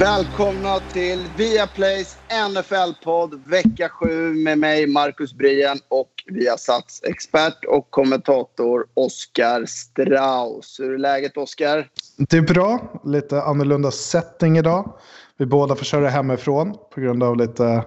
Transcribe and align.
Välkomna 0.00 0.80
till 0.92 1.26
Viaplays 1.36 2.18
NFL-podd 2.50 3.40
vecka 3.46 3.88
7 3.88 4.34
med 4.34 4.58
mig 4.58 4.86
Marcus 4.86 5.34
Brien 5.34 5.78
och 5.88 6.10
Viasats 6.26 7.02
expert 7.02 7.64
och 7.68 7.90
kommentator 7.90 8.86
Oskar 8.94 9.64
Strauss. 9.66 10.80
Hur 10.80 10.94
är 10.94 10.98
läget 10.98 11.36
Oskar? 11.36 11.88
Det 12.16 12.36
är 12.36 12.42
bra. 12.42 13.00
Lite 13.04 13.42
annorlunda 13.42 13.90
setting 13.90 14.58
idag. 14.58 14.92
Vi 15.36 15.46
båda 15.46 15.74
får 15.74 15.84
köra 15.84 16.08
hemifrån 16.08 16.74
på 16.94 17.00
grund 17.00 17.22
av 17.22 17.36
lite 17.36 17.84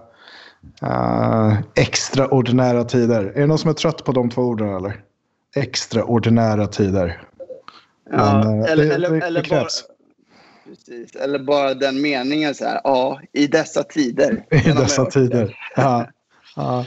uh, 0.83 1.59
extraordinära 1.75 2.83
tider. 2.83 3.23
Är 3.35 3.41
det 3.41 3.47
någon 3.47 3.57
som 3.57 3.69
är 3.69 3.73
trött 3.73 4.05
på 4.05 4.11
de 4.11 4.29
två 4.29 4.41
orden 4.41 4.75
eller? 4.75 5.03
Extraordinära 5.55 6.67
tider. 6.67 7.21
Ja, 8.11 8.43
Men, 8.45 8.59
uh, 8.59 8.71
eller, 8.71 8.85
det, 8.85 8.93
eller, 8.93 9.09
det, 9.09 9.25
eller, 9.25 9.43
det 9.43 9.49
bara, 9.49 9.59
krävs. 9.59 9.83
Precis, 10.75 11.15
eller 11.15 11.39
bara 11.39 11.73
den 11.73 12.01
meningen 12.01 12.55
så 12.55 12.65
här. 12.65 12.81
Ja, 12.83 13.21
i 13.33 13.47
dessa 13.47 13.83
tider. 13.83 14.45
I 14.67 14.71
dessa 14.71 15.05
tider. 15.05 15.57
Ja. 15.75 16.07
Ja. 16.55 16.85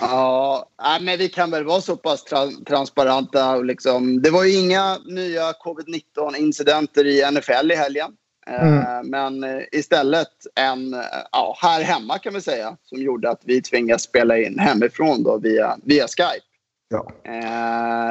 Ja, 0.00 0.98
men 1.00 1.18
vi 1.18 1.28
kan 1.28 1.50
väl 1.50 1.64
vara 1.64 1.80
så 1.80 1.96
pass 1.96 2.24
tra- 2.26 2.64
transparenta. 2.64 3.56
och 3.56 3.64
Liksom. 3.64 4.22
Det 4.22 4.30
var 4.30 4.44
ju 4.44 4.54
inga 4.58 4.98
nya 5.06 5.52
covid-19 5.52 6.36
incidenter 6.36 7.06
i 7.06 7.30
NFL 7.30 7.72
i 7.72 7.74
helgen. 7.76 8.10
Eh, 8.46 8.62
Mm. 8.62 9.10
Men 9.10 9.44
eh, 9.44 9.62
istället 9.72 10.28
en, 10.54 10.94
eh, 10.94 11.00
ja, 11.32 11.56
här 11.62 11.82
hemma 11.82 12.18
kan 12.18 12.34
vi 12.34 12.40
säga, 12.40 12.76
som 12.82 13.02
gjorde 13.02 13.30
att 13.30 13.40
vi 13.44 13.62
tvingas 13.62 14.02
spela 14.02 14.38
in 14.38 14.58
hemifrån 14.58 15.22
då 15.22 15.38
via, 15.38 15.76
via 15.84 16.06
Skype. 16.08 16.44
Ja. 16.90 17.12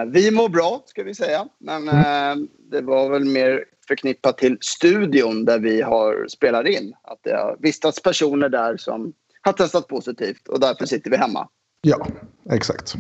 Vi 0.08 0.32
mår 0.32 0.50
bra, 0.50 0.82
ska 0.86 1.04
vi 1.04 1.16
säga. 1.16 1.48
Men 1.60 1.90
eh, 1.90 2.36
det 2.72 2.82
var 2.82 3.10
väl 3.10 3.26
mer 3.26 3.64
förknippat 3.88 4.38
till 4.38 4.58
studion 4.62 5.46
där 5.46 5.60
vi 5.60 5.82
har 5.82 6.28
spelat 6.28 6.68
in. 6.68 6.94
Att 7.04 7.20
det 7.24 7.32
har 7.36 7.58
vistats 7.60 8.02
personer 8.02 8.50
där 8.50 8.78
som 8.78 9.14
har 9.42 9.54
testat 9.54 9.88
positivt 9.88 10.48
och 10.48 10.60
därför 10.60 10.86
sitter 10.86 11.12
vi 11.12 11.18
hemma. 11.18 11.48
ja, 11.82 12.08
exakt. 12.52 12.96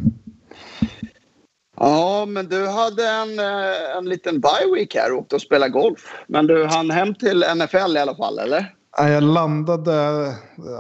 Ja, 1.80 2.26
men 2.26 2.48
du 2.48 2.68
hade 2.68 3.08
en, 3.08 3.40
eh, 3.40 3.98
en 3.98 4.10
liten 4.10 4.42
bye 4.42 4.74
week 4.76 4.96
här 4.96 5.14
och 5.14 5.20
åkte 5.20 5.36
och 5.36 5.42
spelade 5.42 5.72
golf. 5.72 6.14
Men 6.28 6.48
du 6.48 6.66
hann 6.66 6.92
hem 6.92 7.16
till 7.16 7.44
NFL 7.56 7.98
i 7.98 8.00
alla 8.00 8.16
fall, 8.16 8.40
eller? 8.40 8.74
Ja, 8.98 9.10
Jag 9.10 9.24
landade, 9.24 10.34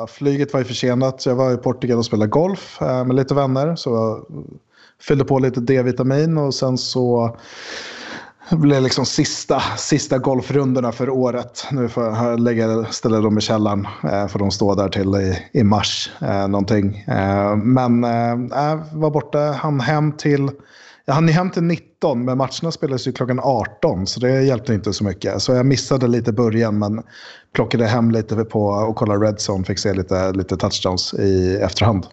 flyget 0.09 0.53
var 0.53 0.59
ju 0.59 0.65
försenat, 0.65 1.21
så 1.21 1.29
jag 1.29 1.35
var 1.35 1.53
i 1.53 1.57
Portugal 1.57 1.97
och 1.97 2.05
spelade 2.05 2.29
golf 2.29 2.81
eh, 2.81 3.05
med 3.05 3.15
lite 3.15 3.33
vänner. 3.33 3.75
Så 3.75 3.89
jag 3.89 4.25
fyllde 5.01 5.25
på 5.25 5.39
lite 5.39 5.59
D-vitamin 5.59 6.37
och 6.37 6.53
sen 6.53 6.77
så 6.77 7.37
det 8.49 8.55
blev 8.55 8.83
liksom 8.83 9.05
sista, 9.05 9.59
sista 9.77 10.17
golfrundorna 10.17 10.91
för 10.91 11.09
året. 11.09 11.67
Nu 11.71 11.89
får 11.89 12.03
jag 12.03 12.39
lägga, 12.39 12.85
ställa 12.85 13.21
dem 13.21 13.37
i 13.37 13.41
källaren, 13.41 13.87
eh, 14.03 14.27
för 14.27 14.39
de 14.39 14.51
står 14.51 14.75
där 14.75 14.89
till 14.89 15.15
i, 15.15 15.59
i 15.59 15.63
mars 15.63 16.11
eh, 16.21 16.47
någonting. 16.47 16.97
Eh, 17.07 17.55
men 17.55 18.03
eh, 18.03 18.57
jag 18.57 18.83
var 18.93 19.09
borta, 19.09 19.39
han 19.39 19.79
hem 19.79 20.11
till 20.11 20.49
jag 21.05 21.13
hann 21.13 21.27
hem 21.27 21.49
till 21.49 21.63
19 21.63 22.25
men 22.25 22.37
matcherna 22.37 22.71
spelades 22.71 23.07
ju 23.07 23.11
klockan 23.11 23.39
18 23.43 24.07
så 24.07 24.19
det 24.19 24.43
hjälpte 24.43 24.73
inte 24.73 24.93
så 24.93 25.03
mycket. 25.03 25.41
Så 25.41 25.53
jag 25.53 25.65
missade 25.65 26.07
lite 26.07 26.33
början 26.33 26.79
men 26.79 27.03
plockade 27.51 27.85
hem 27.85 28.11
lite 28.11 28.35
på 28.35 28.65
och 28.65 28.95
kollade 28.95 29.25
Redzone, 29.25 29.63
Fick 29.63 29.79
se 29.79 29.93
lite, 29.93 30.31
lite 30.31 30.57
touchdowns 30.57 31.13
i 31.13 31.55
efterhand. 31.55 32.07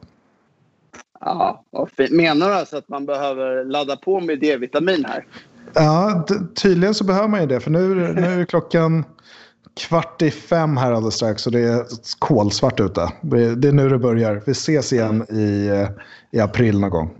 Ja. 1.21 1.65
Menar 2.11 2.49
du 2.49 2.55
alltså 2.55 2.77
att 2.77 2.89
man 2.89 3.07
behöver 3.07 3.65
ladda 3.65 3.97
på 3.97 4.21
med 4.21 4.41
D-vitamin 4.41 5.05
här? 5.05 5.25
Ja, 5.73 6.27
tydligen 6.55 6.95
så 6.95 7.05
behöver 7.05 7.29
man 7.29 7.41
ju 7.41 7.47
det 7.47 7.61
för 7.61 7.71
nu, 7.71 7.95
nu 8.15 8.41
är 8.41 8.45
klockan 8.45 9.05
kvart 9.77 10.23
i 10.23 10.31
fem 10.31 10.77
här 10.77 10.93
alldeles 10.93 11.15
strax 11.15 11.47
och 11.47 11.53
det 11.53 11.61
är 11.61 11.85
kolsvart 12.19 12.81
ute. 12.81 13.13
Det 13.57 13.69
är 13.69 13.73
nu 13.73 13.89
det 13.89 13.99
börjar. 13.99 14.43
Vi 14.47 14.53
ses 14.53 14.93
igen 14.93 15.27
i, 15.31 15.67
eh, 15.67 15.89
i 16.31 16.41
april 16.41 16.81
någon 16.81 16.91
gång. 16.91 17.11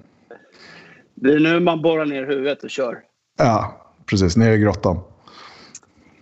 Det 1.15 1.33
är 1.33 1.41
nu 1.41 1.61
man 1.61 1.83
borrar 1.83 2.07
ner 2.07 2.27
huvudet 2.27 2.65
och 2.65 2.71
kör. 2.71 2.99
Ja, 3.39 3.81
precis. 4.07 4.37
Nere 4.37 4.55
i 4.55 4.59
grottan. 4.59 5.01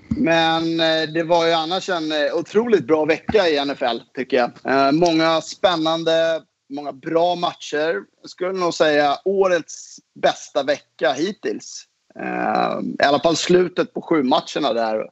Men 0.09 0.81
eh, 0.81 1.13
det 1.15 1.23
var 1.23 1.47
ju 1.47 1.53
annars 1.53 1.89
en 1.89 2.13
eh, 2.13 2.35
otroligt 2.35 2.87
bra 2.87 3.05
vecka 3.05 3.49
i 3.49 3.65
NFL, 3.65 3.99
tycker 4.15 4.37
jag. 4.37 4.51
Många 4.95 5.41
spännande, 5.41 6.43
många 6.75 6.93
bra 6.93 7.35
matcher. 7.35 7.95
Jag 8.21 8.31
skulle 8.31 8.53
nog 8.53 8.75
säga 8.75 9.17
årets 9.25 9.97
bästa 10.23 10.63
vecka 10.63 11.13
hittills. 11.13 11.87
Ehm, 12.21 12.97
I 13.03 13.05
alla 13.05 13.21
fall 13.21 13.37
slutet 13.37 13.95
på 13.95 14.03
sju 14.03 14.23
matcherna 14.23 14.73
där 14.73 15.07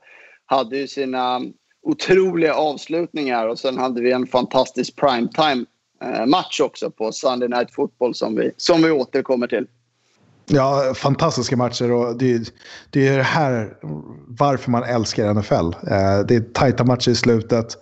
hade 0.47 0.77
ju 0.77 0.87
sina 0.87 1.41
otroliga 1.83 2.55
avslutningar 2.55 3.49
och 3.49 3.59
sen 3.59 3.79
hade 3.79 4.01
vi 4.01 4.13
en 4.13 4.27
fantastisk 4.27 4.97
primetime-match 4.97 6.61
eh, 6.61 6.67
också 6.67 6.91
på 6.91 7.13
Sunday 7.13 7.49
Night 7.49 7.75
Football 7.75 8.15
som 8.15 8.37
vi, 8.37 8.51
som 8.57 8.83
vi 8.83 8.91
återkommer 8.91 9.47
till. 9.47 9.67
Ja, 10.53 10.93
fantastiska 10.97 11.57
matcher 11.57 11.93
och 11.93 12.19
det, 12.19 12.53
det 12.91 13.09
är 13.09 13.17
det 13.17 13.23
här 13.23 13.77
varför 14.27 14.71
man 14.71 14.83
älskar 14.83 15.35
NFL. 15.35 15.55
Eh, 15.91 16.27
det 16.29 16.37
är 16.37 16.53
tajta 16.53 16.85
matcher 16.85 17.11
i 17.11 17.15
slutet. 17.15 17.77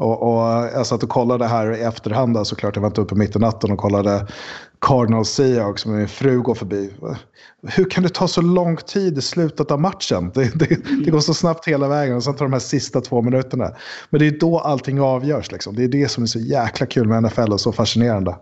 Och, 0.00 0.22
och 0.22 0.42
alltså, 0.42 0.76
jag 0.76 0.86
satt 0.86 1.02
och 1.02 1.08
kollade 1.08 1.46
här 1.46 1.76
i 1.76 1.80
efterhand 1.80 2.36
alltså, 2.36 2.54
såklart. 2.54 2.76
Jag 2.76 2.80
var 2.80 2.88
inte 2.88 3.00
uppe 3.00 3.14
mitt 3.14 3.36
i 3.36 3.38
natten 3.38 3.72
och 3.72 3.78
kollade 3.78 4.26
Cardinals 4.80 5.30
Seahawks 5.30 5.70
också, 5.70 5.88
min 5.88 6.08
fru 6.08 6.40
går 6.40 6.54
förbi. 6.54 6.90
Hur 7.62 7.90
kan 7.90 8.02
det 8.02 8.08
ta 8.08 8.28
så 8.28 8.40
lång 8.40 8.76
tid 8.76 9.18
i 9.18 9.22
slutet 9.22 9.70
av 9.70 9.80
matchen? 9.80 10.30
Det, 10.34 10.58
det, 10.58 10.66
det 11.04 11.10
går 11.10 11.20
så 11.20 11.34
snabbt 11.34 11.68
hela 11.68 11.88
vägen 11.88 12.16
och 12.16 12.24
sen 12.24 12.36
tar 12.36 12.44
de 12.44 12.52
här 12.52 12.60
sista 12.60 13.00
två 13.00 13.22
minuterna. 13.22 13.72
Men 14.10 14.20
det 14.20 14.26
är 14.26 14.38
då 14.40 14.58
allting 14.58 15.00
avgörs. 15.00 15.52
Liksom. 15.52 15.76
Det 15.76 15.84
är 15.84 15.88
det 15.88 16.08
som 16.08 16.22
är 16.22 16.26
så 16.26 16.38
jäkla 16.38 16.86
kul 16.86 17.08
med 17.08 17.22
NFL 17.22 17.52
och 17.52 17.60
så 17.60 17.72
fascinerande. 17.72 18.36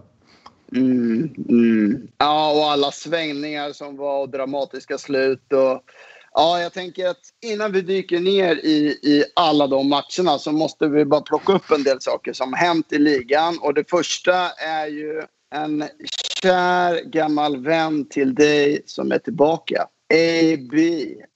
Mm, 0.72 1.34
mm. 1.48 2.08
Ja, 2.18 2.52
och 2.52 2.70
alla 2.70 2.90
svängningar 2.90 3.72
som 3.72 3.96
var 3.96 4.22
och 4.22 4.28
dramatiska 4.28 4.98
slut. 4.98 5.52
Och, 5.52 5.82
ja, 6.38 6.60
jag 6.60 6.72
tänker 6.72 7.08
att 7.08 7.20
innan 7.46 7.72
vi 7.72 7.80
dyker 7.80 8.20
ner 8.20 8.56
i, 8.56 8.98
i 9.02 9.24
alla 9.36 9.66
de 9.66 9.88
matcherna 9.88 10.38
så 10.38 10.52
måste 10.52 10.86
vi 10.86 11.04
bara 11.04 11.20
plocka 11.20 11.52
upp 11.52 11.70
en 11.70 11.82
del 11.82 12.00
saker 12.00 12.32
som 12.32 12.52
hänt 12.52 12.92
i 12.92 12.98
ligan. 12.98 13.58
Och 13.58 13.74
det 13.74 13.90
första 13.90 14.34
är 14.50 14.86
ju 14.86 15.22
en 15.54 15.84
kär 16.42 17.04
gammal 17.04 17.64
vän 17.64 18.08
till 18.08 18.34
dig 18.34 18.82
som 18.86 19.12
är 19.12 19.18
tillbaka. 19.18 19.86
AB, 20.14 20.74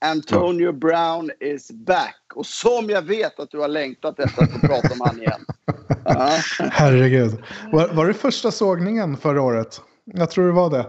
Antonio 0.05 0.73
Brown 0.73 1.31
is 1.41 1.71
back. 1.71 2.23
Och 2.35 2.47
som 2.47 2.91
jag 2.91 3.03
vet 3.03 3.41
att 3.41 3.51
du 3.51 3.59
har 3.59 3.69
längtat 3.69 4.19
efter 4.19 4.43
att 4.43 4.53
få 4.53 4.59
prata 4.59 4.89
om 4.93 5.01
han 5.01 5.19
igen. 5.19 5.41
Ja. 6.05 6.39
Herregud. 6.59 7.43
Var, 7.73 7.89
var 7.89 8.07
det 8.07 8.15
första 8.15 8.51
sågningen 8.51 9.17
förra 9.17 9.43
året? 9.43 9.81
Jag 10.05 10.31
tror 10.31 10.47
det 10.47 10.53
var 10.53 10.71
det. 10.71 10.87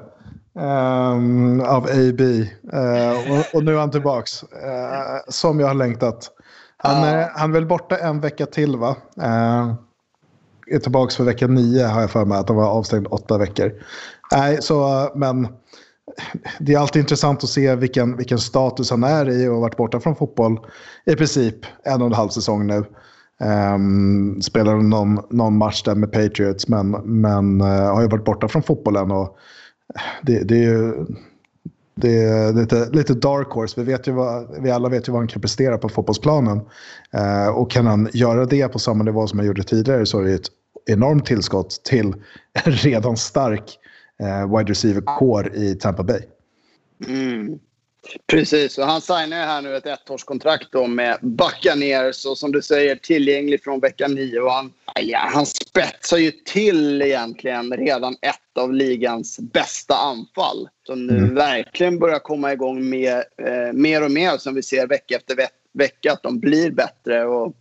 Ehm, 0.60 1.62
av 1.62 1.84
AB. 1.84 2.22
Eh, 2.74 3.32
och, 3.32 3.56
och 3.56 3.64
nu 3.64 3.74
är 3.76 3.80
han 3.80 3.92
tillbaks. 3.92 4.44
Eh, 4.44 5.20
som 5.28 5.60
jag 5.60 5.68
har 5.68 5.74
längtat. 5.74 6.32
Han, 6.78 7.02
Ja. 7.02 7.08
är, 7.08 7.30
han 7.36 7.50
är 7.50 7.54
väl 7.54 7.66
borta 7.66 7.98
en 7.98 8.20
vecka 8.20 8.46
till 8.46 8.78
va? 8.78 8.96
Uh, 9.18 9.74
är 10.68 10.80
tillbaks 10.80 11.16
för 11.16 11.24
vecka 11.24 11.48
nio 11.48 11.86
har 11.86 12.02
jag 12.02 12.12
för 12.12 12.26
mig. 12.26 12.38
Att 12.38 12.50
han 12.50 12.58
var 12.58 12.68
avstängd 12.68 13.08
åtta 13.10 13.38
veckor. 13.38 13.72
Nej, 14.32 14.58
så 14.62 15.10
men 15.16 15.48
det 16.60 16.74
är 16.74 16.80
alltid 16.80 17.00
intressant 17.00 17.44
att 17.44 17.50
se 17.50 17.76
vilken, 17.76 18.18
vilken 18.18 18.40
status 18.40 18.92
han 18.92 19.04
är 19.04 19.30
i 19.30 19.48
och 19.48 19.54
har 19.54 19.62
varit 19.62 19.78
borta 19.78 20.00
från 20.00 20.16
fotboll 20.16 20.60
i 21.06 21.16
princip 21.16 21.56
en 21.84 22.02
och 22.02 22.08
en 22.08 22.14
halv 22.14 22.30
säsong 22.30 22.68
nu. 22.68 22.86
Um, 23.76 24.42
spelade 24.42 24.84
någon, 24.84 25.20
någon 25.30 25.58
match 25.58 25.84
där 25.84 25.96
med 25.96 26.12
Patriots 26.12 26.68
men, 26.68 26.92
men 26.92 27.62
uh, 27.62 27.68
har 27.68 28.02
ju 28.02 28.08
varit 28.08 28.26
borta 28.26 28.48
från 28.48 28.64
fotbollen. 28.64 29.12
Och 29.12 29.38
det, 30.22 30.44
det 30.44 30.56
är 30.56 30.64
ju 30.64 31.06
det 31.96 32.24
är 32.24 32.54
lite, 32.54 32.90
lite 32.90 33.14
dark 33.14 33.48
horse. 33.48 33.82
Vi, 33.82 33.92
vet 33.92 34.08
ju 34.08 34.12
vad, 34.12 34.62
vi 34.62 34.72
alla 34.72 34.90
vet 34.90 35.08
ju 35.08 35.12
vad 35.12 35.22
han 35.22 35.28
kan 35.28 35.42
prestera 35.42 35.78
på 35.78 35.90
fotbollsplanen. 35.90 36.62
Eh, 37.12 37.48
och 37.48 37.72
kan 37.72 37.88
han 37.88 38.10
göra 38.14 38.46
det 38.46 38.68
på 38.68 38.80
samma 38.80 39.04
nivå 39.04 39.28
som 39.28 39.40
han 39.40 39.46
gjorde 39.48 39.64
tidigare 39.64 40.06
så 40.06 40.20
är 40.20 40.24
det 40.24 40.34
ett 40.34 40.48
enormt 40.86 41.26
tillskott 41.26 41.82
till 41.84 42.14
en 42.66 42.72
redan 42.72 43.18
stark 43.18 43.80
eh, 44.20 44.58
wide 44.58 44.72
receiver-core 44.72 45.56
i 45.56 45.76
Tampa 45.76 46.04
Bay. 46.04 46.22
Mm. 47.08 47.60
Precis, 48.28 48.78
och 48.78 48.86
han 48.86 49.02
signar 49.02 49.28
ju 49.28 49.34
här 49.34 49.62
nu 49.62 49.76
ett 49.76 49.86
ettårskontrakt 49.86 50.72
då 50.72 50.88
med 50.88 51.18
Buccaneers 51.22 52.26
och 52.26 52.38
som 52.38 52.52
du 52.52 52.62
säger 52.62 52.96
tillgänglig 52.96 53.64
från 53.64 53.80
vecka 53.80 54.08
9. 54.08 54.40
Och 54.40 54.52
han, 54.52 54.74
ja, 55.02 55.20
han 55.20 55.46
spetsar 55.46 56.18
ju 56.18 56.32
till 56.32 57.02
egentligen 57.02 57.72
redan 57.74 58.14
ett 58.22 58.58
av 58.60 58.74
ligans 58.74 59.40
bästa 59.40 59.96
anfall. 59.96 60.70
Som 60.88 61.08
nu 61.08 61.18
Mm. 61.18 61.36
verkligen 61.36 62.00
börjar 62.00 62.20
komma 62.20 62.54
igång 62.54 62.90
med, 62.90 63.14
eh, 63.18 63.74
mer 63.74 64.04
och 64.04 64.12
mer 64.12 64.38
som 64.38 64.56
vi 64.56 64.64
ser 64.64 64.88
vecka 64.88 65.16
efter 65.16 65.36
ve- 65.36 65.48
vecka 65.74 66.12
att 66.14 66.24
de 66.24 66.40
blir 66.40 66.72
bättre. 66.72 67.26
Och 67.26 67.54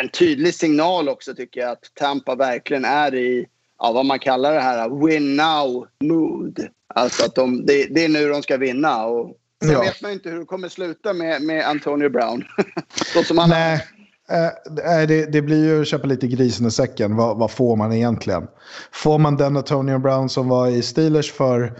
en 0.00 0.08
tydlig 0.08 0.54
signal 0.54 1.08
också 1.08 1.34
tycker 1.34 1.60
jag 1.60 1.70
att 1.70 1.90
Tampa 1.94 2.34
verkligen 2.34 2.84
är 2.84 3.14
i 3.14 3.46
ja, 3.78 3.92
vad 3.92 4.06
man 4.06 4.18
kallar 4.18 4.54
det 4.54 4.60
här 4.60 5.06
win 5.06 5.36
now 5.36 5.86
mood. 6.04 6.68
Alltså 6.94 7.24
att 7.24 7.34
de, 7.34 7.66
det, 7.66 7.84
det 7.94 8.04
är 8.04 8.08
nu 8.08 8.28
de 8.28 8.42
ska 8.42 8.56
vinna. 8.56 9.06
Och 9.06 9.36
sen 9.64 9.72
Ja. 9.72 9.80
vet 9.80 10.02
man 10.02 10.10
ju 10.10 10.14
inte 10.14 10.30
hur 10.30 10.38
det 10.38 10.44
kommer 10.44 10.68
sluta 10.68 11.12
med, 11.12 11.42
med 11.42 11.66
Antonio 11.66 12.08
Brown. 12.08 12.44
Som 13.24 13.38
han 13.38 13.50
Nej, 13.50 13.84
eh, 14.30 15.06
det, 15.08 15.32
det 15.32 15.42
blir 15.42 15.64
ju 15.64 15.80
att 15.80 15.86
köpa 15.88 16.06
lite 16.06 16.26
grisen 16.26 16.66
i 16.66 16.70
säcken. 16.70 17.16
Vad, 17.16 17.38
vad 17.38 17.50
får 17.50 17.76
man 17.76 17.92
egentligen? 17.92 18.46
Får 18.92 19.18
man 19.18 19.36
den 19.36 19.56
Antonio 19.56 19.98
Brown 19.98 20.28
som 20.28 20.48
var 20.48 20.68
i 20.68 20.82
Steelers 20.82 21.32
för 21.32 21.72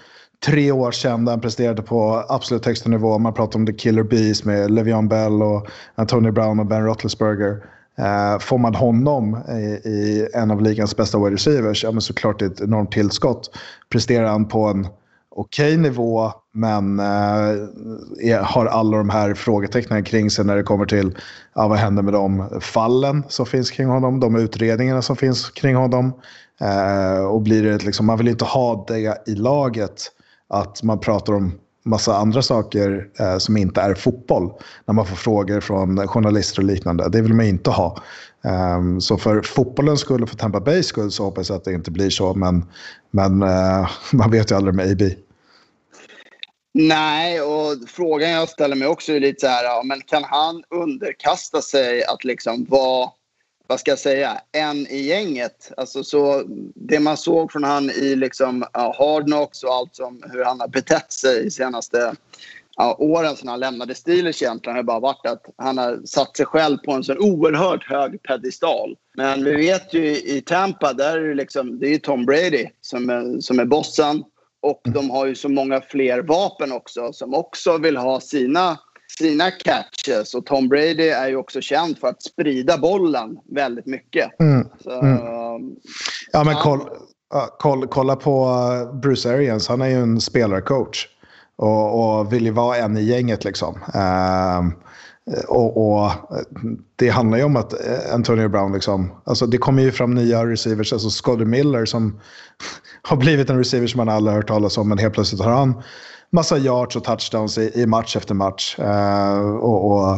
tre 0.46 0.72
år 0.72 0.90
sedan 0.90 1.24
där 1.24 1.32
han 1.32 1.40
presterade 1.40 1.82
på 1.82 2.24
absolut 2.28 2.66
högsta 2.66 2.88
nivå. 2.88 3.18
Man 3.18 3.34
pratar 3.34 3.58
om 3.58 3.66
the 3.66 3.72
killer 3.72 4.02
bees 4.02 4.44
med 4.44 4.70
Le'Veon 4.70 5.08
Bell 5.08 5.42
och 5.42 5.66
Antonio 5.94 6.32
Brown 6.32 6.60
och 6.60 6.66
Ben 6.66 6.84
Roethlisberger. 6.84 7.64
Eh, 7.98 8.38
får 8.38 8.58
man 8.58 8.74
honom 8.74 9.38
i, 9.48 9.88
i 9.88 10.28
en 10.34 10.50
av 10.50 10.62
ligans 10.62 10.96
bästa 10.96 11.18
wide 11.18 11.34
receivers, 11.34 11.84
ja 11.84 11.90
men 11.92 12.00
såklart 12.00 12.42
ett 12.42 12.60
enormt 12.60 12.92
tillskott. 12.92 13.50
Presterar 13.90 14.26
han 14.26 14.48
på 14.48 14.64
en 14.66 14.86
okej 15.36 15.76
nivå 15.76 16.32
men 16.54 17.00
eh, 17.00 18.42
har 18.42 18.66
alla 18.66 18.96
de 18.96 19.10
här 19.10 19.34
frågetecknen 19.34 20.04
kring 20.04 20.30
sig 20.30 20.44
när 20.44 20.56
det 20.56 20.62
kommer 20.62 20.86
till 20.86 21.18
ja, 21.54 21.68
vad 21.68 21.78
händer 21.78 22.02
med 22.02 22.12
de 22.12 22.60
fallen 22.60 23.24
som 23.28 23.46
finns 23.46 23.70
kring 23.70 23.86
honom, 23.86 24.20
de 24.20 24.36
utredningarna 24.36 25.02
som 25.02 25.16
finns 25.16 25.50
kring 25.50 25.76
honom. 25.76 26.12
Eh, 26.60 27.24
och 27.24 27.42
blir 27.42 27.62
det 27.62 27.84
liksom, 27.84 28.06
man 28.06 28.18
vill 28.18 28.28
inte 28.28 28.44
ha 28.44 28.84
det 28.88 29.22
i 29.26 29.34
laget 29.34 30.02
att 30.48 30.82
man 30.82 30.98
pratar 30.98 31.32
om 31.32 31.52
massa 31.84 32.16
andra 32.16 32.42
saker 32.42 33.08
eh, 33.20 33.38
som 33.38 33.56
inte 33.56 33.80
är 33.80 33.94
fotboll 33.94 34.52
när 34.84 34.94
man 34.94 35.06
får 35.06 35.16
frågor 35.16 35.60
från 35.60 36.08
journalister 36.08 36.62
och 36.62 36.66
liknande. 36.66 37.08
Det 37.08 37.22
vill 37.22 37.34
man 37.34 37.46
inte 37.46 37.70
ha. 37.70 37.98
Um, 38.76 39.00
så 39.00 39.16
för 39.16 39.42
fotbollens 39.42 40.00
skull 40.00 40.22
och 40.22 40.28
för 40.28 40.36
Tampa 40.36 40.60
Bays 40.60 40.86
skull 40.86 41.10
så 41.10 41.24
hoppas 41.24 41.48
jag 41.48 41.56
att 41.56 41.64
det 41.64 41.72
inte 41.72 41.90
blir 41.90 42.10
så. 42.10 42.34
Men, 42.34 42.64
men 43.10 43.42
uh, 43.42 43.88
man 44.12 44.30
vet 44.30 44.50
ju 44.50 44.54
aldrig 44.54 44.74
med 44.74 44.92
AB. 44.92 45.25
Nej, 46.78 47.40
och 47.40 47.76
frågan 47.86 48.30
jag 48.30 48.48
ställer 48.48 48.76
mig 48.76 48.88
också 48.88 49.12
är 49.12 49.20
lite 49.20 49.40
så 49.40 49.46
här, 49.46 49.64
ja, 49.64 49.82
men 49.84 50.00
kan 50.00 50.24
han 50.24 50.62
underkasta 50.70 51.62
sig 51.62 52.04
att 52.04 52.24
liksom 52.24 52.64
vara, 52.64 53.10
vad 53.66 53.80
ska 53.80 53.90
jag 53.90 53.98
säga, 53.98 54.40
en 54.52 54.86
i 54.86 55.00
gänget? 55.00 55.72
Alltså 55.76 56.04
så, 56.04 56.42
det 56.74 57.00
man 57.00 57.16
såg 57.16 57.52
från 57.52 57.64
han 57.64 57.90
i 57.90 58.16
liksom, 58.16 58.64
ja, 58.72 58.94
Hard 58.98 59.24
Knocks 59.24 59.62
och 59.62 59.74
allt 59.74 59.96
som 59.96 60.22
hur 60.32 60.44
han 60.44 60.60
har 60.60 60.68
betett 60.68 61.12
sig 61.12 61.44
de 61.44 61.50
senaste 61.50 62.14
ja, 62.76 62.96
åren 62.98 63.36
sedan 63.36 63.48
han 63.48 63.60
lämnade 63.60 63.94
Steelers 63.94 64.42
egentligen 64.42 64.76
har 64.76 64.82
bara 64.82 65.00
varit 65.00 65.26
att 65.26 65.42
han 65.58 65.78
har 65.78 66.00
satt 66.04 66.36
sig 66.36 66.46
själv 66.46 66.78
på 66.78 66.92
en 66.92 67.04
sån 67.04 67.18
oerhört 67.18 67.90
hög 67.90 68.22
pedestal. 68.22 68.96
Men 69.14 69.44
vi 69.44 69.56
vet 69.56 69.94
ju 69.94 70.06
i 70.06 70.42
Tampa, 70.46 70.92
där 70.92 71.18
är 71.18 71.28
det, 71.28 71.34
liksom, 71.34 71.78
det 71.78 71.94
är 71.94 71.98
Tom 71.98 72.26
Brady 72.26 72.66
som 72.80 73.10
är, 73.10 73.40
som 73.40 73.58
är 73.58 73.64
bossen. 73.64 74.24
Och 74.66 74.80
de 74.84 75.10
har 75.10 75.26
ju 75.26 75.34
så 75.34 75.48
många 75.48 75.80
fler 75.80 76.22
vapen 76.22 76.72
också 76.72 77.12
som 77.12 77.34
också 77.34 77.78
vill 77.78 77.96
ha 77.96 78.20
sina, 78.20 78.78
sina 79.18 79.50
catches. 79.50 80.34
Och 80.34 80.46
Tom 80.46 80.68
Brady 80.68 81.08
är 81.08 81.28
ju 81.28 81.36
också 81.36 81.60
känd 81.60 81.98
för 81.98 82.08
att 82.08 82.22
sprida 82.22 82.78
bollen 82.78 83.38
väldigt 83.54 83.86
mycket. 83.86 84.40
Mm. 84.40 84.68
Så, 84.80 84.90
Ja, 86.32 86.44
men 86.44 86.54
koll, 86.54 86.80
koll, 87.58 87.86
kolla 87.86 88.16
på 88.16 88.46
uh, 88.46 89.00
Bruce 89.00 89.34
Arians. 89.34 89.68
Han 89.68 89.80
är 89.80 89.88
ju 89.88 90.02
en 90.02 90.20
spelarcoach. 90.20 91.08
Och, 91.56 92.18
och 92.18 92.32
vill 92.32 92.44
ju 92.44 92.50
vara 92.50 92.76
en 92.76 92.96
i 92.96 93.02
gänget 93.02 93.44
liksom. 93.44 93.74
Ehm, 93.94 94.72
Eh, 95.30 95.44
och, 95.44 95.76
och 95.76 96.06
eh, 96.06 96.12
det 96.96 97.08
handlar 97.08 97.38
ju 97.38 97.44
om 97.44 97.56
att 97.56 97.72
eh, 97.72 98.14
Antonio 98.14 98.48
Brown 98.48 98.72
liksom. 98.72 99.12
Alltså 99.24 99.46
det 99.46 99.58
kommer 99.58 99.82
ju 99.82 99.92
fram 99.92 100.14
nya 100.14 100.46
receivers. 100.46 100.92
Alltså 100.92 101.10
Scotty 101.10 101.44
Miller 101.44 101.84
som 101.84 102.20
har 103.02 103.16
blivit 103.16 103.50
en 103.50 103.58
receiver 103.58 103.86
som 103.86 103.98
man 103.98 104.08
aldrig 104.08 104.32
har 104.32 104.36
hört 104.36 104.48
talas 104.48 104.78
om. 104.78 104.88
Men 104.88 104.98
helt 104.98 105.14
plötsligt 105.14 105.40
har 105.40 105.52
han 105.52 105.82
massa 106.30 106.58
yards 106.58 106.96
och 106.96 107.04
touchdowns 107.04 107.58
i, 107.58 107.72
i 107.74 107.86
match 107.86 108.16
efter 108.16 108.34
match. 108.34 108.78
Uh, 108.78 109.56
och, 109.56 109.90
och 109.90 110.16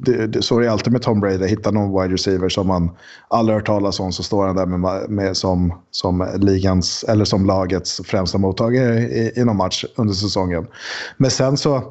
det, 0.00 0.26
det, 0.26 0.42
så 0.42 0.58
är 0.58 0.62
det 0.62 0.72
alltid 0.72 0.92
med 0.92 1.02
Tom 1.02 1.20
Brady. 1.20 1.46
Hittar 1.46 1.72
någon 1.72 2.02
wide 2.02 2.14
receiver 2.14 2.48
som 2.48 2.66
man 2.66 2.90
aldrig 3.28 3.56
hört 3.56 3.66
talas 3.66 4.00
om 4.00 4.12
så 4.12 4.22
står 4.22 4.46
han 4.46 4.56
där 4.56 4.66
med, 4.66 5.10
med, 5.10 5.36
som, 5.36 5.74
som 5.90 6.28
ligans 6.36 7.04
eller 7.08 7.24
som 7.24 7.46
lagets 7.46 8.00
främsta 8.04 8.38
mottagare 8.38 8.98
i, 9.00 9.32
i 9.36 9.44
någon 9.44 9.56
match 9.56 9.84
under 9.96 10.14
säsongen. 10.14 10.66
Men 11.16 11.30
sen 11.30 11.56
så, 11.56 11.82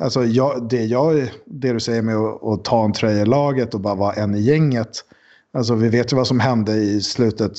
alltså 0.00 0.24
jag, 0.24 0.68
det, 0.68 0.84
jag, 0.84 1.30
det 1.44 1.72
du 1.72 1.80
säger 1.80 2.02
med 2.02 2.16
att, 2.16 2.44
att 2.44 2.64
ta 2.64 2.84
en 2.84 2.92
tröja 2.92 3.22
i 3.22 3.26
laget 3.26 3.74
och 3.74 3.80
bara 3.80 3.94
vara 3.94 4.12
en 4.12 4.34
i 4.34 4.40
gänget. 4.40 5.04
Alltså 5.54 5.74
vi 5.74 5.88
vet 5.88 6.12
ju 6.12 6.16
vad 6.16 6.26
som 6.26 6.40
hände 6.40 6.72
i 6.72 7.00
slutet 7.00 7.52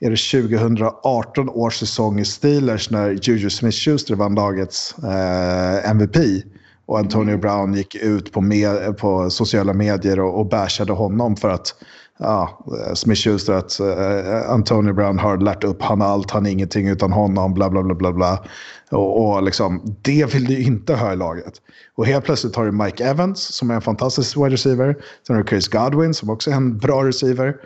är 0.00 0.10
det 0.10 0.42
2018 0.42 1.48
års 1.48 1.78
säsong 1.78 2.20
i 2.20 2.24
Steelers 2.24 2.90
när 2.90 3.10
Juju 3.10 3.48
Smith-Schuster 3.48 4.14
vann 4.14 4.34
lagets 4.34 4.94
eh, 4.98 5.90
MVP. 5.90 6.16
Och 6.86 6.98
Antonio 6.98 7.36
Brown 7.36 7.74
gick 7.74 7.94
ut 7.94 8.32
på, 8.32 8.40
med, 8.40 8.98
på 8.98 9.30
sociala 9.30 9.72
medier 9.72 10.20
och, 10.20 10.40
och 10.40 10.48
bashade 10.48 10.92
honom 10.92 11.36
för 11.36 11.48
att 11.48 11.74
ja, 12.18 12.64
Smith-Schuster 12.94 13.52
att 13.52 13.80
eh, 13.80 14.50
Antonio 14.50 14.92
Brown 14.92 15.18
har 15.18 15.38
lärt 15.38 15.64
upp 15.64 15.82
han 15.82 16.02
allt, 16.02 16.30
han 16.30 16.46
är 16.46 16.50
ingenting 16.50 16.88
utan 16.88 17.12
honom, 17.12 17.54
bla 17.54 17.70
bla 17.70 17.82
bla 17.82 17.94
bla 17.94 18.12
bla. 18.12 18.44
Och, 18.90 19.28
och 19.28 19.42
liksom, 19.42 19.96
det 20.02 20.34
vill 20.34 20.44
du 20.44 20.62
inte 20.62 20.94
ha 20.94 21.12
i 21.12 21.16
laget. 21.16 21.52
Och 21.94 22.06
helt 22.06 22.24
plötsligt 22.24 22.56
har 22.56 22.64
du 22.64 22.72
Mike 22.72 23.04
Evans 23.04 23.54
som 23.54 23.70
är 23.70 23.74
en 23.74 23.80
fantastisk 23.80 24.36
wide 24.36 24.50
receiver. 24.50 24.96
Sen 25.26 25.36
har 25.36 25.42
du 25.42 25.48
Chris 25.48 25.68
Godwin 25.68 26.14
som 26.14 26.30
också 26.30 26.50
är 26.50 26.54
en 26.54 26.78
bra 26.78 27.04
receiver. 27.04 27.56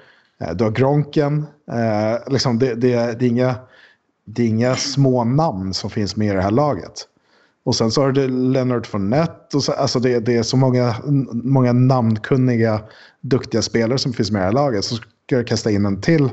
Eh, 0.40 0.54
du 0.54 0.64
har 0.64 0.70
Gronken. 0.70 1.46
Eh, 1.70 2.32
liksom 2.32 2.58
det, 2.58 2.74
det, 2.74 3.18
det, 3.18 3.26
är 3.26 3.28
inga, 3.28 3.54
det 4.24 4.42
är 4.42 4.46
inga 4.46 4.76
små 4.76 5.24
namn 5.24 5.74
som 5.74 5.90
finns 5.90 6.16
med 6.16 6.28
i 6.28 6.34
det 6.34 6.42
här 6.42 6.50
laget. 6.50 7.08
Och 7.64 7.74
sen 7.74 7.90
så 7.90 8.02
har 8.02 8.12
du 8.12 8.28
Leonard 8.28 8.86
Fournette. 8.86 9.56
Och 9.56 9.64
så, 9.64 9.72
alltså 9.72 10.00
det, 10.00 10.20
det 10.20 10.36
är 10.36 10.42
så 10.42 10.56
många, 10.56 10.94
många 11.32 11.72
namnkunniga, 11.72 12.80
duktiga 13.20 13.62
spelare 13.62 13.98
som 13.98 14.12
finns 14.12 14.30
med 14.30 14.38
i 14.38 14.42
det 14.42 14.46
här 14.46 14.52
laget. 14.52 14.84
Så 14.84 14.96
ska 14.96 15.36
jag 15.36 15.46
kasta 15.46 15.70
in 15.70 15.86
en 15.86 16.00
till, 16.00 16.30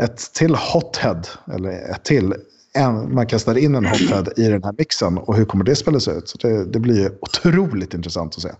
ett 0.00 0.32
till 0.34 0.54
hothead. 0.54 1.28
Eller 1.54 1.90
ett 1.90 2.04
till. 2.04 2.34
En, 2.72 3.14
man 3.14 3.26
kastar 3.26 3.58
in 3.58 3.74
en 3.74 3.86
hothead 3.86 4.28
i 4.36 4.42
den 4.42 4.62
här 4.62 4.74
mixen. 4.78 5.18
Och 5.18 5.36
hur 5.36 5.44
kommer 5.44 5.64
det 5.64 5.76
spelas 5.76 6.08
ut? 6.08 6.28
Så 6.28 6.38
det, 6.38 6.64
det 6.64 6.78
blir 6.78 7.12
otroligt 7.20 7.94
intressant 7.94 8.36
att 8.36 8.42
se. 8.42 8.50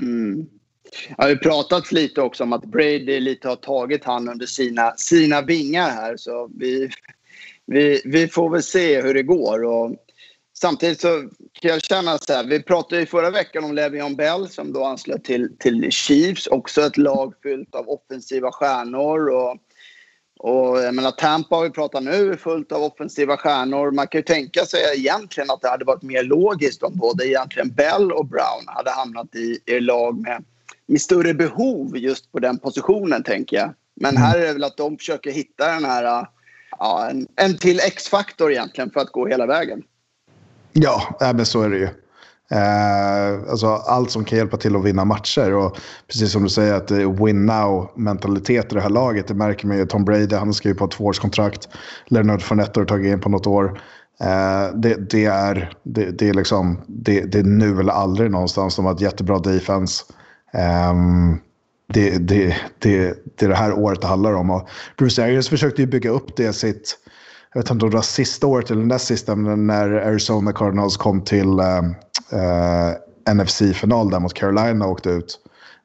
Mm. 0.00 0.46
Jag 1.16 1.24
har 1.24 1.28
ju 1.28 1.38
pratat 1.38 1.92
lite 1.92 2.20
också 2.20 2.42
om 2.42 2.52
att 2.52 2.64
Brady 2.64 3.20
lite 3.20 3.48
har 3.48 3.56
tagit 3.56 4.04
han 4.04 4.28
under 4.28 4.46
sina, 4.46 4.92
sina 4.96 5.42
vingar 5.42 5.90
här. 5.90 6.16
Så 6.16 6.50
vi, 6.56 6.90
vi, 7.66 8.02
vi 8.04 8.28
får 8.28 8.50
väl 8.50 8.62
se 8.62 9.02
hur 9.02 9.14
det 9.14 9.22
går. 9.22 9.64
Och 9.64 9.96
samtidigt 10.58 11.00
så 11.00 11.28
kan 11.52 11.70
jag 11.70 11.82
känna 11.82 12.18
så 12.18 12.32
här. 12.32 12.44
Vi 12.44 12.62
pratade 12.62 13.00
ju 13.00 13.06
förra 13.06 13.30
veckan 13.30 13.64
om 13.64 13.78
Le'Veon 13.78 14.16
Bell 14.16 14.48
som 14.48 14.72
då 14.72 14.84
anslöt 14.84 15.24
till, 15.24 15.56
till 15.58 15.90
Chiefs. 15.90 16.46
Också 16.46 16.80
ett 16.80 16.96
lag 16.96 17.34
fyllt 17.42 17.74
av 17.74 17.88
offensiva 17.88 18.52
stjärnor. 18.52 19.28
Och, 19.28 19.56
och 20.48 20.78
jag 20.78 20.94
menar, 20.94 21.10
Tampa 21.10 21.56
har 21.56 21.62
vi 21.62 21.70
pratat 21.70 22.02
nu 22.02 22.32
är 22.32 22.36
fullt 22.36 22.72
av 22.72 22.82
offensiva 22.82 23.36
stjärnor. 23.36 23.90
Man 23.90 24.06
kan 24.06 24.18
ju 24.18 24.22
tänka 24.22 24.64
sig 24.64 24.80
egentligen 24.96 25.50
att 25.50 25.62
det 25.62 25.68
hade 25.68 25.84
varit 25.84 26.02
mer 26.02 26.22
logiskt 26.22 26.82
om 26.82 26.92
både 26.96 27.28
egentligen 27.28 27.70
Bell 27.70 28.12
och 28.12 28.26
Brown 28.26 28.64
hade 28.66 28.90
hamnat 28.90 29.34
i, 29.34 29.58
i 29.66 29.80
lag 29.80 30.20
med, 30.20 30.44
med 30.86 31.00
större 31.00 31.34
behov 31.34 31.96
just 31.96 32.32
på 32.32 32.38
den 32.38 32.58
positionen, 32.58 33.22
tänker 33.22 33.56
jag. 33.56 33.74
Men 34.00 34.16
här 34.16 34.38
är 34.38 34.46
det 34.46 34.52
väl 34.52 34.64
att 34.64 34.76
de 34.76 34.98
försöker 34.98 35.30
hitta 35.30 35.66
den 35.66 35.84
här, 35.84 36.26
ja, 36.78 37.08
en, 37.10 37.26
en 37.36 37.58
till 37.58 37.80
X-faktor 37.80 38.52
egentligen 38.52 38.90
för 38.90 39.00
att 39.00 39.12
gå 39.12 39.26
hela 39.26 39.46
vägen. 39.46 39.82
Ja, 40.72 41.18
äh, 41.20 41.32
men 41.32 41.46
så 41.46 41.62
är 41.62 41.70
det 41.70 41.78
ju. 41.78 41.88
Eh, 42.50 43.50
alltså 43.50 43.66
allt 43.66 44.10
som 44.10 44.24
kan 44.24 44.38
hjälpa 44.38 44.56
till 44.56 44.76
att 44.76 44.84
vinna 44.84 45.04
matcher. 45.04 45.54
Och 45.54 45.78
precis 46.08 46.32
som 46.32 46.42
du 46.42 46.48
säger 46.48 46.74
att 46.74 46.88
det 46.88 47.02
är 47.02 47.24
win 47.24 47.46
now-mentalitet 47.50 48.72
i 48.72 48.74
det 48.74 48.80
här 48.80 48.90
laget. 48.90 49.28
Det 49.28 49.34
märker 49.34 49.66
man 49.66 49.76
ju. 49.76 49.86
Tom 49.86 50.04
Brady, 50.04 50.36
han 50.36 50.54
skriver 50.54 50.78
på 50.78 50.84
ett 50.84 50.90
tvåårskontrakt. 50.90 51.68
Leonard 52.06 52.42
Fournette 52.42 52.80
har 52.80 52.84
tagit 52.84 53.12
in 53.12 53.20
på 53.20 53.28
något 53.28 53.46
år. 53.46 53.80
Eh, 54.20 54.74
det, 54.74 55.10
det, 55.10 55.24
är, 55.24 55.72
det, 55.82 56.18
det, 56.18 56.28
är 56.28 56.34
liksom, 56.34 56.80
det, 56.86 57.20
det 57.20 57.38
är 57.38 57.44
nu 57.44 57.80
eller 57.80 57.92
aldrig 57.92 58.30
någonstans. 58.30 58.76
De 58.76 58.84
har 58.84 58.92
ett 58.92 59.00
jättebra 59.00 59.38
defense. 59.38 60.04
Eh, 60.54 60.94
det, 61.88 62.18
det, 62.18 62.56
det, 62.78 63.14
det 63.36 63.44
är 63.44 63.48
det 63.48 63.54
här 63.54 63.72
året 63.72 64.00
det 64.00 64.06
handlar 64.06 64.32
om. 64.32 64.50
Och 64.50 64.68
Bruce 64.98 65.24
Arians 65.24 65.48
försökte 65.48 65.82
ju 65.82 65.88
bygga 65.88 66.10
upp 66.10 66.36
det 66.36 66.52
sitt 66.52 66.98
jag 67.56 67.62
vet 67.62 67.70
inte 67.70 67.84
om 67.84 67.90
det 67.90 67.96
var 67.96 68.02
sista 68.02 68.46
året 68.46 68.70
eller 68.70 68.84
näst 68.84 69.06
sista, 69.06 69.36
men 69.36 69.66
när 69.66 69.90
Arizona 69.90 70.52
Cardinals 70.52 70.96
kom 70.96 71.24
till, 71.24 71.58
eh, 71.58 71.78
eh 72.32 73.34
NFC-final 73.34 74.10
där 74.10 74.20
mot 74.20 74.34
Carolina 74.34 74.84
och 74.84 74.90
åkte 74.90 75.10
ut. 75.10 75.38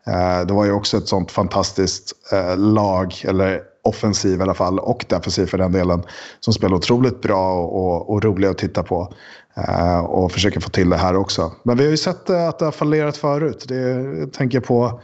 Eh, 0.07 0.41
det 0.47 0.53
var 0.53 0.65
ju 0.65 0.71
också 0.71 0.97
ett 0.97 1.07
sånt 1.07 1.31
fantastiskt 1.31 2.13
eh, 2.31 2.57
lag, 2.57 3.21
eller 3.23 3.61
offensiv 3.83 4.39
i 4.39 4.41
alla 4.41 4.53
fall, 4.53 4.79
och 4.79 5.05
defensiv 5.09 5.45
för 5.45 5.57
den 5.57 5.71
delen, 5.71 6.03
som 6.39 6.53
spelar 6.53 6.75
otroligt 6.75 7.21
bra 7.21 7.53
och, 7.53 8.09
och 8.09 8.23
roliga 8.23 8.51
att 8.51 8.57
titta 8.57 8.83
på. 8.83 9.13
Uh, 9.57 9.99
och 9.99 10.31
försöker 10.31 10.59
få 10.59 10.69
till 10.69 10.89
det 10.89 10.97
här 10.97 11.15
också. 11.15 11.51
Men 11.63 11.77
vi 11.77 11.83
har 11.83 11.91
ju 11.91 11.97
sett 11.97 12.29
eh, 12.29 12.47
att 12.47 12.59
det 12.59 12.65
har 12.65 12.71
fallerat 12.71 13.17
förut. 13.17 13.65
Det, 13.67 13.75
jag 14.19 14.33
tänker 14.33 14.59
på 14.59 15.01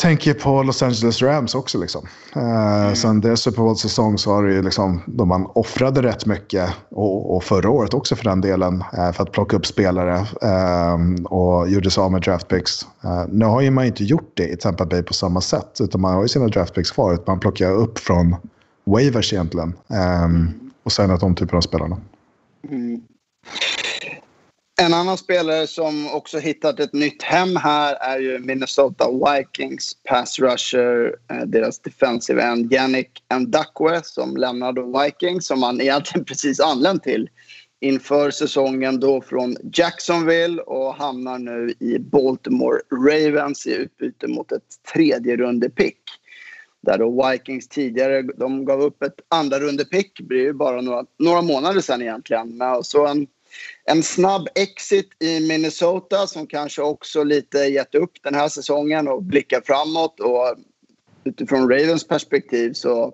tänker 0.00 0.34
på 0.34 0.62
Los 0.62 0.82
Angeles 0.82 1.22
Rams 1.22 1.54
också. 1.54 1.78
Liksom. 1.78 2.06
Eh, 2.36 2.82
mm. 2.82 2.96
Sen 2.96 3.20
deras 3.20 3.40
Super 3.40 3.62
Bowl-säsong 3.62 4.18
så 4.18 4.30
var 4.30 4.42
det 4.42 4.52
ju 4.52 4.62
liksom, 4.62 5.02
då 5.06 5.24
man 5.24 5.46
offrade 5.46 6.02
rätt 6.02 6.26
mycket, 6.26 6.70
och, 6.90 7.36
och 7.36 7.44
förra 7.44 7.70
året 7.70 7.94
också 7.94 8.16
för 8.16 8.24
den 8.24 8.40
delen, 8.40 8.84
eh, 8.92 9.12
för 9.12 9.22
att 9.22 9.32
plocka 9.32 9.56
upp 9.56 9.66
spelare 9.66 10.26
eh, 10.42 11.24
och 11.24 11.68
gjorde 11.68 11.90
sig 11.90 12.02
av 12.02 12.12
med 12.12 12.22
draftpicks. 12.22 12.86
Eh, 13.04 13.24
nu 13.28 13.44
har 13.44 13.60
ju 13.60 13.70
man 13.70 13.84
inte 13.84 14.04
gjort 14.04 14.30
det 14.34 14.48
i 14.48 14.56
Tampa 14.56 14.84
Bay 14.86 15.02
på 15.02 15.14
samma 15.14 15.40
sätt, 15.40 15.78
utan 15.80 16.00
man 16.00 16.14
har 16.14 16.22
ju 16.22 16.28
sina 16.28 16.48
draftpicks 16.48 16.90
kvar. 16.90 17.18
Man 17.26 17.40
plockar 17.40 17.70
upp 17.70 17.98
från 17.98 18.36
waivers 18.86 19.32
egentligen 19.32 19.74
eh, 19.90 20.22
mm. 20.22 20.70
och 20.82 20.92
signat 20.92 21.20
de 21.20 21.34
typer 21.34 21.56
av 21.56 21.60
spelarna. 21.60 21.96
Mm. 22.70 23.00
En 24.78 24.94
annan 24.94 25.16
spelare 25.16 25.66
som 25.66 26.14
också 26.14 26.38
hittat 26.38 26.80
ett 26.80 26.92
nytt 26.92 27.22
hem 27.22 27.56
här 27.56 27.94
är 27.94 28.18
ju 28.18 28.38
Minnesota 28.38 29.08
Vikings 29.10 29.96
pass 30.08 30.38
rusher, 30.38 31.16
eh, 31.30 31.46
deras 31.46 31.78
defensive 31.78 32.42
end 32.42 32.72
Yannick 32.72 33.22
Ndakwe 33.34 34.00
som 34.04 34.36
lämnade 34.36 34.82
Vikings 34.82 35.46
som 35.46 35.62
han 35.62 35.80
egentligen 35.80 36.24
precis 36.28 36.60
anlänt 36.60 37.02
till 37.02 37.28
inför 37.80 38.30
säsongen 38.30 39.00
då 39.00 39.20
från 39.20 39.56
Jacksonville 39.72 40.62
och 40.62 40.94
hamnar 40.94 41.38
nu 41.38 41.74
i 41.80 41.98
Baltimore 41.98 42.80
Ravens 42.90 43.66
i 43.66 43.74
utbyte 43.74 44.28
mot 44.28 44.52
ett 44.52 44.62
tredje 44.94 45.36
runde 45.36 45.70
pick. 45.70 46.00
Där 46.80 46.98
då 46.98 47.30
Vikings 47.30 47.68
tidigare 47.68 48.22
de 48.22 48.64
gav 48.64 48.82
upp 48.82 49.02
ett 49.02 49.20
andra 49.28 49.58
runde 49.58 49.84
pick, 49.84 50.12
det 50.28 50.34
är 50.34 50.42
ju 50.42 50.52
bara 50.52 50.80
några, 50.80 51.04
några 51.18 51.42
månader 51.42 51.80
sedan 51.80 52.02
egentligen. 52.02 52.56
Men 52.56 52.84
så 52.84 53.06
en 53.06 53.26
en 53.86 54.02
snabb 54.02 54.48
exit 54.54 55.08
i 55.22 55.48
Minnesota 55.48 56.26
som 56.26 56.46
kanske 56.46 56.82
också 56.82 57.24
lite 57.24 57.58
gett 57.58 57.94
upp 57.94 58.12
den 58.22 58.34
här 58.34 58.48
säsongen 58.48 59.08
och 59.08 59.22
blickar 59.22 59.62
framåt. 59.64 60.20
Och 60.20 60.56
utifrån 61.24 61.70
Ravens 61.70 62.08
perspektiv 62.08 62.72
så 62.72 63.12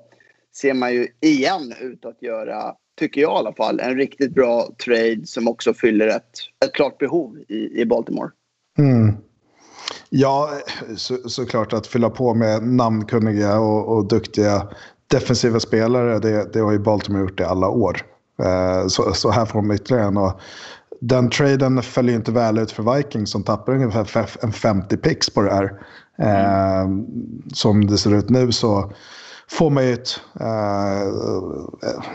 ser 0.56 0.74
man 0.74 0.94
ju 0.94 1.08
igen 1.20 1.74
ut 1.80 2.04
att 2.04 2.22
göra, 2.22 2.74
tycker 2.98 3.20
jag 3.20 3.32
i 3.32 3.38
alla 3.38 3.52
fall, 3.52 3.80
en 3.80 3.96
riktigt 3.96 4.34
bra 4.34 4.68
trade 4.84 5.26
som 5.26 5.48
också 5.48 5.74
fyller 5.74 6.06
ett, 6.06 6.30
ett 6.64 6.72
klart 6.72 6.98
behov 6.98 7.38
i, 7.48 7.80
i 7.80 7.86
Baltimore. 7.86 8.30
Mm. 8.78 9.16
Ja, 10.10 10.50
så, 10.96 11.28
såklart 11.28 11.72
att 11.72 11.86
fylla 11.86 12.10
på 12.10 12.34
med 12.34 12.62
namnkunniga 12.62 13.60
och, 13.60 13.96
och 13.96 14.08
duktiga 14.08 14.68
defensiva 15.06 15.60
spelare, 15.60 16.18
det, 16.18 16.52
det 16.52 16.60
har 16.60 16.72
ju 16.72 16.78
Baltimore 16.78 17.22
gjort 17.22 17.40
i 17.40 17.44
alla 17.44 17.68
år. 17.68 18.11
Eh, 18.38 18.86
så, 18.86 19.12
så 19.14 19.30
här 19.30 19.46
får 19.46 19.62
de 19.62 19.72
ytterligare 19.72 20.06
en. 20.06 20.16
Och 20.16 20.40
den 21.00 21.30
traden 21.30 21.82
följer 21.82 22.16
inte 22.16 22.32
väl 22.32 22.58
ut 22.58 22.72
för 22.72 22.96
Vikings 22.96 23.30
som 23.30 23.42
tappar 23.42 23.72
ungefär 23.72 24.28
en 24.42 24.52
50 24.52 24.96
pix 24.96 25.30
på 25.30 25.42
det 25.42 25.54
här. 25.54 25.72
Mm. 26.18 27.06
Som 27.52 27.86
det 27.86 27.98
ser 27.98 28.14
ut 28.14 28.30
nu 28.30 28.52
så 28.52 28.92
får 29.50 29.70
man 29.70 29.86
ju 29.86 29.92
ett... 29.92 30.20
Eh, 30.40 31.12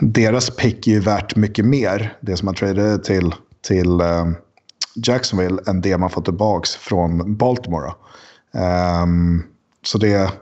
deras 0.00 0.50
pick 0.50 0.86
är 0.86 0.92
ju 0.92 1.00
värt 1.00 1.36
mycket 1.36 1.64
mer, 1.64 2.16
det 2.20 2.36
som 2.36 2.46
man 2.46 2.54
tradade 2.54 2.98
till, 2.98 3.34
till 3.68 4.00
Jacksonville, 4.94 5.62
än 5.66 5.80
det 5.80 5.98
man 5.98 6.10
får 6.10 6.22
tillbaka 6.22 6.68
från 6.80 7.36
Baltimore. 7.36 7.92
Så 9.84 9.98
det, 9.98 10.32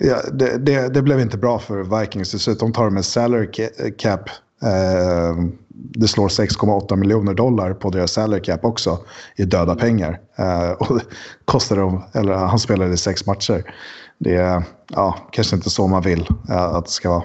ja, 0.00 0.16
det, 0.32 0.58
det, 0.58 0.94
det, 0.94 1.02
blev 1.02 1.20
inte 1.20 1.38
bra 1.38 1.58
för 1.58 2.00
Vikings. 2.00 2.32
Dessutom 2.32 2.72
tar 2.72 2.84
de 2.84 2.96
en 2.96 3.02
salary 3.02 3.68
cap. 3.98 4.28
Eh, 4.62 5.36
det 5.70 6.08
slår 6.08 6.28
6,8 6.28 6.96
miljoner 6.96 7.34
dollar 7.34 7.74
på 7.74 7.90
deras 7.90 8.12
salary 8.12 8.40
cap 8.40 8.64
också 8.64 8.98
i 9.36 9.44
döda 9.44 9.72
mm. 9.72 9.76
pengar. 9.76 10.20
Eh, 10.36 10.70
och 10.70 11.00
kostar 11.44 11.76
dem, 11.76 12.04
eller 12.12 12.32
han 12.32 12.58
spelade 12.58 12.94
i 12.94 12.96
sex 12.96 13.26
matcher. 13.26 13.74
Det 14.18 14.34
är 14.34 14.62
ja, 14.90 15.28
kanske 15.30 15.56
inte 15.56 15.70
så 15.70 15.86
man 15.86 16.02
vill 16.02 16.26
eh, 16.50 16.64
att 16.64 16.84
det 16.84 16.90
ska 16.90 17.10
vara. 17.10 17.24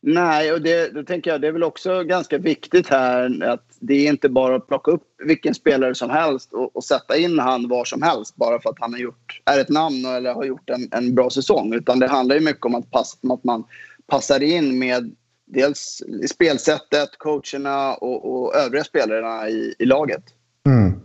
Nej, 0.00 0.52
och 0.52 0.62
det, 0.62 0.94
då 0.94 1.02
tänker 1.02 1.30
jag 1.30 1.40
det 1.40 1.48
är 1.48 1.52
väl 1.52 1.62
också 1.62 2.02
ganska 2.02 2.38
viktigt 2.38 2.88
här 2.88 3.44
att 3.44 3.67
det 3.80 3.94
är 3.94 4.08
inte 4.08 4.28
bara 4.28 4.56
att 4.56 4.66
plocka 4.66 4.90
upp 4.90 5.02
vilken 5.24 5.54
spelare 5.54 5.94
som 5.94 6.10
helst 6.10 6.52
och, 6.52 6.76
och 6.76 6.84
sätta 6.84 7.16
in 7.16 7.38
han 7.38 7.68
var 7.68 7.84
som 7.84 8.02
helst 8.02 8.36
bara 8.36 8.60
för 8.60 8.70
att 8.70 8.78
han 8.78 8.92
har 8.92 9.00
gjort, 9.00 9.42
är 9.44 9.58
ett 9.60 9.68
namn 9.68 10.04
eller 10.04 10.34
har 10.34 10.44
gjort 10.44 10.70
en, 10.70 10.88
en 10.90 11.14
bra 11.14 11.30
säsong. 11.30 11.74
Utan 11.74 11.98
det 11.98 12.08
handlar 12.08 12.36
ju 12.36 12.40
mycket 12.40 12.66
om 12.66 12.74
att, 12.74 12.90
pass, 12.90 13.18
om 13.22 13.30
att 13.30 13.44
man 13.44 13.64
passar 14.06 14.42
in 14.42 14.78
med 14.78 15.14
dels 15.46 16.02
spelsättet, 16.30 17.08
coacherna 17.18 17.94
och, 17.94 18.32
och 18.32 18.56
övriga 18.56 18.84
spelarna 18.84 19.48
i, 19.48 19.74
i 19.78 19.84
laget. 19.84 20.22
Mm. 20.66 21.00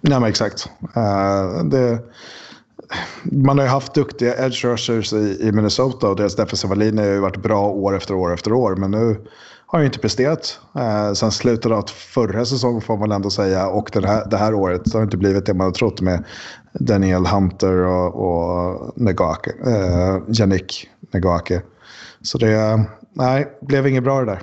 Ja, 0.00 0.20
men 0.20 0.28
exakt. 0.28 0.70
Uh, 0.96 1.64
det 1.64 1.98
man 3.22 3.58
har 3.58 3.64
ju 3.64 3.70
haft 3.70 3.94
duktiga 3.94 4.46
edge 4.46 4.64
rushers 4.64 5.12
i, 5.12 5.38
i 5.40 5.52
Minnesota 5.52 6.08
och 6.08 6.16
deras 6.16 6.36
defensiva 6.36 6.74
linje 6.74 7.04
har 7.04 7.10
ju 7.10 7.20
varit 7.20 7.42
bra 7.42 7.68
år 7.68 7.96
efter 7.96 8.14
år 8.14 8.34
efter 8.34 8.52
år. 8.52 8.76
Men 8.76 8.90
nu 8.90 9.26
har 9.66 9.80
ju 9.80 9.86
inte 9.86 9.98
presterat. 9.98 10.60
Eh, 10.76 11.12
sen 11.12 11.32
slutet 11.32 11.72
av 11.72 11.86
förra 11.86 12.44
säsongen 12.44 12.80
får 12.80 12.96
man 12.96 13.12
ändå 13.12 13.30
säga 13.30 13.68
och 13.68 13.90
det 13.92 14.06
här, 14.06 14.28
det 14.30 14.36
här 14.36 14.54
året 14.54 14.88
så 14.88 14.96
har 14.96 15.00
det 15.00 15.04
inte 15.04 15.16
blivit 15.16 15.46
det 15.46 15.54
man 15.54 15.64
har 15.64 15.72
trott 15.72 16.00
med 16.00 16.24
Daniel 16.72 17.26
Hunter 17.26 17.76
och, 17.76 18.14
och 18.14 18.92
Negake, 18.96 19.50
eh, 19.66 20.18
Janik 20.28 20.88
Negake. 21.10 21.62
Så 22.22 22.38
det 22.38 22.84
nej, 23.12 23.58
blev 23.60 23.86
inget 23.86 24.04
bra 24.04 24.20
det 24.20 24.26
där. 24.26 24.42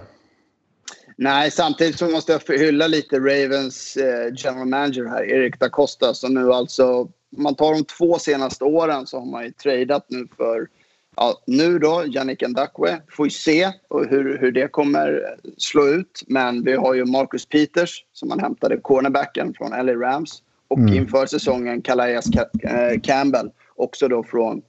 Nej, 1.17 1.51
samtidigt 1.51 1.99
så 1.99 2.09
måste 2.09 2.31
jag 2.31 2.57
hylla 2.57 2.87
lite 2.87 3.19
Ravens 3.19 3.97
eh, 3.97 4.33
general 4.35 4.67
manager 4.67 5.05
här, 5.05 5.23
Erik 5.23 5.59
da 5.59 5.69
Costa, 5.69 6.13
som 6.13 6.33
nu 6.33 6.53
alltså 6.53 7.07
om 7.37 7.43
man 7.43 7.55
tar 7.55 7.73
de 7.73 7.83
två 7.83 8.19
senaste 8.19 8.63
åren 8.63 9.07
så 9.07 9.19
har 9.19 9.25
man 9.25 9.43
ju 9.43 9.51
tradeat 9.51 10.05
nu 10.09 10.27
för 10.37 10.67
ja, 11.15 11.43
nu 11.47 11.79
då, 11.79 12.05
Yannick 12.07 12.41
Ndakwe. 12.47 13.01
Får 13.09 13.25
ju 13.25 13.29
se 13.29 13.71
hur, 14.09 14.37
hur 14.37 14.51
det 14.51 14.71
kommer 14.71 15.35
slå 15.57 15.87
ut. 15.87 16.23
Men 16.27 16.63
vi 16.63 16.73
har 16.73 16.93
ju 16.93 17.05
Marcus 17.05 17.45
Peters 17.45 18.05
som 18.13 18.29
man 18.29 18.39
hämtade 18.39 18.77
cornerbacken 18.77 19.53
från 19.53 19.85
LA 19.85 19.93
Rams. 19.93 20.41
Och 20.67 20.79
mm. 20.79 20.93
inför 20.93 21.25
säsongen 21.25 21.81
Calais 21.81 22.25
eh, 22.63 22.99
Campbell 23.03 23.49
också 23.75 24.07
då 24.07 24.23
från, 24.23 24.61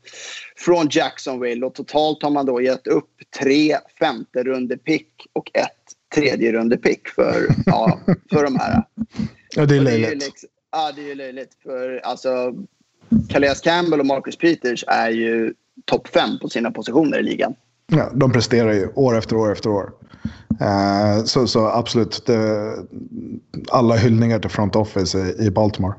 från 0.56 0.88
Jacksonville. 0.90 1.66
Och 1.66 1.74
totalt 1.74 2.22
har 2.22 2.30
man 2.30 2.46
då 2.46 2.60
gett 2.60 2.86
upp 2.86 3.10
tre 3.40 3.76
femte 3.98 4.42
runde 4.42 4.76
pick 4.76 5.26
och 5.32 5.50
ett 5.54 5.70
tredje 6.14 6.52
runde 6.52 6.76
pick 6.76 7.08
för, 7.08 7.46
ja, 7.66 8.00
för 8.30 8.44
de 8.44 8.58
här. 8.58 8.82
Ja, 9.56 9.66
det 9.66 9.76
är 9.76 9.80
löjligt. 9.80 10.44
Ja, 10.72 10.92
det 10.96 11.02
är 11.02 11.06
ju 11.06 11.14
löjligt. 11.14 11.50
För 11.62 12.00
alltså, 12.04 12.54
Calais 13.28 13.60
Campbell 13.60 14.00
och 14.00 14.06
Marcus 14.06 14.36
Peters 14.36 14.84
är 14.88 15.10
ju 15.10 15.54
topp 15.85 16.09
fem 16.09 16.38
på 16.38 16.49
sina 16.49 16.71
positioner 16.71 17.19
i 17.19 17.23
ligan. 17.23 17.54
Ja, 17.87 18.11
de 18.14 18.33
presterar 18.33 18.73
ju 18.73 18.88
år 18.95 19.19
efter 19.19 19.37
år 19.37 19.52
efter 19.52 19.71
år. 19.71 19.93
Uh, 20.61 21.25
så, 21.25 21.47
så 21.47 21.66
absolut, 21.66 22.26
det, 22.26 22.73
alla 23.71 23.97
hyllningar 23.97 24.38
till 24.38 24.50
front 24.50 24.76
office 24.76 25.19
i, 25.19 25.47
i, 25.47 25.50
Baltimore. 25.50 25.95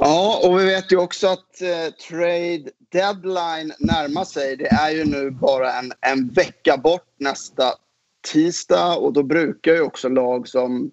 Ja, 0.00 0.40
och 0.44 0.60
vi 0.60 0.64
vet 0.64 0.92
ju 0.92 0.96
också 0.96 1.26
att 1.26 1.62
uh, 1.62 1.94
trade 2.08 2.70
deadline 2.92 3.72
närmar 3.78 4.24
sig. 4.24 4.56
Det 4.56 4.66
är 4.66 4.90
ju 4.90 5.04
nu 5.04 5.30
bara 5.30 5.72
en, 5.72 5.92
en 6.00 6.28
vecka 6.28 6.76
bort 6.76 7.14
nästa 7.18 7.72
tisdag 8.32 8.96
och 8.96 9.12
då 9.12 9.22
brukar 9.22 9.72
ju 9.72 9.80
också 9.80 10.08
lag 10.08 10.48
som 10.48 10.90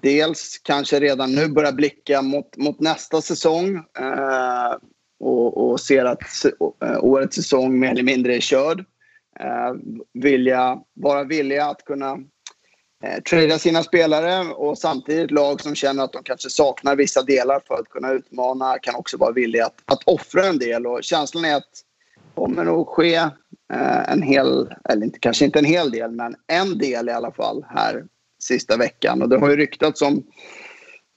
dels 0.00 0.60
kanske 0.62 1.00
redan 1.00 1.34
nu 1.34 1.48
börja 1.48 1.72
blicka 1.72 2.22
mot, 2.22 2.56
mot 2.56 2.80
nästa 2.80 3.20
säsong 3.20 3.76
eh, 3.76 4.74
och, 5.24 5.70
och 5.70 5.80
ser 5.80 6.04
att 6.04 6.44
eh, 6.82 7.04
årets 7.04 7.36
säsong 7.36 7.78
mer 7.78 7.90
eller 7.90 8.02
mindre 8.02 8.36
är 8.36 8.40
körd. 8.40 8.84
Eh, 9.40 9.74
vilja, 10.12 10.78
vara 10.94 11.24
villiga 11.24 11.66
att 11.66 11.84
kunna 11.84 12.18
eh, 13.04 13.22
trada 13.30 13.58
sina 13.58 13.82
spelare 13.82 14.52
och 14.52 14.78
samtidigt 14.78 15.30
lag 15.30 15.60
som 15.60 15.74
känner 15.74 16.04
att 16.04 16.12
de 16.12 16.22
kanske 16.22 16.50
saknar 16.50 16.96
vissa 16.96 17.22
delar 17.22 17.60
för 17.66 17.74
att 17.74 17.88
kunna 17.88 18.12
utmana 18.12 18.78
kan 18.78 18.94
också 18.94 19.16
vara 19.16 19.32
villiga 19.32 19.66
att, 19.66 19.82
att 19.84 20.02
offra 20.04 20.46
en 20.46 20.58
del. 20.58 20.86
Och 20.86 21.04
känslan 21.04 21.44
är 21.44 21.56
att 21.56 21.72
det 22.14 22.40
kommer 22.40 22.64
nog 22.64 22.88
ske 22.88 23.14
eh, 23.72 24.12
en 24.12 24.22
hel, 24.22 24.74
eller 24.88 25.04
inte, 25.06 25.18
kanske 25.18 25.44
inte 25.44 25.58
en 25.58 25.64
hel 25.64 25.90
del, 25.90 26.10
men 26.10 26.36
en 26.46 26.78
del 26.78 27.08
i 27.08 27.12
alla 27.12 27.32
fall 27.32 27.64
här 27.68 28.04
sista 28.38 28.76
veckan. 28.76 29.22
Och 29.22 29.28
det 29.28 29.38
har 29.38 29.50
ju 29.50 29.56
ryktats 29.56 30.02
om 30.02 30.22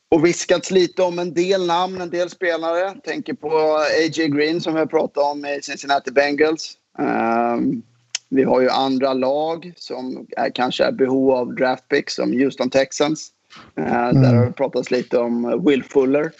och 0.10 0.26
viskats 0.26 0.72
lite 0.72 1.04
om 1.04 1.20
en 1.20 1.34
del 1.34 1.68
namn, 1.68 2.02
en 2.02 2.10
del 2.10 2.30
spelare. 2.30 2.96
Tänker 3.04 3.34
på 3.34 3.78
A.J. 3.78 4.28
Green 4.28 4.62
som 4.62 4.74
vi 4.74 4.80
har 4.80 4.86
pratat 4.86 5.24
om 5.24 5.46
i 5.46 5.60
Cincinnati 5.64 6.12
Bengals. 6.12 6.74
Um, 7.00 7.82
vi 8.30 8.44
har 8.44 8.62
ju 8.62 8.70
andra 8.70 9.14
lag 9.14 9.74
som 9.76 10.28
är, 10.38 10.50
kanske 10.50 10.84
är 10.84 10.92
behov 10.92 11.32
av 11.32 11.56
draftpicks 11.56 12.16
som 12.16 12.32
Houston 12.32 12.70
Texans. 12.70 13.32
Eh, 13.78 14.12
Där 14.14 14.36
har 14.36 14.46
det 14.46 14.52
pratats 14.52 14.92
lite 14.92 15.18
om 15.18 15.64
Will 15.66 15.84
Fuller. 15.84 16.32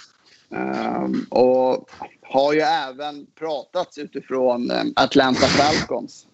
Um, 0.50 1.26
och 1.30 1.90
har 2.22 2.54
ju 2.54 2.60
även 2.60 3.28
pratats 3.40 3.98
utifrån 3.98 4.72
um, 4.72 4.94
Atlanta 4.96 5.48
Falcons. 5.48 6.26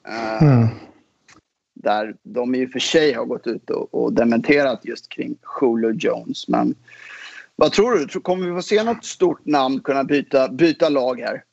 Uh, 0.41 0.67
Där 1.73 2.15
de 2.23 2.55
i 2.55 2.65
och 2.65 2.69
för 2.69 2.79
sig 2.79 3.13
har 3.13 3.25
gått 3.25 3.47
ut 3.47 3.69
och, 3.69 3.93
och 3.93 4.13
dementerat 4.13 4.79
just 4.83 5.09
kring 5.09 5.35
Julio 5.61 5.91
Jones. 5.91 6.47
Men 6.47 6.75
vad 7.63 7.71
tror 7.71 7.95
du? 7.95 8.19
Kommer 8.19 8.47
vi 8.47 8.55
få 8.55 8.61
se 8.61 8.83
något 8.83 9.05
stort 9.05 9.45
namn 9.45 9.79
kunna 9.79 10.03
byta, 10.03 10.49
byta 10.49 10.89
lag 10.89 11.19
här? 11.19 11.43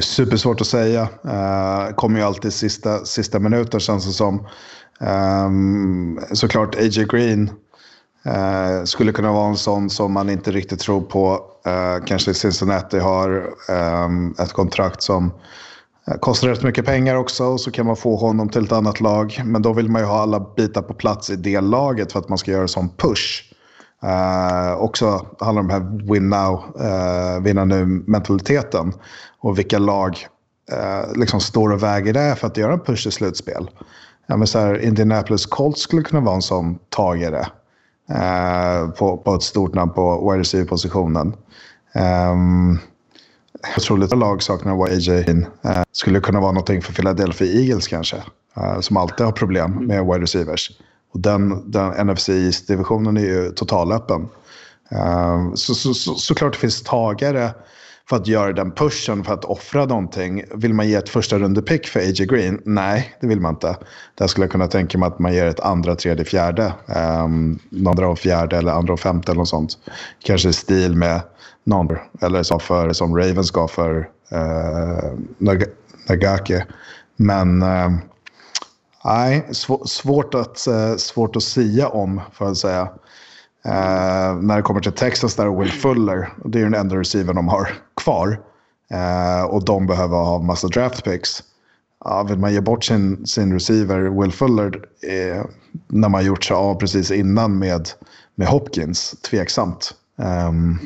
Supersvårt 0.00 0.60
att 0.60 0.66
säga. 0.66 1.02
Uh, 1.02 1.94
kommer 1.94 2.18
ju 2.18 2.24
alltid 2.24 2.52
sista, 2.52 3.04
sista 3.04 3.38
minuten 3.38 3.80
känns 3.80 4.06
det 4.06 4.12
som. 4.12 4.46
Um, 5.00 6.20
såklart 6.32 6.74
AJ 6.74 7.04
Green 7.04 7.50
uh, 8.26 8.84
skulle 8.84 9.12
kunna 9.12 9.32
vara 9.32 9.48
en 9.48 9.56
sån 9.56 9.90
som 9.90 10.12
man 10.12 10.30
inte 10.30 10.50
riktigt 10.50 10.80
tror 10.80 11.00
på. 11.00 11.32
Uh, 11.66 12.04
kanske 12.04 12.34
Cincinnati 12.34 12.98
har 12.98 13.50
um, 14.04 14.34
ett 14.38 14.52
kontrakt 14.52 15.02
som 15.02 15.32
kostar 16.20 16.48
rätt 16.48 16.62
mycket 16.62 16.86
pengar 16.86 17.14
också 17.14 17.44
och 17.44 17.60
så 17.60 17.70
kan 17.70 17.86
man 17.86 17.96
få 17.96 18.16
honom 18.16 18.48
till 18.48 18.64
ett 18.64 18.72
annat 18.72 19.00
lag. 19.00 19.42
Men 19.44 19.62
då 19.62 19.72
vill 19.72 19.88
man 19.88 20.02
ju 20.02 20.06
ha 20.06 20.20
alla 20.22 20.40
bitar 20.56 20.82
på 20.82 20.94
plats 20.94 21.30
i 21.30 21.36
det 21.36 21.60
laget 21.60 22.12
för 22.12 22.18
att 22.18 22.28
man 22.28 22.38
ska 22.38 22.50
göra 22.50 22.68
sån 22.68 22.88
push. 22.88 23.49
Uh, 24.04 24.82
också 24.82 25.26
handlar 25.40 25.62
om 25.62 25.68
den 25.68 25.82
här 25.82 26.12
win 26.12 26.28
now, 26.28 26.64
uh, 26.80 27.42
vinna 27.42 27.64
nu-mentaliteten. 27.64 28.92
Och 29.38 29.58
vilka 29.58 29.78
lag 29.78 30.26
uh, 30.72 31.12
liksom 31.14 31.40
står 31.40 31.72
och 31.72 31.82
väger 31.82 32.12
det 32.12 32.36
för 32.36 32.46
att 32.46 32.56
göra 32.56 32.72
en 32.72 32.80
push 32.80 33.06
i 33.06 33.10
slutspel. 33.10 33.70
Ja, 34.26 34.36
men 34.36 34.46
så 34.46 34.58
här, 34.58 34.82
Indianapolis 34.84 35.46
Colts 35.46 35.80
skulle 35.80 36.02
kunna 36.02 36.20
vara 36.20 36.34
en 36.34 36.42
sån 36.42 36.78
tagare 36.88 37.46
uh, 38.10 38.90
på, 38.90 39.16
på 39.16 39.34
ett 39.34 39.42
stort 39.42 39.74
namn 39.74 39.92
på 39.92 40.30
wide 40.30 40.40
receiver-positionen. 40.40 41.34
Ehm, 41.94 42.30
um, 42.30 42.78
otroligt 43.76 44.16
lag 44.16 44.42
saknar 44.42 44.84
AJ. 44.84 45.10
Uh, 45.10 45.82
skulle 45.92 46.20
kunna 46.20 46.40
vara 46.40 46.52
någonting 46.52 46.82
för 46.82 46.92
Philadelphia 46.92 47.60
Eagles 47.60 47.88
kanske. 47.88 48.16
Uh, 48.58 48.80
som 48.80 48.96
alltid 48.96 49.26
har 49.26 49.32
problem 49.32 49.86
med 49.86 50.06
wide 50.06 50.22
receivers. 50.22 50.70
Och 51.12 51.20
den, 51.20 51.70
den 51.70 52.06
NFC 52.06 52.28
East-divisionen 52.28 53.16
är 53.16 53.20
ju 53.20 53.50
totalöppen. 53.50 54.28
Uh, 54.92 55.00
ehm, 55.00 55.56
så, 55.56 55.74
så, 55.74 55.94
så, 55.94 56.14
såklart 56.14 56.52
det 56.52 56.58
finns 56.58 56.82
tagare 56.82 57.50
för 58.08 58.16
att 58.16 58.26
göra 58.26 58.52
den 58.52 58.70
pushen, 58.70 59.24
för 59.24 59.34
att 59.34 59.44
offra 59.44 59.84
någonting. 59.86 60.44
Vill 60.54 60.74
man 60.74 60.88
ge 60.88 60.94
ett 60.94 61.08
första 61.08 61.38
rundepick 61.38 61.86
för 61.86 62.00
AJ 62.00 62.26
Green? 62.26 62.60
Nej, 62.64 63.16
det 63.20 63.26
vill 63.26 63.40
man 63.40 63.54
inte. 63.54 63.76
Där 64.14 64.26
skulle 64.26 64.44
jag 64.44 64.52
kunna 64.52 64.66
tänka 64.66 64.98
mig 64.98 65.06
att 65.06 65.18
man 65.18 65.34
ger 65.34 65.46
ett 65.46 65.60
andra, 65.60 65.94
tredje, 65.94 66.24
fjärde. 66.24 66.72
Um, 67.24 67.58
andra 67.86 68.08
och 68.08 68.18
fjärde 68.18 68.56
eller 68.56 68.72
andra 68.72 68.92
och 68.92 69.00
femte 69.00 69.32
eller 69.32 69.38
något 69.38 69.48
sånt. 69.48 69.78
Kanske 70.24 70.48
i 70.48 70.52
stil 70.52 70.96
med 70.96 71.20
någon, 71.64 71.96
eller 72.20 72.42
som, 72.42 72.60
för, 72.60 72.92
som 72.92 73.16
Ravens 73.16 73.50
gav 73.50 73.68
för 73.68 73.98
uh, 74.32 75.12
Nag- 75.38 75.70
Nagake. 76.08 76.66
Men... 77.16 77.62
Uh, 77.62 77.90
Nej, 79.04 79.48
sv 79.52 79.72
svårt 79.84 80.34
att, 80.34 80.66
eh, 80.66 80.96
svårt 80.96 81.36
att 81.36 81.42
sia 81.42 81.88
om, 81.88 82.20
får 82.32 82.46
jag 82.46 82.56
säga. 82.56 82.88
Eh, 83.64 84.36
när 84.36 84.56
det 84.56 84.62
kommer 84.62 84.80
till 84.80 84.92
Texas 84.92 85.34
där 85.34 85.48
och 85.48 85.62
Will 85.62 85.72
Fuller, 85.72 86.32
det 86.44 86.58
är 86.58 86.64
den 86.64 86.74
enda 86.74 86.96
receiver 86.96 87.34
de 87.34 87.48
har 87.48 87.68
kvar. 87.96 88.40
Eh, 88.90 89.42
och 89.42 89.64
de 89.64 89.86
behöver 89.86 90.16
ha 90.16 90.38
massa 90.38 90.68
draft 90.68 91.04
picks. 91.04 91.42
Ja, 92.04 92.22
vill 92.22 92.38
man 92.38 92.52
ge 92.52 92.60
bort 92.60 92.84
sin, 92.84 93.26
sin 93.26 93.52
receiver 93.52 94.20
Will 94.20 94.32
Fuller 94.32 94.84
eh, 95.02 95.44
när 95.88 96.08
man 96.08 96.24
gjort 96.24 96.44
sig 96.44 96.54
av 96.56 96.74
precis 96.74 97.10
innan 97.10 97.58
med, 97.58 97.88
med 98.34 98.48
Hopkins? 98.48 99.10
Tveksamt. 99.30 99.94
Ehm, 100.18 100.78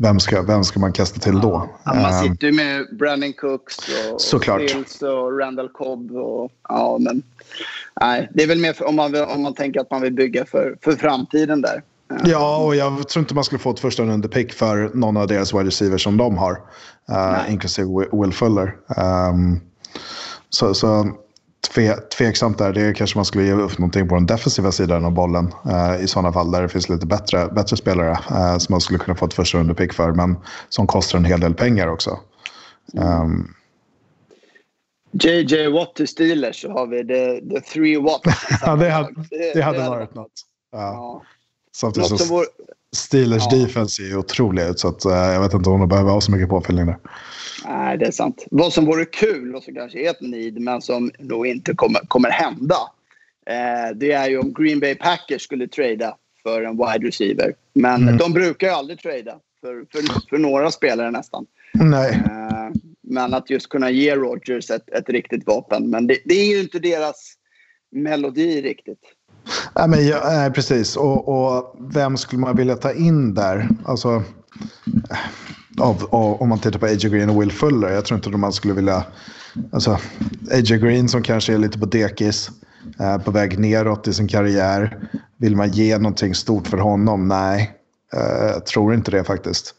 vem, 0.00 0.20
ska, 0.20 0.42
vem 0.42 0.64
ska 0.64 0.80
man 0.80 0.92
kasta 0.92 1.20
till 1.20 1.40
då? 1.40 1.68
Ja, 1.84 1.94
man 1.94 2.04
Ehm, 2.04 2.22
sitter 2.32 2.46
ju 2.46 2.52
med 2.52 2.86
Brandon 2.98 3.32
Cooks 3.32 3.76
och, 4.12 4.20
Såklart. 4.20 4.60
Fields 4.70 5.02
och 5.02 5.38
Randall 5.38 5.68
Cobb. 5.68 6.10
Och, 6.16 6.50
ja, 6.68 6.96
men, 7.00 7.22
nej, 8.00 8.28
det 8.34 8.42
är 8.42 8.46
väl 8.46 8.58
mer 8.58 8.72
för, 8.72 8.88
om, 8.88 8.96
man, 8.96 9.14
om 9.34 9.42
man 9.42 9.54
tänker 9.54 9.80
att 9.80 9.90
man 9.90 10.00
vill 10.02 10.12
bygga 10.12 10.44
för, 10.46 10.76
för 10.82 10.92
framtiden 10.92 11.60
där. 11.60 11.82
Ja, 12.24 12.56
och 12.64 12.76
jag 12.76 13.08
tror 13.08 13.20
inte 13.22 13.34
man 13.34 13.44
skulle 13.44 13.58
få 13.58 13.70
ett 13.70 13.80
första 13.80 14.02
rundepick 14.02 14.52
för 14.52 14.90
någon 14.94 15.16
av 15.16 15.26
deras 15.26 15.54
wide 15.54 15.64
receivers 15.66 16.02
som 16.04 16.16
de 16.16 16.38
har. 16.38 16.52
Uh, 17.10 17.52
inklusive 17.52 17.88
Wi- 17.88 18.22
Will 18.22 18.32
Fuller. 18.32 18.76
Um, 19.30 19.60
så 20.50 20.74
så 20.74 21.10
tve, 21.60 21.96
tveksamt 21.96 22.58
där. 22.58 22.72
Det 22.72 22.92
kanske 22.96 23.18
man 23.18 23.24
skulle 23.24 23.44
ge 23.44 23.52
upp 23.52 23.78
någonting 23.78 24.08
på 24.08 24.14
den 24.14 24.26
defensiva 24.26 24.72
sidan 24.72 25.04
av 25.04 25.12
bollen. 25.12 25.52
eh, 25.70 26.04
I 26.04 26.06
sådana 26.08 26.32
fall 26.32 26.50
där 26.50 26.62
det 26.62 26.68
finns 26.68 26.88
lite 26.88 27.06
bättre, 27.06 27.48
bättre 27.48 27.76
spelare 27.76 28.10
eh, 28.30 28.58
som 28.58 28.72
man 28.72 28.80
skulle 28.80 28.98
kunna 28.98 29.14
få 29.14 29.26
ett 29.26 29.34
första 29.34 29.58
rundepick 29.58 29.92
för. 29.92 30.12
Men 30.12 30.36
som 30.68 30.86
kostar 30.86 31.18
en 31.18 31.24
hel 31.24 31.40
del 31.40 31.54
pengar 31.54 31.88
också. 31.88 32.18
Um, 32.94 33.54
JJ 35.12 35.66
Watt 35.68 35.94
till 35.94 36.08
Steelers 36.08 36.62
så 36.62 36.72
har 36.72 36.86
vi 36.86 37.06
the, 37.06 37.54
the 37.54 37.60
three 37.60 37.96
Watt. 37.96 38.22
ja, 38.62 38.76
det, 38.76 38.90
hade, 38.90 39.14
det 39.54 39.62
hade 39.62 39.88
varit 39.88 40.14
något. 40.14 40.32
Ja. 40.72 40.78
Ja. 40.78 41.22
Samtidigt 41.76 42.10
Något 42.10 42.20
som 42.20 42.44
Steelers 42.96 43.42
Ja. 43.50 43.56
defense 43.58 44.02
är 44.02 44.06
ju 44.06 44.16
otrolig 44.16 44.62
ut. 44.62 44.78
Så 44.80 44.88
att, 44.88 45.04
eh, 45.04 45.12
jag 45.12 45.40
vet 45.40 45.54
inte 45.54 45.70
om 45.70 45.80
de 45.80 45.88
behöver 45.88 46.10
ha 46.10 46.20
så 46.20 46.32
mycket 46.32 46.48
påfyllning 46.48 46.86
där. 46.86 46.98
Nej, 47.64 47.98
det 47.98 48.06
är 48.06 48.10
sant. 48.10 48.46
Vad 48.50 48.72
som 48.72 48.84
vore 48.86 49.04
kul 49.04 49.54
och 49.54 49.62
som 49.62 49.74
kanske 49.74 50.06
är 50.06 50.10
ett 50.10 50.20
need 50.20 50.60
men 50.60 50.82
som 50.82 51.10
nog 51.18 51.46
inte 51.46 51.74
kommer, 51.74 52.00
kommer 52.08 52.30
hända. 52.30 52.76
Eh, 53.46 53.96
det 53.96 54.12
är 54.12 54.28
ju 54.28 54.38
om 54.38 54.52
Green 54.58 54.80
Bay 54.80 54.94
Packers 54.94 55.42
skulle 55.42 55.68
trada 55.68 56.16
för 56.42 56.62
en 56.62 56.76
wide 56.76 57.06
receiver. 57.08 57.54
Men 57.72 58.02
Mm. 58.02 58.16
de 58.16 58.32
brukar 58.32 58.66
ju 58.66 58.72
aldrig 58.72 58.98
trada 58.98 59.38
för, 59.60 59.84
för, 59.92 60.28
för 60.30 60.38
några 60.38 60.70
spelare 60.70 61.10
nästan. 61.10 61.46
Nej. 61.74 62.10
Eh, 62.24 62.68
Men 63.02 63.34
att 63.34 63.50
just 63.50 63.68
kunna 63.68 63.90
ge 63.90 64.16
Rodgers 64.16 64.70
ett, 64.70 64.88
ett 64.88 65.08
riktigt 65.08 65.46
vapen. 65.46 65.90
Men 65.90 66.06
det, 66.06 66.18
det 66.24 66.34
är 66.34 66.46
ju 66.54 66.60
inte 66.60 66.78
deras 66.78 67.32
melodi 67.92 68.62
riktigt. 68.62 69.00
Nej, 69.76 69.88
men, 69.88 70.06
ja, 70.06 70.20
nej, 70.24 70.50
precis. 70.52 70.96
Och, 70.96 71.28
och 71.28 71.76
vem 71.94 72.16
skulle 72.16 72.40
man 72.40 72.56
vilja 72.56 72.76
ta 72.76 72.92
in 72.92 73.34
där? 73.34 73.68
Alltså, 73.84 74.22
av, 75.80 76.08
av, 76.10 76.42
om 76.42 76.48
man 76.48 76.58
tittar 76.58 76.78
på 76.78 76.86
AJ 76.86 76.96
Green 76.96 77.30
och 77.30 77.42
Will 77.42 77.52
Fuller. 77.52 77.88
Jag 77.88 78.04
tror 78.04 78.16
inte 78.16 78.28
att 78.28 78.40
man 78.40 78.52
skulle 78.52 78.74
vilja... 78.74 79.04
Alltså, 79.72 79.98
AJ 80.52 80.78
Green 80.78 81.08
som 81.08 81.22
kanske 81.22 81.54
är 81.54 81.58
lite 81.58 81.78
på 81.78 81.86
dekis. 81.86 82.50
Eh, 83.00 83.18
på 83.18 83.30
väg 83.30 83.58
neråt 83.58 84.08
i 84.08 84.12
sin 84.12 84.28
karriär. 84.28 84.98
Vill 85.36 85.56
man 85.56 85.70
ge 85.70 85.98
någonting 85.98 86.34
stort 86.34 86.66
för 86.66 86.78
honom? 86.78 87.28
Nej, 87.28 87.72
eh, 88.12 88.46
jag 88.46 88.66
tror 88.66 88.94
inte 88.94 89.10
det 89.10 89.24
faktiskt. 89.24 89.74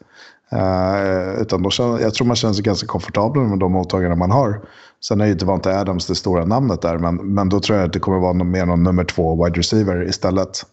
Eh, 0.51 1.41
utan 1.41 1.63
då 1.63 1.69
känner, 1.69 1.99
jag 1.99 2.13
tror 2.13 2.27
man 2.27 2.35
känner 2.35 2.53
sig 2.53 2.63
ganska 2.63 2.87
komfortabel 2.87 3.43
med 3.43 3.59
de 3.59 3.75
åtaganden 3.75 4.19
man 4.19 4.31
har. 4.31 4.61
Sen 5.03 5.21
är 5.21 5.25
ju 5.25 5.33
Devante 5.33 5.79
Adams 5.79 6.07
det 6.07 6.15
stora 6.15 6.45
namnet 6.45 6.81
där, 6.81 6.97
men, 6.97 7.15
men 7.15 7.49
då 7.49 7.59
tror 7.59 7.77
jag 7.77 7.87
att 7.87 7.93
det 7.93 7.99
kommer 7.99 8.19
vara 8.19 8.33
någon, 8.33 8.51
mer 8.51 8.65
någon 8.65 8.83
nummer 8.83 9.03
två 9.03 9.45
wide 9.45 9.59
receiver 9.59 10.09
istället. 10.09 10.65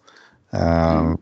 Eh, 0.52 1.14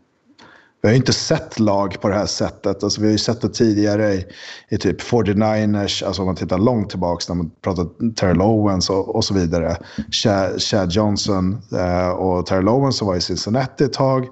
vi 0.85 0.89
har 0.89 0.93
ju 0.93 0.97
inte 0.97 1.13
sett 1.13 1.59
lag 1.59 2.01
på 2.01 2.09
det 2.09 2.15
här 2.15 2.25
sättet. 2.25 2.83
Alltså, 2.83 3.01
vi 3.01 3.07
har 3.07 3.11
ju 3.11 3.17
sett 3.17 3.41
det 3.41 3.49
tidigare 3.49 4.13
i, 4.13 4.25
i 4.69 4.77
typ 4.77 5.01
49ers, 5.01 6.05
alltså 6.05 6.21
om 6.21 6.25
man 6.25 6.35
tittar 6.35 6.57
långt 6.57 6.89
tillbaka 6.89 7.25
när 7.29 7.35
man 7.35 7.51
pratar 7.61 8.13
Terrell 8.13 8.41
Owens 8.41 8.89
och, 8.89 9.15
och 9.15 9.25
så 9.25 9.33
vidare. 9.33 9.77
Chad, 10.11 10.61
Chad 10.61 10.91
Johnson 10.91 11.61
eh, 11.71 12.09
och 12.09 12.45
Terrell 12.45 12.67
Owens 12.67 12.97
som 12.97 13.07
var 13.07 13.15
i 13.15 13.21
Cincinnati 13.21 13.83
ett 13.83 13.93
tag. 13.93 14.27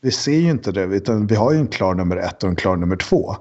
Vi 0.00 0.10
ser 0.10 0.38
ju 0.38 0.50
inte 0.50 0.72
det, 0.72 0.82
utan 0.82 1.26
vi 1.26 1.34
har 1.34 1.52
ju 1.52 1.58
en 1.58 1.68
klar 1.68 1.94
nummer 1.94 2.16
ett 2.16 2.42
och 2.42 2.50
en 2.50 2.56
klar 2.56 2.76
nummer 2.76 2.96
två. 2.96 3.36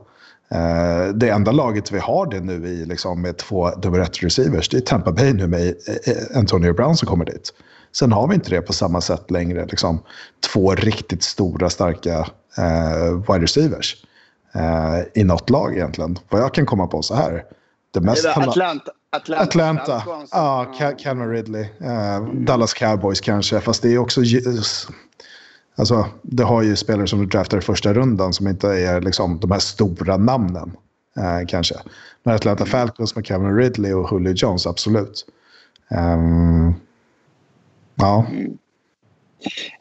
Eh, 0.52 1.14
det 1.14 1.30
enda 1.30 1.52
laget 1.52 1.92
vi 1.92 2.00
har 2.00 2.26
det 2.32 2.40
nu 2.40 2.68
i 2.68 2.86
liksom, 2.86 3.22
med 3.22 3.38
två 3.38 3.70
nummer 3.84 4.00
ett 4.00 4.24
receivers, 4.24 4.70
det 4.70 4.78
är 4.78 4.82
Tampa 4.82 5.12
Bay 5.12 5.34
nu 5.34 5.48
med 5.48 5.68
eh, 5.68 6.38
Antonio 6.38 6.74
Brown 6.74 6.98
som 6.98 7.08
kommer 7.08 7.26
dit. 7.26 7.54
Sen 7.92 8.12
har 8.12 8.28
vi 8.28 8.36
inte 8.36 8.50
det 8.50 8.62
på 8.62 8.74
samma 8.74 9.02
sätt 9.02 9.32
längre. 9.32 9.66
Liksom, 9.66 10.00
två 10.54 10.76
riktigt 10.76 11.24
stora, 11.24 11.70
starka 11.70 12.28
eh, 12.58 13.14
wide 13.14 13.44
receivers 13.44 14.06
eh, 14.54 15.22
i 15.22 15.24
något 15.24 15.50
lag 15.50 15.76
egentligen. 15.76 16.20
Vad 16.30 16.42
jag 16.42 16.54
kan 16.54 16.66
komma 16.66 16.88
på 16.88 17.02
så 17.02 17.16
här. 17.16 17.44
Det 17.94 18.02
mest 18.02 18.24
Det 18.24 18.34
Atlanta. 18.36 18.92
Atlanta. 19.10 19.44
Atlanta. 19.44 20.04
Ja, 20.32 20.74
Ca- 20.80 20.96
Calvin 21.00 21.30
Ridley. 21.30 21.66
Eh, 21.82 22.24
Dallas 22.34 22.74
Cowboys 22.74 23.22
kanske. 23.22 23.60
Fast 23.60 23.82
det 23.82 23.94
är 23.94 23.98
också... 23.98 24.22
Alltså, 25.80 26.06
det 26.22 26.44
har 26.44 26.62
ju 26.62 26.76
spelare 26.76 27.08
som 27.08 27.20
du 27.20 27.26
draftar 27.26 27.58
i 27.58 27.62
första 27.62 27.94
rundan 27.94 28.34
som 28.34 28.48
inte 28.48 28.68
är 28.68 29.02
liksom, 29.02 29.40
de 29.40 29.52
här 29.52 29.60
stora 29.60 30.18
namnen. 30.18 30.72
Eh, 31.18 31.48
kanske. 31.48 31.76
Men 32.24 32.36
Atlanta 32.36 32.66
Falcons 32.66 33.16
med 33.16 33.26
Calvin 33.26 33.56
Ridley 33.58 33.94
och 33.94 34.12
Julio 34.12 34.34
Jones, 34.34 34.68
absolut. 34.68 35.26
Ehm, 35.90 36.74
ja. 37.96 38.26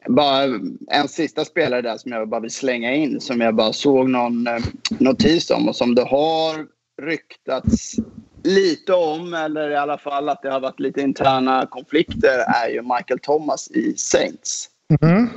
Bara 0.09 0.45
en 0.91 1.09
sista 1.09 1.45
spelare 1.45 1.83
där 1.83 1.97
som 1.97 2.13
jag 2.13 2.29
bara 2.29 2.41
vill 2.41 2.51
slänga 2.51 2.95
in. 2.95 3.21
Som 3.21 3.41
jag 3.41 3.55
bara 3.55 3.73
såg 3.73 4.09
någon 4.09 4.47
eh, 4.47 4.59
notis 4.99 5.51
om 5.51 5.69
och 5.69 5.77
som 5.77 5.95
det 5.95 6.05
har 6.05 6.67
ryktats 7.03 7.97
lite 8.43 8.93
om, 8.93 9.35
eller 9.35 9.71
i 9.71 9.77
alla 9.77 9.99
fall 9.99 10.29
att 10.29 10.43
det 10.43 10.51
har 10.51 10.61
varit 10.61 10.81
lite 10.81 11.01
interna 11.01 11.67
konflikter, 11.67 12.39
är 12.65 12.69
ju 12.69 12.83
Michael 12.83 13.21
Thomas 13.23 13.71
i 13.71 13.95
Saints. 13.97 14.69
Mm. 15.03 15.29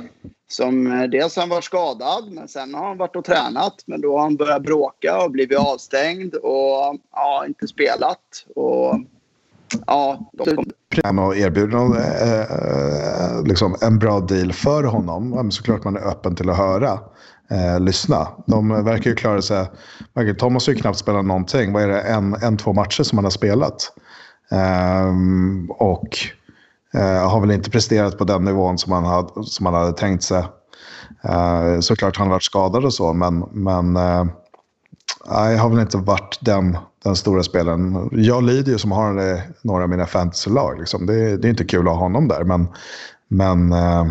Som 0.48 0.86
eh, 0.92 1.08
dels 1.08 1.36
har 1.36 1.42
han 1.42 1.50
varit 1.50 1.64
skadad, 1.64 2.32
men 2.32 2.48
sen 2.48 2.74
har 2.74 2.88
han 2.88 2.98
varit 2.98 3.16
och 3.16 3.24
tränat. 3.24 3.82
Men 3.86 4.00
då 4.00 4.16
har 4.16 4.22
han 4.22 4.36
börjat 4.36 4.62
bråka 4.62 5.22
och 5.24 5.30
blivit 5.30 5.58
avstängd 5.58 6.34
och 6.34 6.98
ja, 7.12 7.44
inte 7.46 7.68
spelat. 7.68 8.46
Och 8.54 8.94
ja, 9.86 10.30
de... 11.02 11.18
och 11.18 11.36
erbjuder 11.36 11.76
någon, 11.76 11.96
eh, 11.96 12.40
eh, 12.40 13.42
liksom 13.44 13.76
en 13.80 13.98
bra 13.98 14.20
deal 14.20 14.52
för 14.52 14.84
honom. 14.84 15.30
Men 15.30 15.50
såklart 15.50 15.84
man 15.84 15.96
är 15.96 16.08
öppen 16.08 16.36
till 16.36 16.50
att 16.50 16.56
höra. 16.56 16.98
Eh, 17.50 17.80
lyssna. 17.80 18.28
De 18.46 18.84
verkar 18.84 19.10
ju 19.10 19.16
klara 19.16 19.42
sig. 19.42 19.66
Michael 20.14 20.36
Thomas 20.36 20.66
har 20.66 20.74
ju 20.74 20.80
knappt 20.80 20.98
spelat 20.98 21.24
någonting. 21.24 21.72
Vad 21.72 21.82
är 21.82 21.88
det? 21.88 22.00
En, 22.00 22.34
en 22.34 22.56
två 22.56 22.72
matcher 22.72 23.02
som 23.02 23.18
han 23.18 23.24
har 23.24 23.30
spelat. 23.30 23.92
Eh, 24.50 25.14
och 25.68 26.18
eh, 26.94 27.30
har 27.30 27.40
väl 27.40 27.50
inte 27.50 27.70
presterat 27.70 28.18
på 28.18 28.24
den 28.24 28.44
nivån 28.44 28.78
som 28.78 28.92
han 28.92 29.04
hade, 29.04 29.44
som 29.44 29.66
han 29.66 29.74
hade 29.74 29.92
tänkt 29.92 30.22
sig. 30.22 30.44
Eh, 31.22 31.80
såklart 31.80 32.16
har 32.16 32.24
han 32.24 32.30
varit 32.30 32.42
skadad 32.42 32.84
och 32.84 32.94
så, 32.94 33.12
men, 33.12 33.38
men 33.38 33.96
eh, 35.26 35.42
Nej, 35.42 35.56
har 35.56 35.70
väl 35.70 35.80
inte 35.80 35.96
varit 35.96 36.38
den, 36.40 36.76
den 37.04 37.16
stora 37.16 37.42
spelaren. 37.42 38.08
Jag 38.12 38.42
lider 38.42 38.72
ju 38.72 38.78
som 38.78 38.92
har 38.92 39.40
några 39.66 39.82
av 39.82 39.88
mina 39.88 40.06
fantasylag. 40.06 40.78
Liksom. 40.78 41.06
Det, 41.06 41.36
det, 41.36 41.48
är 41.48 41.50
inte 41.50 41.64
kul 41.64 41.88
att 41.88 41.94
ha 41.94 42.00
honom 42.00 42.28
där, 42.28 42.44
men... 42.44 42.66
men 43.28 43.72
äh, 43.72 44.06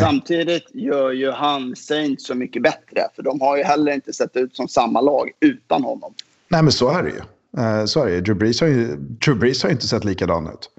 Samtidigt 0.00 0.66
gör 0.74 1.10
ju 1.10 1.30
han 1.30 1.76
Saints 1.76 2.26
så 2.26 2.34
mycket 2.34 2.62
bättre. 2.62 3.08
För 3.16 3.22
de 3.22 3.40
har 3.40 3.56
ju 3.56 3.62
heller 3.62 3.92
inte 3.92 4.12
sett 4.12 4.36
ut 4.36 4.56
som 4.56 4.68
samma 4.68 5.00
lag 5.00 5.30
utan 5.40 5.84
honom. 5.84 6.14
Nej, 6.48 6.62
men 6.62 6.72
så 6.72 6.88
är 6.88 7.02
det 7.02 7.10
ju. 7.10 7.20
Uh, 7.58 7.84
så 7.84 8.00
är 8.00 8.06
det 8.06 8.12
ju. 8.12 8.20
Drew 8.20 8.38
Brees 8.38 8.60
har 8.60 8.68
ju 8.68 8.96
Drew 8.96 9.38
Brees 9.38 9.62
har 9.62 9.70
inte 9.70 9.86
sett 9.86 10.04
likadan 10.04 10.46
ut. 10.46 10.70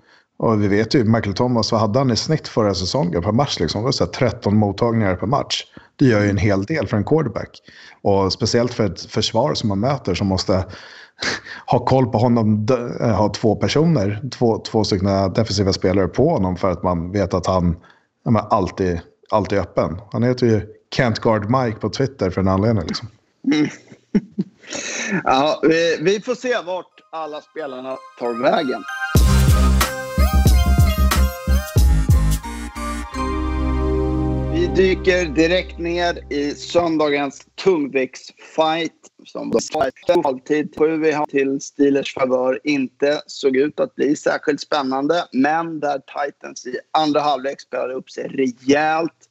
Och 0.42 0.64
vi 0.64 0.68
vet 0.68 0.96
ju, 0.96 1.04
Michael 1.04 1.34
Thomas, 1.34 1.72
vad 1.72 1.82
hade 1.82 2.00
han 2.00 2.12
i 2.12 2.16
snitt 2.16 2.48
förra 2.48 2.74
säsongen 2.74 3.22
per 3.22 3.32
match? 3.32 3.60
Liksom? 3.60 3.82
Det 3.82 3.86
var 3.86 3.92
så 3.92 4.06
13 4.06 4.58
mottagningar 4.58 5.16
per 5.16 5.28
match. 5.28 5.64
Det 5.96 6.06
gör 6.06 6.22
ju 6.22 6.30
en 6.30 6.38
hel 6.38 6.64
del 6.64 6.88
för 6.88 6.98
en 6.98 7.04
quarterback. 7.04 7.62
Och 8.02 8.34
speciellt 8.34 8.74
för 8.74 8.86
ett 8.86 9.02
försvar 9.02 9.54
som 9.54 9.70
man 9.70 9.80
möter 9.80 10.16
som 10.16 10.28
måste 10.28 10.66
ha 11.66 11.86
koll 11.86 12.12
på 12.12 12.18
honom, 12.18 12.68
eh, 13.00 13.08
ha 13.08 13.30
två 13.30 13.56
personer, 13.56 14.30
två, 14.32 14.58
två 14.58 14.84
stycken 14.84 15.34
defensiva 15.34 15.74
spelare 15.74 16.08
på 16.08 16.30
honom 16.30 16.58
för 16.58 16.72
att 16.72 16.84
man 16.84 17.12
vet 17.12 17.34
att 17.34 17.46
han 17.46 17.76
ja, 18.24 18.48
alltid, 18.50 19.02
alltid 19.30 19.58
är 19.58 19.62
öppen. 19.62 20.02
Han 20.12 20.24
heter 20.24 20.48
ju 20.48 20.62
Can't 20.96 21.22
Guard 21.22 21.50
Mike 21.50 21.80
på 21.80 21.90
Twitter 21.90 22.30
för 22.30 22.42
en 22.42 22.48
anledning. 22.48 22.88
Liksom. 22.88 23.08
Mm. 23.54 23.68
ja, 25.24 25.60
vi, 25.64 25.98
vi 26.02 26.22
får 26.22 26.36
se 26.36 26.56
vart 26.66 27.02
alla 27.12 27.42
spelarna 27.42 27.98
tar 28.20 28.34
vägen. 28.34 28.84
Dyker 34.76 35.26
direkt 35.26 35.78
ner 35.78 36.34
i 36.34 36.52
söndagens 36.56 37.48
tungviktsfight 37.64 38.94
som 39.26 39.50
var 39.50 40.24
halvtid 40.24 40.74
sju 40.78 41.04
till 41.30 41.62
Steelers 41.62 42.14
favör 42.14 42.60
inte 42.64 43.22
såg 43.26 43.56
ut 43.56 43.80
att 43.80 43.96
bli 43.96 44.16
särskilt 44.16 44.62
spännande. 44.62 45.26
Men 45.32 45.80
där 45.80 46.00
Titans 46.00 46.66
i 46.66 46.76
andra 46.92 47.20
halvlek 47.20 47.62
spelade 47.62 47.94
upp 47.94 48.10
sig 48.10 48.28
rejält. 48.28 49.30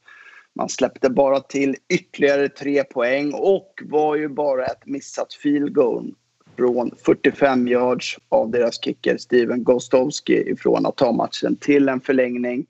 Man 0.54 0.68
släppte 0.68 1.10
bara 1.10 1.40
till 1.40 1.76
ytterligare 1.88 2.48
tre 2.48 2.84
poäng 2.84 3.32
och 3.34 3.82
var 3.84 4.16
ju 4.16 4.28
bara 4.28 4.66
ett 4.66 4.86
missat 4.86 5.34
field 5.34 5.74
goal 5.74 6.14
från 6.56 6.90
45 7.04 7.68
yards 7.68 8.18
av 8.28 8.50
deras 8.50 8.84
kicker 8.84 9.16
Steven 9.16 9.64
Gostowski 9.64 10.50
ifrån 10.50 10.86
att 10.86 10.96
ta 10.96 11.12
matchen 11.12 11.56
till 11.56 11.88
en 11.88 12.00
förlängning. 12.00 12.66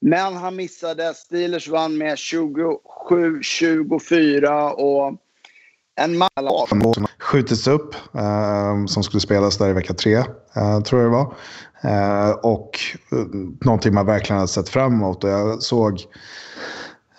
Men 0.00 0.36
han 0.36 0.56
missade. 0.56 1.14
Steelers 1.14 1.68
vann 1.68 1.98
med 1.98 2.14
27-24 2.14 4.70
och 4.70 5.14
en 6.00 6.18
match 6.18 6.30
skjutits 7.18 7.66
upp 7.66 7.94
eh, 8.14 8.84
som 8.86 9.02
skulle 9.02 9.20
spelas 9.20 9.58
där 9.58 9.70
i 9.70 9.72
vecka 9.72 9.94
tre, 9.94 10.14
eh, 10.56 10.80
tror 10.80 11.02
jag 11.02 11.10
det 11.10 11.16
var. 11.16 11.34
Eh, 11.82 12.30
och 12.30 12.70
eh, 13.12 13.18
någonting 13.64 13.94
man 13.94 14.06
verkligen 14.06 14.38
hade 14.38 14.48
sett 14.48 14.68
fram 14.68 14.92
emot. 14.92 15.24
Och 15.24 15.30
jag 15.30 15.62
såg 15.62 16.00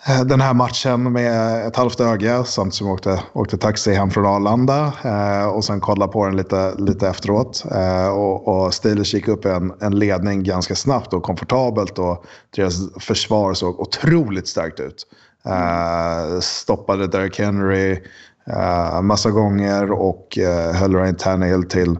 Eh, 0.06 0.24
den 0.24 0.40
här 0.40 0.54
matchen 0.54 1.12
med 1.12 1.66
ett 1.66 1.76
halvt 1.76 2.00
öga 2.00 2.44
samtidigt 2.44 2.74
som 2.74 2.86
jag 2.86 2.94
åkte, 2.94 3.22
åkte 3.32 3.56
taxi 3.56 3.94
hem 3.94 4.10
från 4.10 4.26
Arlanda 4.26 4.92
eh, 5.04 5.46
och 5.46 5.64
sen 5.64 5.80
kollade 5.80 6.12
på 6.12 6.26
den 6.26 6.36
lite, 6.36 6.74
lite 6.78 7.08
efteråt. 7.08 7.64
Eh, 7.70 8.08
och, 8.08 8.48
och 8.48 8.74
Steelers 8.74 9.14
gick 9.14 9.28
upp 9.28 9.44
en, 9.44 9.72
en 9.80 9.98
ledning 9.98 10.42
ganska 10.42 10.74
snabbt 10.74 11.12
och 11.12 11.22
komfortabelt 11.22 11.98
och 11.98 12.24
deras 12.56 12.74
försvar 13.00 13.54
såg 13.54 13.80
otroligt 13.80 14.48
starkt 14.48 14.80
ut. 14.80 15.06
Eh, 15.46 16.40
stoppade 16.40 17.06
Derrick 17.06 17.38
Henry 17.38 18.02
eh, 18.46 19.02
massa 19.02 19.30
gånger 19.30 19.92
och 19.92 20.38
eh, 20.38 20.74
höll 20.74 20.96
Ryan 20.96 21.14
Tannehill 21.14 21.64
till 21.64 21.98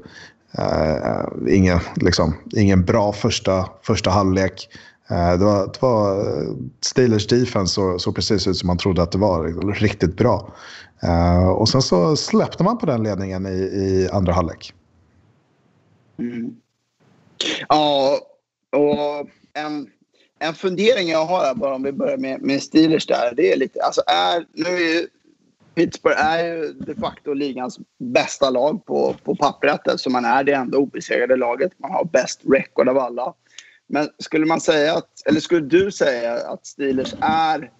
eh, 0.59 0.93
eh 0.93 1.25
ingen, 1.49 1.81
liksom, 1.95 2.35
ingen 2.53 2.85
bra 2.85 3.13
första, 3.13 3.67
första 3.83 4.11
halvlek. 4.11 4.69
Eh, 5.11 5.39
det 5.39 5.45
var, 5.45 5.67
det 5.67 5.83
var 5.83 6.19
eh, 6.19 6.55
Steelers 6.81 7.27
defense 7.27 7.75
såg, 7.75 8.01
såg 8.01 8.15
precis 8.15 8.47
ut 8.47 8.57
som 8.57 8.67
man 8.67 8.79
trodde 8.79 9.03
att 9.03 9.13
det 9.13 9.19
var. 9.19 9.73
Riktigt 9.73 10.17
bra. 10.17 10.53
Eh, 11.03 11.49
och 11.49 11.69
sen 11.69 11.83
så 11.83 12.17
släppte 12.17 12.65
man 12.65 12.79
på 12.79 12.87
den 12.87 13.03
ledningen 13.03 13.47
i, 13.47 13.59
i 13.59 14.09
andra 14.13 14.33
halvlek. 14.33 14.75
Mm. 16.19 16.57
Ja, 17.69 18.19
och 18.73 19.29
en, 19.53 19.91
en 20.39 20.55
fundering 20.55 21.09
jag 21.09 21.27
har 21.27 21.41
här 21.41 21.55
bara 21.55 21.75
om 21.75 21.83
vi 21.83 21.93
börjar 21.93 22.17
med, 22.17 22.43
med 22.43 22.63
Steelers 22.63 23.07
där. 23.07 23.35
Det 23.37 23.53
är 23.53 23.57
lite, 23.57 23.83
alltså 23.83 24.03
är, 24.07 24.47
nu 24.53 24.69
är 24.69 24.95
ju, 24.95 25.09
Pittsburgh 25.75 26.25
är 26.25 26.45
ju 26.45 26.73
de 26.73 26.95
facto 26.95 27.35
ligans 27.35 27.79
bästa 27.99 28.51
lag 28.51 28.85
på, 28.87 29.17
på 29.25 29.37
pappret 29.37 29.87
eftersom 29.87 30.13
man 30.13 30.25
är 30.25 30.45
det 30.45 30.53
enda 30.53 30.79
obesegrade 30.79 31.37
laget. 31.37 31.73
Man 31.77 31.91
har 31.91 32.05
bäst 32.05 32.41
record 32.45 32.89
av 32.89 32.99
alla. 32.99 33.35
Men 33.93 34.09
skulle 34.19 34.47
man 34.47 34.61
säga 34.61 34.97
att, 34.97 35.23
eller 35.27 35.41
skulle 35.41 35.67
du 35.67 35.91
säga 35.91 36.35
att 36.35 36.67
Steelers 36.67 37.15
är 37.21 37.71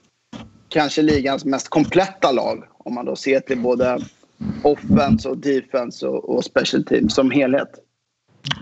kanske 0.69 1.03
ligans 1.03 1.45
mest 1.45 1.69
kompletta 1.69 2.33
lag 2.33 2.65
om 2.79 2.95
man 2.95 3.05
då 3.05 3.17
ser 3.17 3.41
till 3.41 3.61
både 3.61 3.99
offense 4.63 5.29
och 5.29 5.39
defense 5.39 6.07
och, 6.07 6.37
och 6.37 6.45
special 6.45 6.85
teams 6.85 7.15
som 7.15 7.31
helhet? 7.31 7.71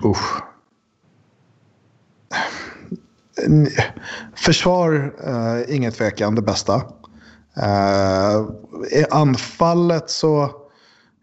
Usch. 0.04 0.42
Försvar, 4.36 5.14
eh, 5.24 5.54
uh, 5.54 5.76
inget 5.76 5.94
tvekan, 5.94 6.34
det 6.34 6.42
bästa. 6.42 6.74
Uh, 6.74 8.48
I 8.92 9.04
anfallet 9.10 10.10
så 10.10 10.50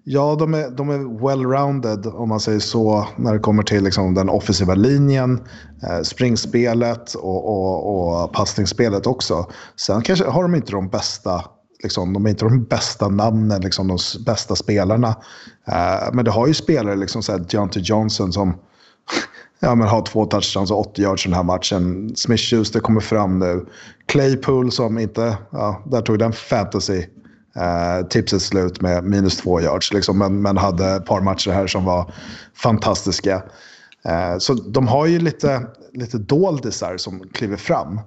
Ja, 0.07 0.35
de 0.39 0.53
är, 0.53 0.69
de 0.69 0.89
är 0.89 0.97
well-rounded 0.97 2.15
om 2.15 2.29
man 2.29 2.39
säger 2.39 2.59
så 2.59 3.07
när 3.17 3.33
det 3.33 3.39
kommer 3.39 3.63
till 3.63 3.83
liksom, 3.83 4.13
den 4.13 4.29
offensiva 4.29 4.75
linjen, 4.75 5.43
eh, 5.83 6.01
springspelet 6.01 7.13
och, 7.13 7.45
och, 7.47 8.23
och 8.23 8.33
passningsspelet 8.33 9.07
också. 9.07 9.51
Sen 9.75 10.01
kanske 10.01 10.25
har 10.25 10.41
de 10.41 10.55
inte 10.55 10.71
de 10.71 10.89
bästa 10.89 11.43
Liksom, 11.83 12.13
de 12.13 12.25
är 12.25 12.29
inte 12.29 12.45
de 12.45 12.63
bästa 12.63 13.07
namnen, 13.07 13.61
liksom, 13.61 13.87
de 13.87 13.97
bästa 14.25 14.55
spelarna. 14.55 15.07
Eh, 15.67 16.13
men 16.13 16.25
det 16.25 16.31
har 16.31 16.47
ju 16.47 16.53
spelare, 16.53 16.95
liksom 16.95 17.21
Deontay 17.49 17.81
Johnson 17.81 18.33
som 18.33 18.53
ja, 19.59 19.75
men 19.75 19.87
har 19.87 20.01
två 20.01 20.25
touchdowns 20.25 20.71
och 20.71 20.79
80 20.79 21.01
yards 21.01 21.23
den 21.23 21.33
här 21.33 21.43
matchen. 21.43 22.15
Smith 22.15 22.43
Schuster 22.43 22.79
kommer 22.79 23.01
fram 23.01 23.39
nu. 23.39 23.65
Claypool 24.05 24.71
som 24.71 24.99
inte, 24.99 25.37
ja, 25.49 25.83
där 25.85 26.01
tog 26.01 26.19
den 26.19 26.33
fantasy 26.33 27.03
Eh, 27.55 28.07
tipset 28.07 28.41
slut 28.41 28.81
med 28.81 29.03
minus 29.03 29.37
två 29.37 29.61
yards, 29.61 29.93
liksom, 29.93 30.17
men, 30.17 30.41
men 30.41 30.57
hade 30.57 30.95
ett 30.95 31.05
par 31.05 31.21
matcher 31.21 31.51
här 31.51 31.67
som 31.67 31.85
var 31.85 32.13
fantastiska. 32.55 33.43
Eh, 34.05 34.37
så 34.37 34.53
de 34.53 34.87
har 34.87 35.05
ju 35.05 35.19
lite, 35.19 35.67
lite 35.93 36.17
doldisar 36.17 36.97
som 36.97 37.19
kliver 37.33 37.57
fram. 37.57 37.99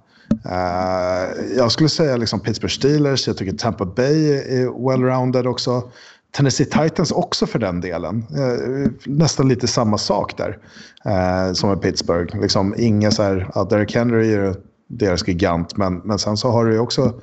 Eh, 0.44 1.56
jag 1.56 1.72
skulle 1.72 1.88
säga 1.88 2.16
liksom 2.16 2.40
Pittsburgh 2.40 2.74
Steelers, 2.74 3.26
jag 3.26 3.36
tycker 3.36 3.56
Tampa 3.56 3.84
Bay 3.84 4.32
är 4.32 4.66
well-rounded 4.66 5.46
också. 5.46 5.90
Tennessee 6.36 6.66
Titans 6.66 7.12
också 7.12 7.46
för 7.46 7.58
den 7.58 7.80
delen. 7.80 8.26
Eh, 8.36 8.90
nästan 9.06 9.48
lite 9.48 9.66
samma 9.66 9.98
sak 9.98 10.36
där 10.36 10.58
eh, 11.04 11.52
som 11.52 11.70
med 11.70 11.82
Pittsburgh. 11.82 12.40
Liksom, 12.40 12.74
inga 12.78 13.10
så 13.10 13.22
här, 13.22 13.50
ja, 13.54 13.64
Derek 13.64 13.94
Henry 13.94 14.34
är 14.34 14.56
deras 14.86 15.28
gigant, 15.28 15.76
men, 15.76 15.98
men 15.98 16.18
sen 16.18 16.36
så 16.36 16.50
har 16.50 16.64
du 16.64 16.72
ju 16.72 16.78
också 16.78 17.20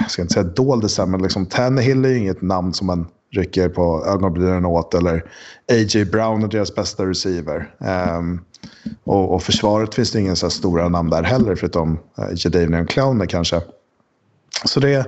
jag 0.00 0.10
ska 0.10 0.22
inte 0.22 0.34
säga 0.34 0.44
doldisar, 0.44 1.06
men 1.06 1.22
liksom 1.22 1.46
Tannehill 1.46 2.04
är 2.04 2.08
ju 2.08 2.18
inget 2.18 2.42
namn 2.42 2.74
som 2.74 2.86
man 2.86 3.06
rycker 3.32 3.68
på 3.68 4.04
ögonbrynen 4.06 4.64
åt. 4.64 4.94
Eller 4.94 5.24
A.J. 5.72 6.04
Brown 6.04 6.42
är 6.42 6.48
deras 6.48 6.74
bästa 6.74 7.06
receiver. 7.06 7.74
Um, 8.18 8.40
och, 9.04 9.34
och 9.34 9.42
försvaret 9.42 9.94
finns 9.94 10.10
det 10.10 10.20
ingen 10.20 10.36
så 10.36 10.50
stora 10.50 10.88
namn 10.88 11.10
där 11.10 11.22
heller, 11.22 11.54
förutom 11.54 11.92
uh, 11.92 12.28
Jadavion 12.34 12.86
Clowner 12.86 13.26
kanske. 13.26 13.60
Så 14.64 14.80
det, 14.80 15.06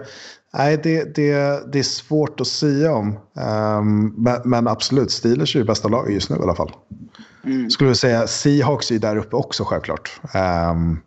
Nej, 0.58 0.80
det, 0.82 1.14
det, 1.14 1.32
det 1.72 1.78
är 1.78 1.82
svårt 1.82 2.40
att 2.40 2.46
säga 2.46 2.94
om. 2.94 3.18
Um, 3.34 4.14
men, 4.16 4.40
men, 4.44 4.68
absolut, 4.68 5.10
Steelers 5.10 5.56
är 5.56 5.60
ju 5.60 5.66
bästa 5.66 5.88
lag 5.88 6.12
just 6.12 6.30
nu 6.30 6.36
i 6.36 6.42
alla 6.42 6.54
fall. 6.54 6.72
Mm. 7.44 7.70
Skulle 7.70 7.90
jag 7.90 7.96
säga, 7.96 8.26
Seahawks 8.26 8.90
är 8.90 8.98
där 8.98 9.16
uppe 9.16 9.36
också 9.36 9.64
självklart. 9.64 10.20
Um, 10.70 11.00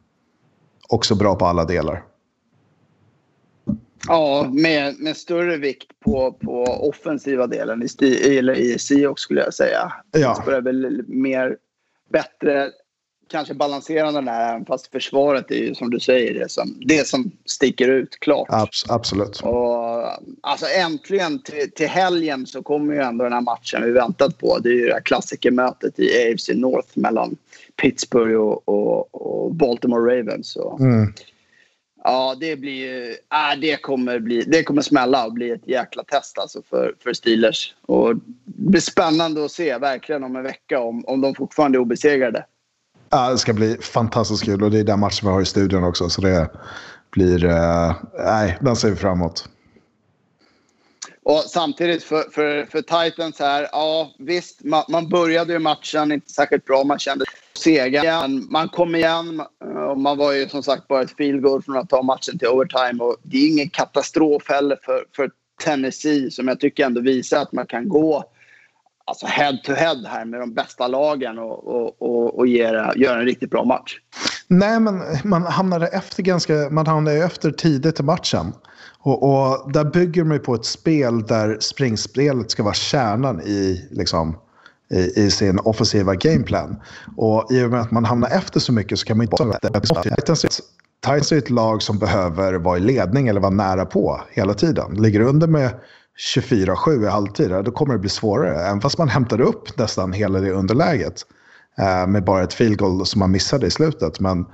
också 0.89 1.15
bra 1.15 1.35
på 1.35 1.45
alla 1.45 1.65
delar. 1.65 2.03
Ja, 4.07 4.49
med, 4.53 4.99
med 4.99 5.17
större 5.17 5.57
vikt 5.57 5.99
på, 5.99 6.31
på 6.31 6.63
offensiva 6.63 7.47
delen 7.47 7.83
i, 8.01 8.37
eller 8.37 8.53
i 8.53 8.79
Seahawks 8.79 9.21
skulle 9.21 9.41
jag 9.41 9.53
säga. 9.53 9.93
Ja. 10.11 10.43
Det 10.45 10.55
är 10.55 10.61
väl 10.61 11.03
mer 11.07 11.57
bättre 12.11 12.71
kanske 13.29 13.53
balanserande 13.53 14.21
där, 14.21 14.49
även 14.49 14.65
fast 14.65 14.87
försvaret 14.87 15.51
är 15.51 15.55
ju 15.55 15.75
som 15.75 15.89
du 15.89 15.99
säger 15.99 16.33
det 16.33 16.51
som, 16.51 16.77
det 16.79 17.07
som 17.07 17.31
sticker 17.45 17.87
ut 17.87 18.19
klart. 18.19 18.47
Abs 18.49 18.89
absolut. 18.89 19.39
Och, 19.39 20.05
alltså 20.41 20.65
äntligen 20.65 21.41
till, 21.41 21.71
till 21.71 21.87
helgen 21.87 22.45
så 22.45 22.63
kommer 22.63 22.93
ju 22.93 23.01
ändå 23.01 23.23
den 23.23 23.33
här 23.33 23.41
matchen 23.41 23.83
vi 23.83 23.91
väntat 23.91 24.37
på. 24.37 24.59
Det 24.59 24.69
är 24.69 24.73
ju 24.73 24.85
det 24.85 24.93
här 24.93 25.01
klassikermötet 25.01 25.99
i 25.99 26.31
AFC 26.31 26.49
North 26.53 26.89
mellan 26.93 27.35
Pittsburgh 27.81 28.35
och, 28.35 28.69
och, 28.69 29.15
och 29.15 29.55
Baltimore 29.55 30.19
Ravens. 30.19 30.55
Och, 30.55 30.79
mm. 30.79 31.13
Ja, 32.03 32.35
det 32.39 32.55
blir. 32.55 33.09
Äh, 33.09 33.59
det, 33.61 33.81
kommer 33.81 34.19
bli, 34.19 34.41
det 34.41 34.63
kommer 34.63 34.81
smälla 34.81 35.25
och 35.25 35.33
bli 35.33 35.51
ett 35.51 35.67
jäkla 35.67 36.03
test 36.03 36.37
alltså 36.37 36.61
för, 36.69 36.95
för 37.03 37.13
Steelers. 37.13 37.75
Och 37.81 38.15
det 38.15 38.21
blir 38.45 38.81
spännande 38.81 39.45
att 39.45 39.51
se 39.51 39.77
verkligen 39.77 40.23
om 40.23 40.35
en 40.35 40.43
vecka 40.43 40.79
om, 40.79 41.05
om 41.07 41.21
de 41.21 41.35
fortfarande 41.35 41.77
är 41.77 41.79
obesegrade. 41.79 42.45
Ja, 43.09 43.29
det 43.29 43.37
ska 43.37 43.53
bli 43.53 43.77
fantastiskt 43.81 44.43
kul 44.43 44.63
och 44.63 44.71
det 44.71 44.79
är 44.79 44.83
den 44.83 44.99
matchen 44.99 45.27
vi 45.27 45.33
har 45.33 45.41
i 45.41 45.45
studion 45.45 45.83
också. 45.83 46.09
Så 46.09 46.21
det 46.21 46.49
blir... 47.11 47.45
Uh, 47.45 47.95
nej, 48.13 48.57
den 48.61 48.75
ser 48.75 48.89
vi 48.89 48.95
fram 48.95 49.17
emot. 49.17 49.49
Och 51.23 51.39
samtidigt 51.39 52.03
för, 52.03 52.23
för, 52.31 52.65
för 52.65 52.81
Titans 52.81 53.39
här, 53.39 53.67
ja 53.71 54.11
visst, 54.19 54.63
man, 54.63 54.83
man 54.89 55.09
började 55.09 55.53
ju 55.53 55.59
matchen 55.59 56.11
inte 56.11 56.31
särskilt 56.31 56.65
bra. 56.65 56.83
Man 56.83 56.99
kände 56.99 57.25
sega. 57.53 58.27
Man 58.49 58.69
kom 58.69 58.95
igen 58.95 59.41
och 59.89 59.99
man 59.99 60.17
var 60.17 60.33
ju 60.33 60.49
som 60.49 60.63
sagt 60.63 60.87
bara 60.87 61.01
ett 61.01 61.17
field 61.17 61.41
goal 61.41 61.61
från 61.61 61.77
att 61.77 61.89
ta 61.89 62.01
matchen 62.01 62.39
till 62.39 62.47
overtime. 62.47 63.03
Och 63.03 63.17
det 63.23 63.37
är 63.37 63.49
ingen 63.49 63.69
katastrof 63.69 64.49
heller 64.49 64.77
för, 64.83 65.05
för 65.15 65.29
Tennessee 65.63 66.31
som 66.31 66.47
jag 66.47 66.59
tycker 66.59 66.85
ändå 66.85 67.01
visar 67.01 67.41
att 67.41 67.51
man 67.51 67.65
kan 67.65 67.89
gå 67.89 68.23
alltså 69.05 69.25
head 69.25 69.57
to 69.63 69.73
head 69.73 70.05
här 70.07 70.25
med 70.25 70.39
de 70.39 70.53
bästa 70.53 70.87
lagen 70.87 71.39
och, 71.39 71.67
och, 71.67 72.01
och, 72.01 72.37
och 72.37 72.47
göra, 72.47 72.95
göra 72.95 73.19
en 73.19 73.25
riktigt 73.25 73.49
bra 73.49 73.63
match. 73.63 73.97
Nej, 74.47 74.79
men 74.79 75.01
man 75.23 75.43
hamnade 75.43 75.87
efter 75.87 76.23
ganska, 76.23 76.53
man 76.53 76.87
hamnade 76.87 77.25
efter 77.25 77.51
tidigt 77.51 77.99
i 77.99 78.03
matchen. 78.03 78.53
Och, 79.01 79.23
och 79.23 79.71
där 79.71 79.83
bygger 79.83 80.23
man 80.23 80.33
ju 80.33 80.39
på 80.39 80.55
ett 80.55 80.65
spel 80.65 81.23
där 81.23 81.57
springspelet 81.59 82.51
ska 82.51 82.63
vara 82.63 82.73
kärnan 82.73 83.41
i, 83.41 83.87
liksom, 83.91 84.37
i, 84.91 85.21
i, 85.21 85.31
sin 85.31 85.59
offensiva 85.59 86.15
gameplan. 86.15 86.81
Och 87.17 87.51
i 87.51 87.63
och 87.63 87.69
med 87.69 87.81
att 87.81 87.91
man 87.91 88.05
hamnar 88.05 88.29
efter 88.29 88.59
så 88.59 88.73
mycket 88.73 88.99
så 88.99 89.05
kan 89.05 89.17
man 89.17 89.23
inte 89.23 89.43
bara... 89.43 90.03
Titans 91.01 91.31
är 91.31 91.37
ett 91.37 91.49
lag 91.49 91.81
som 91.81 91.99
behöver 91.99 92.53
vara 92.53 92.77
i 92.77 92.79
ledning 92.79 93.27
eller 93.27 93.41
vara 93.41 93.51
nära 93.51 93.85
på 93.85 94.21
hela 94.31 94.53
tiden. 94.53 94.93
Ligger 94.93 95.19
under 95.19 95.47
med 95.47 95.71
24-7 96.35 97.03
i 97.03 97.07
halvtid, 97.07 97.49
då 97.49 97.71
kommer 97.71 97.93
det 97.93 97.99
bli 97.99 98.09
svårare. 98.09 98.65
Även 98.65 98.81
fast 98.81 98.97
man 98.97 99.09
hämtar 99.09 99.41
upp 99.41 99.77
nästan 99.77 100.13
hela 100.13 100.39
det 100.39 100.51
underläget 100.51 101.25
eh, 101.77 102.07
med 102.07 102.23
bara 102.23 102.43
ett 102.43 102.53
field 102.53 102.77
goal 102.77 103.05
som 103.05 103.19
man 103.19 103.31
missade 103.31 103.67
i 103.67 103.71
slutet. 103.71 104.19
Men 104.19 104.45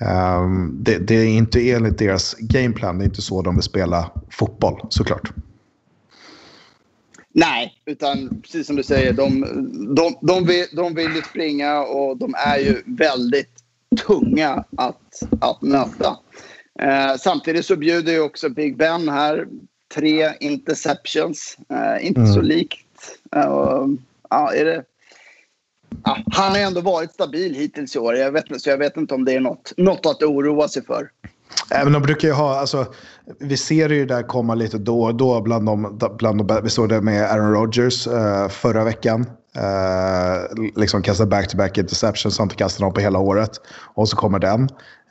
eh, 0.00 0.48
det, 0.72 0.98
det, 0.98 1.14
är 1.14 1.26
inte 1.26 1.70
enligt 1.70 1.98
deras 1.98 2.34
gameplan, 2.34 2.98
det 2.98 3.04
är 3.04 3.06
inte 3.06 3.22
så 3.22 3.42
de 3.42 3.54
vill 3.54 3.62
spela 3.62 4.10
fotboll 4.30 4.86
såklart. 4.88 5.30
Nej, 7.32 7.74
utan 7.86 8.40
precis 8.42 8.66
som 8.66 8.76
du 8.76 8.82
säger, 8.82 9.12
de, 9.12 9.40
de, 9.94 10.14
de, 10.20 10.46
vill, 10.46 10.66
de 10.72 10.94
vill 10.94 11.14
ju 11.14 11.22
springa 11.22 11.80
och 11.80 12.16
de 12.16 12.34
är 12.34 12.58
ju 12.58 12.82
väldigt 12.86 13.50
tunga 14.06 14.64
att, 14.76 15.22
att 15.40 15.62
möta. 15.62 16.18
Eh, 16.80 17.16
samtidigt 17.18 17.66
så 17.66 17.76
bjuder 17.76 18.12
ju 18.12 18.20
också 18.20 18.48
Big 18.48 18.76
Ben 18.76 19.08
här 19.08 19.46
tre 19.94 20.32
interceptions. 20.40 21.56
Uh, 21.72 22.06
inte 22.06 22.20
mm. 22.20 22.32
så 22.32 22.40
likt. 22.40 23.18
Uh, 23.36 23.86
ja, 24.30 24.54
är 24.54 24.64
det, 24.64 24.84
ja, 26.04 26.18
han 26.32 26.52
har 26.52 26.58
ändå 26.58 26.80
varit 26.80 27.12
stabil 27.12 27.54
hittills 27.54 27.96
i 27.96 27.98
år. 27.98 28.16
Jag 28.16 28.32
vet, 28.32 28.62
så 28.62 28.70
jag 28.70 28.78
vet 28.78 28.96
inte 28.96 29.14
om 29.14 29.24
det 29.24 29.34
är 29.34 29.40
något, 29.40 29.72
något 29.76 30.06
att 30.06 30.22
oroa 30.22 30.68
sig 30.68 30.84
för. 30.84 31.08
Även 31.70 31.92
de 31.92 32.02
brukar 32.02 32.28
ju 32.28 32.34
ha, 32.34 32.60
alltså, 32.60 32.86
vi 33.38 33.56
ser 33.56 33.88
ju 33.88 34.06
där 34.06 34.22
komma 34.22 34.54
lite 34.54 34.78
då 34.78 35.02
och 35.02 35.14
då 35.14 35.40
bland 35.40 35.66
de, 35.66 35.98
bland 36.18 36.46
de 36.46 36.60
vi 36.62 36.70
såg 36.70 36.88
det 36.88 37.00
med 37.00 37.30
Aaron 37.30 37.52
Rodgers 37.52 38.06
uh, 38.06 38.48
förra 38.48 38.84
veckan. 38.84 39.26
Uh, 39.56 40.64
liksom 40.76 41.02
kasta 41.02 41.26
back-to-back 41.26 41.78
interceptions, 41.78 42.38
han 42.38 42.44
inte 42.44 42.56
kastar 42.56 42.84
dem 42.84 42.94
på 42.94 43.00
hela 43.00 43.18
året. 43.18 43.50
Och 43.94 44.08
så 44.08 44.16
kommer 44.16 44.38
den, 44.38 44.62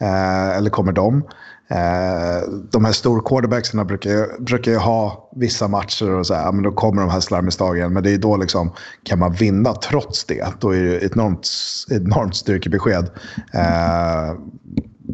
uh, 0.02 0.58
eller 0.58 0.69
kommer 0.69 0.91
de. 0.91 1.23
Eh, 1.69 2.49
de 2.71 2.86
här 2.86 2.91
stora 2.91 3.21
quarterbacksarna 3.21 3.86
brukar, 3.86 4.41
brukar 4.41 4.71
ju 4.71 4.77
ha 4.77 5.30
vissa 5.36 5.67
matcher 5.67 6.12
och 6.12 6.27
så 6.27 6.34
här, 6.34 6.51
men 6.51 6.63
då 6.63 6.71
kommer 6.71 7.01
de 7.01 7.12
här 7.12 7.19
slarvmisstagen. 7.19 7.93
Men 7.93 8.03
det 8.03 8.12
är 8.12 8.17
då 8.17 8.38
liksom, 8.38 8.73
kan 9.03 9.19
man 9.19 9.34
vinna 9.34 9.73
trots 9.73 10.25
det, 10.25 10.47
då 10.60 10.75
är 10.75 10.84
det 10.84 10.97
ett 10.97 11.15
enormt, 11.15 11.47
enormt 11.89 12.36
styrkebesked. 12.36 13.10
Eh, 13.53 14.30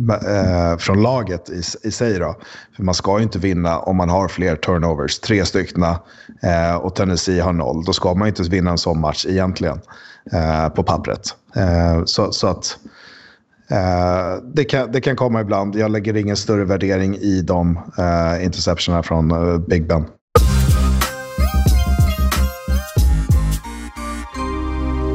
eh, 0.09 0.77
från 0.77 1.01
laget 1.01 1.49
i, 1.49 1.61
i 1.87 1.91
sig. 1.91 2.19
Då. 2.19 2.35
För 2.75 2.83
man 2.83 2.95
ska 2.95 3.17
ju 3.17 3.23
inte 3.23 3.39
vinna 3.39 3.79
om 3.79 3.95
man 3.95 4.09
har 4.09 4.27
fler 4.27 4.55
turnovers. 4.55 5.19
Tre 5.19 5.45
stycken 5.45 5.83
eh, 5.83 6.75
och 6.75 6.95
Tennessee 6.95 7.39
har 7.39 7.53
noll. 7.53 7.83
Då 7.85 7.93
ska 7.93 8.13
man 8.13 8.27
ju 8.27 8.29
inte 8.29 8.43
vinna 8.43 8.71
en 8.71 8.77
sån 8.77 8.99
match 8.99 9.25
egentligen 9.29 9.81
eh, 10.31 10.69
på 10.69 10.83
pappret. 10.83 11.35
Eh, 11.55 12.03
så, 12.05 12.31
så 12.31 12.47
att 12.47 12.77
Uh, 13.73 14.43
det, 14.53 14.65
kan, 14.65 14.91
det 14.91 15.01
kan 15.01 15.15
komma 15.15 15.41
ibland. 15.41 15.75
Jag 15.75 15.91
lägger 15.91 16.17
ingen 16.17 16.38
större 16.38 16.65
värdering 16.65 17.15
i 17.15 17.41
de 17.41 17.77
uh, 17.77 18.45
interceptionerna 18.45 19.03
från 19.03 19.31
uh, 19.31 19.57
Big 19.59 19.88
Ben. 19.88 20.05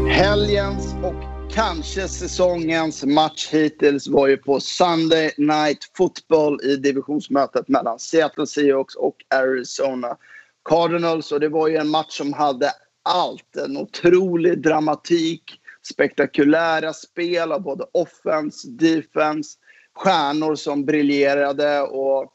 Helgens 0.08 0.94
och 1.02 1.14
kanske 1.54 2.08
säsongens 2.08 3.04
match 3.04 3.48
hittills 3.52 4.08
var 4.08 4.28
ju 4.28 4.36
på 4.36 4.60
Sunday 4.60 5.30
Night 5.38 5.78
Football 5.96 6.60
i 6.62 6.76
divisionsmötet 6.76 7.68
mellan 7.68 7.98
Seattle 7.98 8.46
Seahawks 8.46 8.94
och 8.94 9.16
Arizona 9.34 10.16
Cardinals. 10.68 11.32
Och 11.32 11.40
det 11.40 11.48
var 11.48 11.68
ju 11.68 11.76
en 11.76 11.88
match 11.88 12.18
som 12.18 12.32
hade 12.32 12.70
allt. 13.04 13.56
En 13.56 13.76
otrolig 13.76 14.62
dramatik 14.62 15.42
spektakulära 15.92 16.92
spel 16.92 17.52
av 17.52 17.62
både 17.62 17.84
offense, 17.92 18.68
defense, 18.68 19.58
stjärnor 19.94 20.54
som 20.54 20.84
briljerade. 20.84 21.80
Och, 21.80 22.32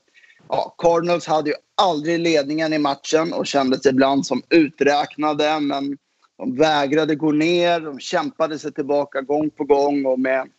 ja, 0.49 0.75
Cardinals 0.77 1.27
hade 1.27 1.49
ju 1.49 1.55
aldrig 1.77 2.19
ledningen 2.19 2.73
i 2.73 2.79
matchen 2.79 3.33
och 3.33 3.47
kändes 3.47 3.85
ibland 3.85 4.25
som 4.25 4.41
uträknade. 4.49 5.59
Men 5.59 5.97
de 6.37 6.55
vägrade 6.55 7.15
gå 7.15 7.31
ner, 7.31 7.79
de 7.79 7.99
kämpade 7.99 8.59
sig 8.59 8.73
tillbaka 8.73 9.21
gång 9.21 9.49
på 9.49 9.63
gång 9.63 10.05
och 10.05 10.19
med 10.19 10.49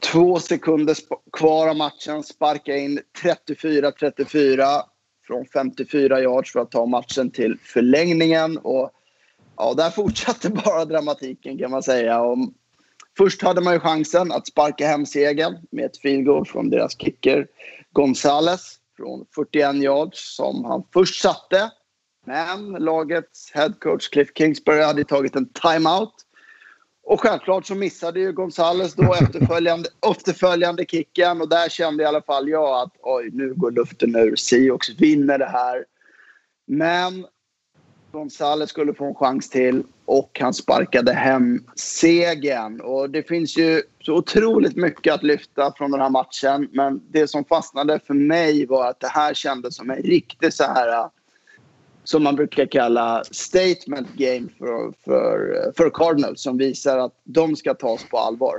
två 0.00 0.40
sekunder 0.40 0.96
kvar 1.32 1.68
av 1.68 1.76
matchen 1.76 2.22
sparka 2.22 2.76
in 2.76 3.00
34-34 3.22 4.82
från 5.26 5.46
54 5.46 6.20
yards 6.20 6.52
för 6.52 6.60
att 6.60 6.70
ta 6.70 6.86
matchen 6.86 7.30
till 7.30 7.58
förlängningen. 7.62 8.58
Och 8.58 8.90
ja, 9.62 9.74
där 9.74 9.90
fortsatte 9.90 10.50
bara 10.64 10.84
dramatiken 10.84 11.58
kan 11.58 11.70
man 11.70 11.82
säga. 11.82 12.20
Och 12.20 12.38
först 13.16 13.42
hade 13.42 13.60
man 13.60 13.72
ju 13.72 13.80
chansen 13.80 14.32
att 14.32 14.46
sparka 14.46 14.86
hem 14.86 15.06
segern 15.06 15.58
med 15.70 15.84
ett 15.84 15.98
field 15.98 16.26
goal 16.26 16.46
från 16.46 16.70
deras 16.70 16.98
kicker 16.98 17.46
Gonzales 17.92 18.76
från 18.96 19.26
41 19.34 19.74
yards 19.74 20.36
som 20.36 20.64
han 20.64 20.82
först 20.92 21.22
satte. 21.22 21.70
Men 22.26 22.72
lagets 22.72 23.52
headcoach 23.54 24.08
Cliff 24.08 24.28
Kingsbury 24.34 24.82
hade 24.82 25.04
tagit 25.04 25.36
en 25.36 25.48
timeout. 25.48 26.14
Och 27.04 27.20
självklart 27.20 27.66
så 27.66 27.74
missade 27.74 28.20
ju 28.20 28.32
Gonzales 28.32 28.94
då 28.94 29.14
efterföljande, 29.22 29.88
efterföljande 30.10 30.84
kicken 30.84 31.40
och 31.40 31.48
där 31.48 31.68
kände 31.68 32.02
i 32.02 32.06
alla 32.06 32.22
fall 32.22 32.48
jag 32.48 32.82
att 32.82 32.92
oj, 33.02 33.30
nu 33.32 33.54
går 33.54 33.70
luften 33.70 34.16
ur. 34.16 34.36
Seahawks 34.36 34.88
vinner 34.90 35.38
det 35.38 35.48
här. 35.48 35.84
Men 36.66 37.26
Gonzales 38.12 38.70
skulle 38.70 38.94
få 38.94 39.04
en 39.04 39.14
chans 39.14 39.50
till 39.50 39.82
och 40.04 40.38
han 40.40 40.54
sparkade 40.54 41.12
hem 41.12 41.64
segern. 41.76 42.80
Och 42.80 43.10
det 43.10 43.22
finns 43.22 43.58
ju 43.58 43.82
så 44.00 44.14
otroligt 44.14 44.76
mycket 44.76 45.14
att 45.14 45.22
lyfta 45.22 45.72
från 45.76 45.90
den 45.90 46.00
här 46.00 46.10
matchen. 46.10 46.68
Men 46.72 47.00
det 47.10 47.28
som 47.28 47.44
fastnade 47.44 48.00
för 48.06 48.14
mig 48.14 48.66
var 48.66 48.90
att 48.90 49.00
det 49.00 49.08
här 49.08 49.34
kändes 49.34 49.76
som 49.76 49.90
en 49.90 49.96
riktig 49.96 50.52
så 50.52 50.64
här 50.64 51.08
som 52.04 52.22
man 52.22 52.36
brukar 52.36 52.66
kalla 52.66 53.22
statement 53.30 54.08
game 54.14 54.48
för, 54.58 54.92
för, 55.04 55.72
för 55.76 55.90
Cardinals 55.90 56.42
som 56.42 56.58
visar 56.58 56.98
att 56.98 57.12
de 57.24 57.56
ska 57.56 57.74
tas 57.74 58.04
på 58.10 58.18
allvar. 58.18 58.54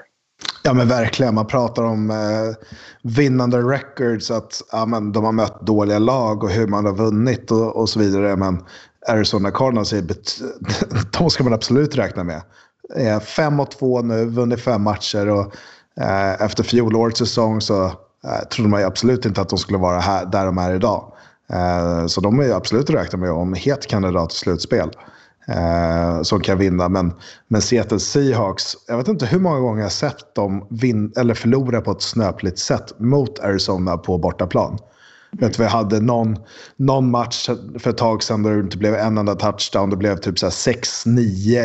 Ja 0.64 0.74
men 0.74 0.88
verkligen, 0.88 1.36
man 1.36 1.48
pratar 1.48 1.84
om 1.84 2.10
eh, 2.10 2.68
vinnande 3.02 3.58
records, 3.58 4.32
att 4.32 4.62
ja, 4.72 4.86
men 4.86 5.12
de 5.12 5.24
har 5.24 5.32
mött 5.32 5.62
dåliga 5.62 6.00
lag 6.00 6.44
och 6.44 6.50
hur 6.50 6.68
man 6.68 6.86
har 6.86 6.94
vunnit 6.96 7.52
och, 7.52 7.76
och 7.76 7.90
så 7.90 8.00
vidare. 8.00 8.36
Men 8.36 8.64
Arizona 9.08 9.52
Cardinals, 9.52 9.94
är 9.94 10.04
de 11.20 11.30
ska 11.30 11.44
man 11.44 11.54
absolut 11.54 11.98
räkna 11.98 12.24
med. 12.24 12.42
Eh, 12.96 13.20
fem 13.20 13.60
och 13.60 13.72
två 13.72 14.02
nu, 14.02 14.26
vunnit 14.26 14.62
fem 14.62 14.82
matcher 14.82 15.30
och 15.30 15.56
eh, 16.02 16.42
efter 16.42 16.64
fjolårets 16.64 17.20
säsong 17.20 17.62
så 17.62 17.86
eh, 17.86 18.48
trodde 18.52 18.70
man 18.70 18.80
ju 18.80 18.86
absolut 18.86 19.26
inte 19.26 19.42
att 19.42 19.50
de 19.50 19.58
skulle 19.58 19.78
vara 19.78 20.00
här, 20.00 20.26
där 20.26 20.46
de 20.46 20.58
är 20.58 20.76
idag. 20.76 21.14
Eh, 21.50 22.06
så 22.06 22.22
de 22.22 22.40
är 22.40 22.44
ju 22.44 22.54
absolut 22.54 22.90
att 22.90 22.96
räkna 22.96 23.20
med 23.20 23.32
om 23.32 23.54
het 23.54 23.88
kandidat 23.88 24.30
till 24.30 24.40
slutspel 24.40 24.92
eh, 25.48 26.22
som 26.22 26.42
kan 26.42 26.58
vinna. 26.58 26.90
Men, 26.90 27.14
men 27.48 27.62
Seattle 27.62 28.00
Seahawks, 28.00 28.78
jag 28.88 28.98
vet 28.98 29.08
inte 29.08 29.26
hur 29.26 29.40
många 29.40 29.60
gånger 29.60 29.80
jag 29.80 29.86
har 29.86 29.90
sett 29.90 30.36
dem 30.36 30.68
vin, 30.70 31.14
eller 31.18 31.34
förlora 31.34 31.82
på 31.82 31.92
ett 31.92 32.02
snöpligt 32.02 32.60
sätt 32.60 33.00
mot 33.00 33.40
Arizona 33.40 33.98
på 33.98 34.18
bortaplan. 34.18 34.78
Vet, 35.40 35.60
vi 35.60 35.66
hade 35.66 36.00
någon, 36.00 36.38
någon 36.78 37.12
match 37.12 37.50
för 37.80 37.90
ett 37.90 37.98
tag 37.98 38.24
sedan 38.24 38.44
där 38.44 38.52
det 38.52 38.60
inte 38.60 38.78
blev 38.78 38.96
en 38.96 39.18
enda 39.18 39.36
touchdown. 39.36 39.90
Det 39.90 39.98
blev 39.98 40.18
typ 40.18 40.36
6-9 40.36 41.20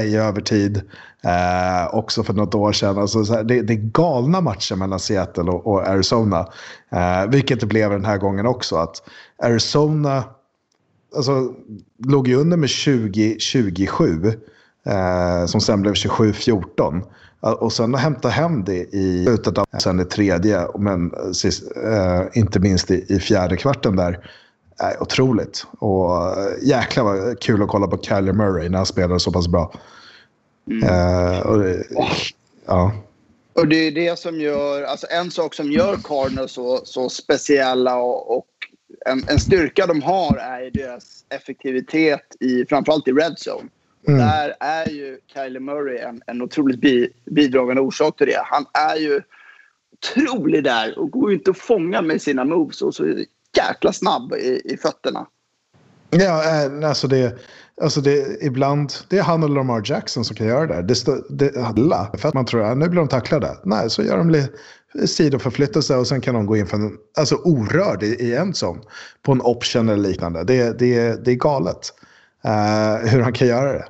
i 0.05 0.17
övertid. 0.17 0.83
Eh, 1.25 1.95
också 1.95 2.23
för 2.23 2.33
något 2.33 2.55
år 2.55 2.73
sedan. 2.73 2.99
Alltså, 2.99 3.25
så 3.25 3.35
här, 3.35 3.45
det, 3.45 3.63
det 3.63 3.73
är 3.73 3.91
galna 3.93 4.41
matcher 4.41 4.77
mellan 4.77 5.01
Seattle 5.01 5.43
och, 5.43 5.67
och 5.67 5.89
Arizona. 5.89 6.47
Eh, 6.93 7.27
vilket 7.29 7.61
det 7.61 7.67
blev 7.67 7.91
den 7.91 8.05
här 8.05 8.19
gången 8.19 8.47
också. 8.47 8.77
Att 8.77 9.03
Arizona 9.43 10.25
alltså, 11.17 11.55
låg 12.07 12.29
ju 12.29 12.35
under 12.35 12.57
med 12.57 12.69
20-27. 12.69 14.39
Eh, 14.89 15.47
som 15.47 15.61
sen 15.61 15.83
blev 15.83 15.93
27-14. 15.95 17.03
Eh, 17.45 17.51
Och 17.51 17.73
sen 17.73 17.95
hämta 17.95 18.29
hem 18.29 18.65
det 18.65 18.95
i 18.95 19.25
slutet 19.27 19.59
av 19.59 19.65
sen 19.83 20.01
i 20.01 20.05
tredje, 20.05 20.67
men 20.79 21.35
sist, 21.35 21.63
eh, 21.77 22.23
inte 22.35 22.61
minst 22.61 22.91
i, 22.91 23.05
i 23.09 23.19
fjärde 23.21 23.57
kvarten 23.57 23.97
där. 23.97 24.31
är 24.81 25.03
otroligt. 25.03 25.67
Och 25.79 26.17
eh, 26.39 26.53
jäklar 26.63 27.05
vad 27.05 27.41
kul 27.41 27.63
att 27.63 27.69
kolla 27.69 27.87
på 27.87 27.99
Kyler 28.03 28.33
Murray 28.33 28.69
när 28.69 28.77
han 28.79 28.87
spelar 28.87 29.19
så 29.19 29.33
pass 29.33 29.49
bra. 29.49 29.73
Eh, 30.85 31.41
och, 31.41 31.59
det- 31.59 31.85
ja. 32.67 32.93
Och 33.53 33.69
det 33.69 33.77
är 33.77 33.91
det 33.93 34.19
som 34.19 34.41
gör, 34.41 34.83
alltså 34.83 35.07
en 35.11 35.31
sak 35.31 35.55
som 35.55 35.73
gör 35.73 35.97
Cardinals 36.05 36.53
så, 36.53 36.81
så 36.85 37.09
speciella 37.09 37.97
och, 37.97 38.37
och 38.39 38.47
en, 39.07 39.25
en 39.29 39.39
styrka 39.39 39.87
de 39.87 40.03
har 40.03 40.37
är 40.37 40.71
deras 40.71 41.25
effektivitet 41.29 42.21
i 42.41 42.65
framförallt 42.69 43.09
i 43.09 43.13
red 43.13 43.35
zone. 43.47 43.69
Mm. 44.07 44.21
Där 44.21 44.55
är 44.61 44.89
ju 44.91 45.19
Kyler 45.35 45.61
Murray 45.61 45.99
en, 45.99 46.23
en 46.27 46.43
otroligt 46.43 46.81
bi, 46.81 47.09
bidragande 47.25 47.83
orsak 47.83 48.17
till 48.17 48.27
det. 48.27 48.43
Han 48.45 48.67
är 48.73 48.97
ju 48.97 49.23
otrolig 49.93 50.65
där 50.65 50.99
och 50.99 51.11
går 51.11 51.31
ju 51.31 51.37
inte 51.37 51.51
att 51.51 51.59
fånga 51.59 52.03
med 52.03 52.23
sina 52.23 52.45
moves 52.45 52.83
och 52.83 52.95
så 52.95 53.25
jäkla 53.57 53.93
snabb 53.93 54.33
i, 54.33 54.63
i 54.65 54.77
fötterna. 54.77 55.27
Ja, 56.11 56.65
eh, 56.65 56.89
alltså 56.89 57.09
det, 57.09 57.39
alltså 57.83 58.01
det, 58.01 58.43
ibland, 58.43 58.93
det 59.09 59.19
är 59.19 59.23
han 59.23 59.43
och 59.43 59.51
Lamar 59.51 59.83
Jackson 59.85 60.25
som 60.25 60.37
kan 60.37 60.47
göra 60.47 60.67
det. 60.67 60.83
Det, 60.83 60.95
stå, 60.95 61.17
det 61.31 61.57
alla, 61.57 62.11
för 62.19 62.29
att 62.29 62.35
man 62.35 62.47
tror 62.47 62.63
att 62.63 62.79
nu 62.79 62.89
blir 62.89 63.01
de 63.01 63.09
tacklade. 63.09 63.57
Nej, 63.65 63.91
så 63.91 64.03
gör 64.03 64.19
de 64.19 64.31
lite 64.31 64.49
sidoförflyttelse 65.07 65.97
och 65.97 66.07
sen 66.07 66.21
kan 66.21 66.35
de 66.35 66.47
gå 66.47 66.57
in 66.57 66.67
för 66.67 66.77
en, 66.77 66.97
alltså 67.19 67.35
orörd 67.35 68.03
i, 68.03 68.07
i 68.07 68.35
en 68.35 68.55
sån. 68.55 68.81
På 69.23 69.33
en 69.33 69.41
option 69.41 69.89
eller 69.89 70.09
liknande. 70.09 70.45
Det, 70.45 70.79
det, 70.79 71.25
det 71.25 71.31
är 71.31 71.37
galet 71.37 71.93
eh, 72.49 73.11
hur 73.11 73.23
han 73.23 73.33
kan 73.33 73.49
göra 73.49 73.73
det. 73.73 73.85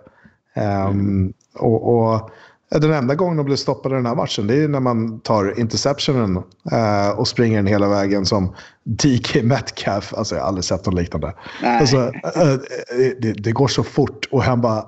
Ehm, 0.54 1.32
och, 1.54 1.94
och 1.94 2.30
den 2.70 2.92
enda 2.92 3.14
gången 3.14 3.36
de 3.36 3.46
blir 3.46 3.56
stoppade 3.56 3.94
i 3.94 3.96
den 3.96 4.06
här 4.06 4.14
matchen 4.14 4.46
det 4.46 4.54
är 4.54 4.68
när 4.68 4.80
man 4.80 5.20
tar 5.20 5.58
interceptionen 5.60 6.42
eh, 6.72 7.10
och 7.10 7.28
springer 7.28 7.56
den 7.56 7.66
hela 7.66 7.88
vägen 7.88 8.26
som 8.26 8.54
DK 8.84 9.42
Metcalf. 9.42 10.14
Alltså 10.14 10.34
jag 10.34 10.42
har 10.42 10.48
aldrig 10.48 10.64
sett 10.64 10.86
något 10.86 10.94
liknande. 10.94 11.34
Alltså, 11.62 11.96
eh, 11.96 12.54
det, 13.20 13.32
det 13.32 13.52
går 13.52 13.68
så 13.68 13.82
fort 13.82 14.28
och 14.30 14.42
han 14.42 14.60
bara, 14.60 14.84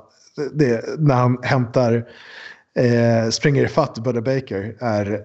det, 0.53 0.85
när 0.99 1.15
han 1.15 1.39
hämtar 1.43 2.05
eh, 2.79 3.31
springer 3.31 3.65
ifatt 3.65 3.99
Buddy 3.99 4.21
Baker 4.21 4.77
är, 4.81 5.25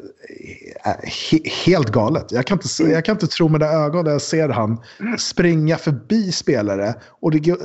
är 0.84 0.98
he, 1.04 1.50
helt 1.66 1.92
galet. 1.92 2.32
Jag 2.32 2.46
kan, 2.46 2.60
inte, 2.64 2.84
jag 2.84 3.06
kan 3.06 3.16
inte 3.16 3.28
tro 3.28 3.50
mina 3.50 3.66
ögon 3.66 4.06
när 4.06 4.12
jag 4.12 4.22
ser 4.22 4.50
han 4.50 4.78
springa 5.18 5.78
förbi 5.78 6.32
spelare. 6.32 6.96
Och 7.22 7.32
det, 7.32 7.58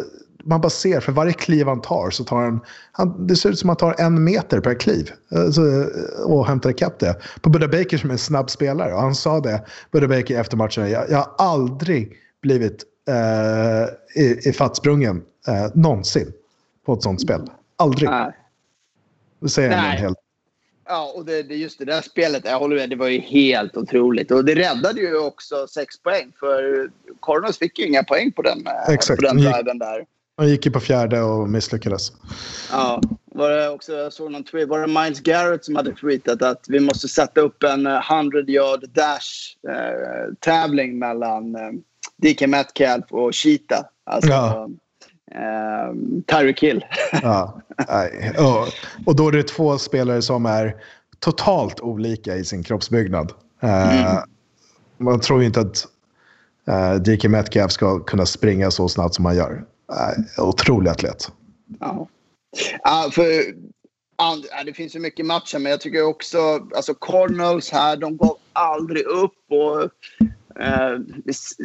man 0.44 0.60
bara 0.60 0.70
ser, 0.70 1.00
för 1.00 1.12
varje 1.12 1.32
kliv 1.32 1.66
han 1.66 1.80
tar 1.80 2.10
så 2.10 2.24
tar 2.24 2.36
han, 2.36 2.60
han 2.92 3.26
det 3.26 3.36
ser 3.36 3.50
ut 3.50 3.58
som 3.58 3.70
att 3.70 3.80
han 3.80 3.94
tar 3.94 4.04
en 4.04 4.24
meter 4.24 4.60
per 4.60 4.74
kliv. 4.74 5.10
Alltså, 5.30 5.62
och 6.24 6.46
hämtar 6.46 6.70
ikapp 6.70 6.98
det. 6.98 7.16
På 7.40 7.50
Buddy 7.50 7.66
Baker 7.66 7.98
som 7.98 8.10
är 8.10 8.14
en 8.14 8.18
snabb 8.18 8.50
spelare. 8.50 8.94
Och 8.94 9.00
han 9.00 9.14
sa 9.14 9.40
det, 9.40 9.64
Buddy 9.90 10.06
Baker 10.06 10.40
efter 10.40 10.56
matchen, 10.56 10.90
jag, 10.90 11.10
jag 11.10 11.18
har 11.18 11.34
aldrig 11.38 12.12
blivit 12.42 12.84
eh, 13.08 14.22
i, 14.22 14.48
i 14.48 14.52
fattsprungen 14.52 15.22
eh, 15.48 15.66
någonsin 15.74 16.32
på 16.86 16.94
ett 16.94 17.02
sånt 17.02 17.20
spel. 17.20 17.40
Aldrig. 17.76 18.10
Nej. 18.10 18.36
Det 19.40 19.48
säger 19.48 19.76
han 19.76 19.96
helt. 19.96 20.18
Ja, 20.90 21.12
och 21.16 21.24
det, 21.24 21.42
det 21.42 21.54
just 21.54 21.78
det 21.78 21.84
där 21.84 22.00
spelet, 22.00 22.44
jag 22.44 22.58
håller 22.58 22.76
med, 22.76 22.90
det 22.90 22.96
var 22.96 23.08
ju 23.08 23.20
helt 23.20 23.76
otroligt. 23.76 24.30
Och 24.30 24.44
det 24.44 24.54
räddade 24.54 25.00
ju 25.00 25.18
också 25.18 25.66
sex 25.66 26.02
poäng, 26.02 26.32
för 26.40 26.90
Cardinals 27.22 27.58
fick 27.58 27.78
ju 27.78 27.86
inga 27.86 28.02
poäng 28.02 28.32
på 28.32 28.42
den, 28.42 28.66
eh, 28.66 28.94
Exakt. 28.94 29.20
på 29.20 29.26
den 29.26 29.36
driven 29.36 29.78
där. 29.78 30.06
Han 30.40 30.48
gick 30.48 30.66
ju 30.66 30.72
på 30.72 30.80
fjärde 30.80 31.20
och 31.22 31.48
misslyckades. 31.48 32.12
Ja, 32.72 33.00
var 33.24 33.50
det 33.50 33.68
också, 33.68 33.92
jag 33.92 34.12
såg 34.12 34.32
någon 34.32 34.44
tweet, 34.44 34.68
var 34.68 34.80
det 34.80 34.86
Miles 34.86 35.20
Garrett 35.20 35.64
som 35.64 35.76
hade 35.76 35.94
tweetat 35.94 36.42
att 36.42 36.64
vi 36.68 36.80
måste 36.80 37.08
sätta 37.08 37.40
upp 37.40 37.62
en 37.62 37.86
eh, 37.86 38.12
100 38.12 38.38
yard 38.46 38.84
dash 38.88 39.56
eh, 39.68 40.34
tävling 40.40 40.98
mellan 40.98 41.54
eh, 41.54 41.70
DK 42.16 42.46
Metcalf 42.46 43.04
och 43.10 43.34
Cheetah. 43.34 43.84
Alltså, 44.06 44.30
Ja. 44.30 44.68
eh, 45.34 45.94
Tyreek 46.26 46.62
Hill. 46.62 46.84
Ja, 47.22 47.60
nej. 47.88 48.32
Och, 48.38 48.68
och 49.06 49.16
då 49.16 49.28
är 49.28 49.32
det 49.32 49.42
två 49.42 49.78
spelare 49.78 50.22
som 50.22 50.46
är 50.46 50.76
totalt 51.18 51.80
olika 51.80 52.36
i 52.36 52.44
sin 52.44 52.62
kroppsbyggnad. 52.62 53.32
Eh, 53.62 54.18
Man 54.98 55.20
tror 55.20 55.40
ju 55.40 55.46
inte 55.46 55.60
att 55.60 55.86
uh, 56.68 56.94
DK 57.02 57.24
Metcalf 57.28 57.72
ska 57.72 57.98
kunna 58.00 58.26
springa 58.26 58.70
så 58.70 58.88
snabbt 58.88 59.14
som 59.14 59.24
han 59.24 59.36
gör. 59.36 59.64
Uh, 59.90 60.44
otrolig 60.44 60.90
atlet. 60.90 61.32
Ja. 61.80 62.08
Ja, 62.82 63.10
för, 63.12 63.24
ja, 64.16 64.36
det 64.66 64.74
finns 64.74 64.96
ju 64.96 65.00
mycket 65.00 65.26
matcher, 65.26 65.58
men 65.58 65.70
jag 65.70 65.80
tycker 65.80 66.02
också... 66.02 66.38
Alltså 66.76 66.94
Cardinals 66.94 67.70
här, 67.70 67.96
de 67.96 68.16
gav 68.16 68.36
aldrig 68.52 69.04
upp. 69.04 69.38
Och, 69.48 69.82
eh, 70.62 70.98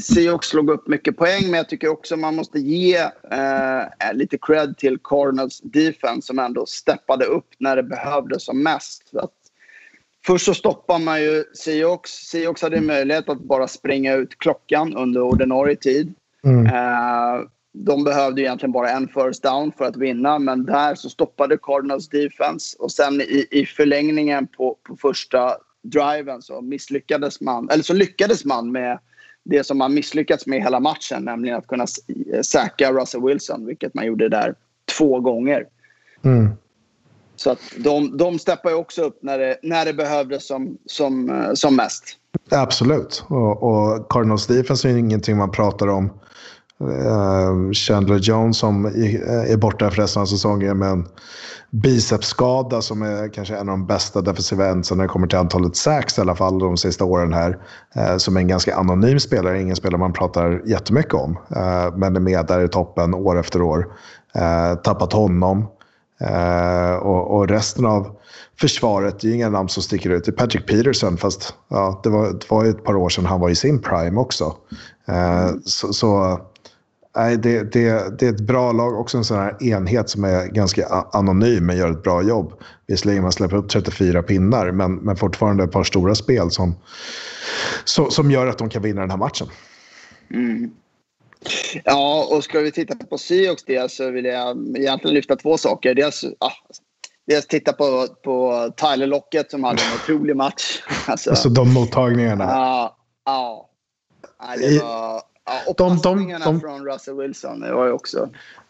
Seahawks 0.02 0.48
slog 0.48 0.70
upp 0.70 0.88
mycket 0.88 1.18
poäng, 1.18 1.42
men 1.44 1.54
jag 1.54 1.70
tycker 1.70 1.88
också 1.88 2.18
man 2.18 2.36
måste 2.36 2.60
ge 2.60 2.98
eh, 3.32 4.14
lite 4.14 4.38
cred 4.38 4.78
till 4.78 4.98
Cardinals 5.04 5.62
defense 5.62 6.28
som 6.28 6.40
ändå 6.40 6.66
steppade 6.66 7.26
upp 7.26 7.48
när 7.58 7.76
det 7.76 7.84
behövdes 7.84 8.46
som 8.46 8.64
mest. 8.64 9.10
För 9.10 9.20
att, 9.20 9.34
först 10.26 10.46
så 10.46 10.54
stoppar 10.54 11.00
man 11.00 11.22
ju 11.22 11.44
Seahawks. 11.54 12.12
Seahawks 12.12 12.62
hade 12.62 12.82
möjlighet 12.82 13.30
att 13.30 13.40
bara 13.42 13.68
springa 13.68 14.14
ut 14.14 14.38
klockan 14.38 14.96
under 14.98 15.22
ordinarie 15.22 15.76
tid. 15.76 16.14
Mm. 16.44 16.66
Eh, 16.66 17.42
de 17.78 18.04
behövde 18.04 18.42
egentligen 18.42 18.72
bara 18.72 18.90
en 18.90 19.08
first 19.08 19.44
down 19.44 19.72
för 19.78 19.86
att 19.86 19.98
vinna, 19.98 20.40
men 20.40 20.66
där 20.66 20.96
så 20.96 21.10
stoppade 21.10 21.58
Cardinals 21.58 22.10
defense. 22.10 22.78
Och 22.80 22.92
sen 22.92 23.22
i, 23.22 23.48
i 23.52 23.66
förlängningen 23.66 24.48
på, 24.48 24.78
på 24.84 24.96
första 24.96 25.58
driven 25.84 26.42
så 26.42 26.62
misslyckades 26.62 27.42
man, 27.42 27.70
eller 27.70 27.84
så 27.84 27.94
lyckades 27.94 28.46
man 28.46 28.72
med 28.72 29.00
det 29.44 29.64
som 29.64 29.78
man 29.78 29.94
misslyckats 29.94 30.48
med 30.48 30.64
hela 30.64 30.80
matchen, 30.80 31.24
nämligen 31.24 31.58
att 31.58 31.68
kunna 31.68 31.84
s- 31.84 32.00
säkra 32.52 32.92
Russell 32.94 33.22
Wilson, 33.24 33.66
vilket 33.66 33.94
man 33.94 34.06
gjorde 34.06 34.30
där 34.30 34.56
två 34.98 35.20
gånger. 35.20 35.66
Mm. 36.24 36.50
Så 37.36 37.52
att 37.52 37.60
de, 37.78 38.18
de 38.18 38.40
steppar 38.40 38.70
ju 38.70 38.76
också 38.76 39.02
upp 39.02 39.20
när 39.22 39.38
det, 39.38 39.58
när 39.64 39.86
det 39.86 39.94
behövdes 39.94 40.48
som, 40.48 40.78
som, 40.86 41.30
eh, 41.30 41.54
som 41.54 41.76
mest. 41.76 42.04
Absolut. 42.52 43.24
Och, 43.28 43.64
och 43.64 44.10
Cardinals 44.12 44.48
defense 44.48 44.88
är 44.88 44.92
ju 44.92 45.00
ingenting 45.00 45.38
man 45.38 45.52
pratar 45.52 45.88
om. 45.88 46.10
Ehm, 46.82 47.74
Chandler 47.74 48.20
Jones 48.20 48.58
som 48.58 48.86
eh, 48.86 49.52
är 49.52 49.58
borta 49.58 49.90
för 49.90 50.02
resten 50.02 50.22
av 50.22 50.26
säsongen 50.26 50.78
med 50.78 50.90
en 50.90 51.08
bicepsskada 51.70 52.82
som 52.82 53.02
är 53.02 53.34
kanske 53.34 53.54
en 53.54 53.60
av 53.60 53.78
de 53.78 53.88
bästa 53.88 54.22
defensiva 54.22 54.68
endsen 54.68 54.98
när 54.98 55.04
det 55.04 55.10
kommer 55.10 55.28
till 55.28 55.38
antalet 55.38 55.76
sacks 55.76 56.18
i 56.18 56.22
alla 56.22 56.36
fall 56.36 56.60
de 56.60 56.78
sista 56.78 57.06
åren 57.06 57.34
här. 57.34 57.58
Eh, 57.96 58.18
som 58.18 58.38
är 58.38 58.42
en 58.42 58.48
ganska 58.48 58.76
anonym 58.76 59.20
spelare, 59.20 59.62
ingen 59.62 59.76
spelare 59.76 60.00
man 60.00 60.14
pratar 60.14 60.62
jättemycket 60.66 61.14
om. 61.14 61.38
Eh, 61.56 61.96
men 61.96 62.16
är 62.16 62.20
med 62.20 62.46
där 62.46 62.64
i 62.64 62.68
toppen 62.68 63.14
år 63.14 63.40
efter 63.40 63.62
år. 63.62 63.88
Tappat 64.84 65.14
honom. 65.14 65.68
Och, 67.02 67.36
och 67.36 67.48
resten 67.48 67.86
av 67.86 68.16
försvaret, 68.60 69.20
det 69.20 69.28
är 69.28 69.30
ju 69.30 69.36
inga 69.36 69.50
namn 69.50 69.70
som 69.70 69.84
sticker 69.84 70.10
ut. 70.10 70.26
Det 70.26 70.32
är 70.32 70.34
Patrick 70.34 70.68
Peterson, 70.68 71.18
fast 71.18 71.54
ja, 71.70 72.00
det, 72.04 72.10
var, 72.10 72.28
det 72.28 72.50
var 72.50 72.64
ju 72.64 72.70
ett 72.70 72.84
par 72.84 72.96
år 72.96 73.10
sedan 73.10 73.26
han 73.26 73.40
var 73.40 73.50
i 73.50 73.56
sin 73.56 73.82
prime 73.82 74.20
också. 74.20 74.56
Så, 75.66 75.94
så 75.94 76.40
nej, 77.16 77.38
det, 77.38 77.74
det, 77.74 78.20
det 78.20 78.26
är 78.26 78.30
ett 78.30 78.42
bra 78.42 78.72
lag, 78.72 79.00
också 79.00 79.18
en 79.18 79.24
sån 79.24 79.38
här 79.38 79.64
enhet 79.64 80.10
som 80.10 80.24
är 80.24 80.48
ganska 80.48 80.88
anonym 81.12 81.66
men 81.66 81.78
gör 81.78 81.92
ett 81.92 82.04
bra 82.04 82.24
jobb. 82.24 82.54
Visserligen 82.88 83.24
man 83.24 83.32
släpper 83.32 83.58
upp 83.58 83.70
34 83.70 84.24
pinnar, 84.24 84.72
men, 84.72 84.96
men 84.96 85.16
fortfarande 85.16 85.64
ett 85.64 85.72
par 85.72 85.84
stora 85.84 86.16
spel 86.16 86.52
som, 86.52 86.76
som, 87.84 88.12
som 88.12 88.32
gör 88.32 88.48
att 88.48 88.58
de 88.58 88.70
kan 88.70 88.82
vinna 88.82 89.02
den 89.02 89.10
här 89.10 89.18
matchen. 89.18 89.48
Mm. 90.32 90.72
Ja, 91.84 92.28
och 92.32 92.44
ska 92.44 92.60
vi 92.60 92.72
titta 92.72 92.96
på 92.96 93.18
Seahawks 93.18 93.64
det 93.64 93.92
så 93.92 94.12
vill 94.12 94.26
jag 94.26 94.78
egentligen 94.78 95.14
lyfta 95.14 95.36
två 95.36 95.58
saker. 95.58 95.96
Dels, 95.96 96.26
ah, 96.40 96.52
dels 97.28 97.48
titta 97.48 97.74
på, 97.74 98.08
på 98.24 98.70
Tyler 98.78 99.08
Lockett 99.08 99.52
som 99.52 99.64
hade 99.64 99.82
en 99.84 99.94
otrolig 99.96 100.36
match. 100.36 100.82
Alltså, 101.08 101.30
alltså 101.30 101.50
de 101.50 101.74
mottagningarna. 101.74 102.44
Ja. 102.44 102.98
ja. 103.26 103.70
det 104.58 104.84
var, 104.84 105.22
ja 105.46 105.54
och 105.68 105.76
de, 105.78 106.02
passningarna 106.02 106.46
de, 106.46 106.54
de, 106.54 106.62
från 106.62 106.86
Russell 106.86 107.16
Wilson 107.16 107.60
det 107.60 107.74
var 107.74 107.86
ju 107.86 107.92
också... 107.92 108.30